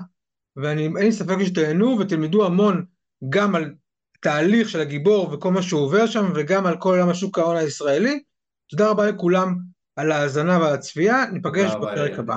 ואני, 0.57 0.83
אין 0.83 0.95
לי 0.97 1.13
ספק 1.13 1.37
שתהנו 1.45 1.99
ותלמדו 1.99 2.47
המון 2.47 2.85
גם 3.29 3.55
על 3.55 3.75
תהליך 4.21 4.69
של 4.69 4.81
הגיבור 4.81 5.33
וכל 5.33 5.51
מה 5.51 5.63
שהוא 5.63 5.81
עובר 5.81 6.07
שם, 6.07 6.33
וגם 6.35 6.67
על 6.67 6.77
כל 6.79 6.89
עולם 6.91 7.09
השוק 7.09 7.39
ההון 7.39 7.57
הישראלי. 7.57 8.23
תודה 8.67 8.91
רבה 8.91 9.07
לכולם 9.07 9.57
על 9.97 10.13
ההאזנה 10.13 10.59
ועל 10.59 10.75
הצפייה, 10.75 11.27
ניפגש 11.33 11.71
בפרק. 11.75 12.19
הבא. 12.19 12.37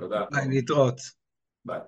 תודה. 0.00 0.24
ביי, 0.30 0.48
להתראות. 0.48 1.00
ביי. 1.64 1.80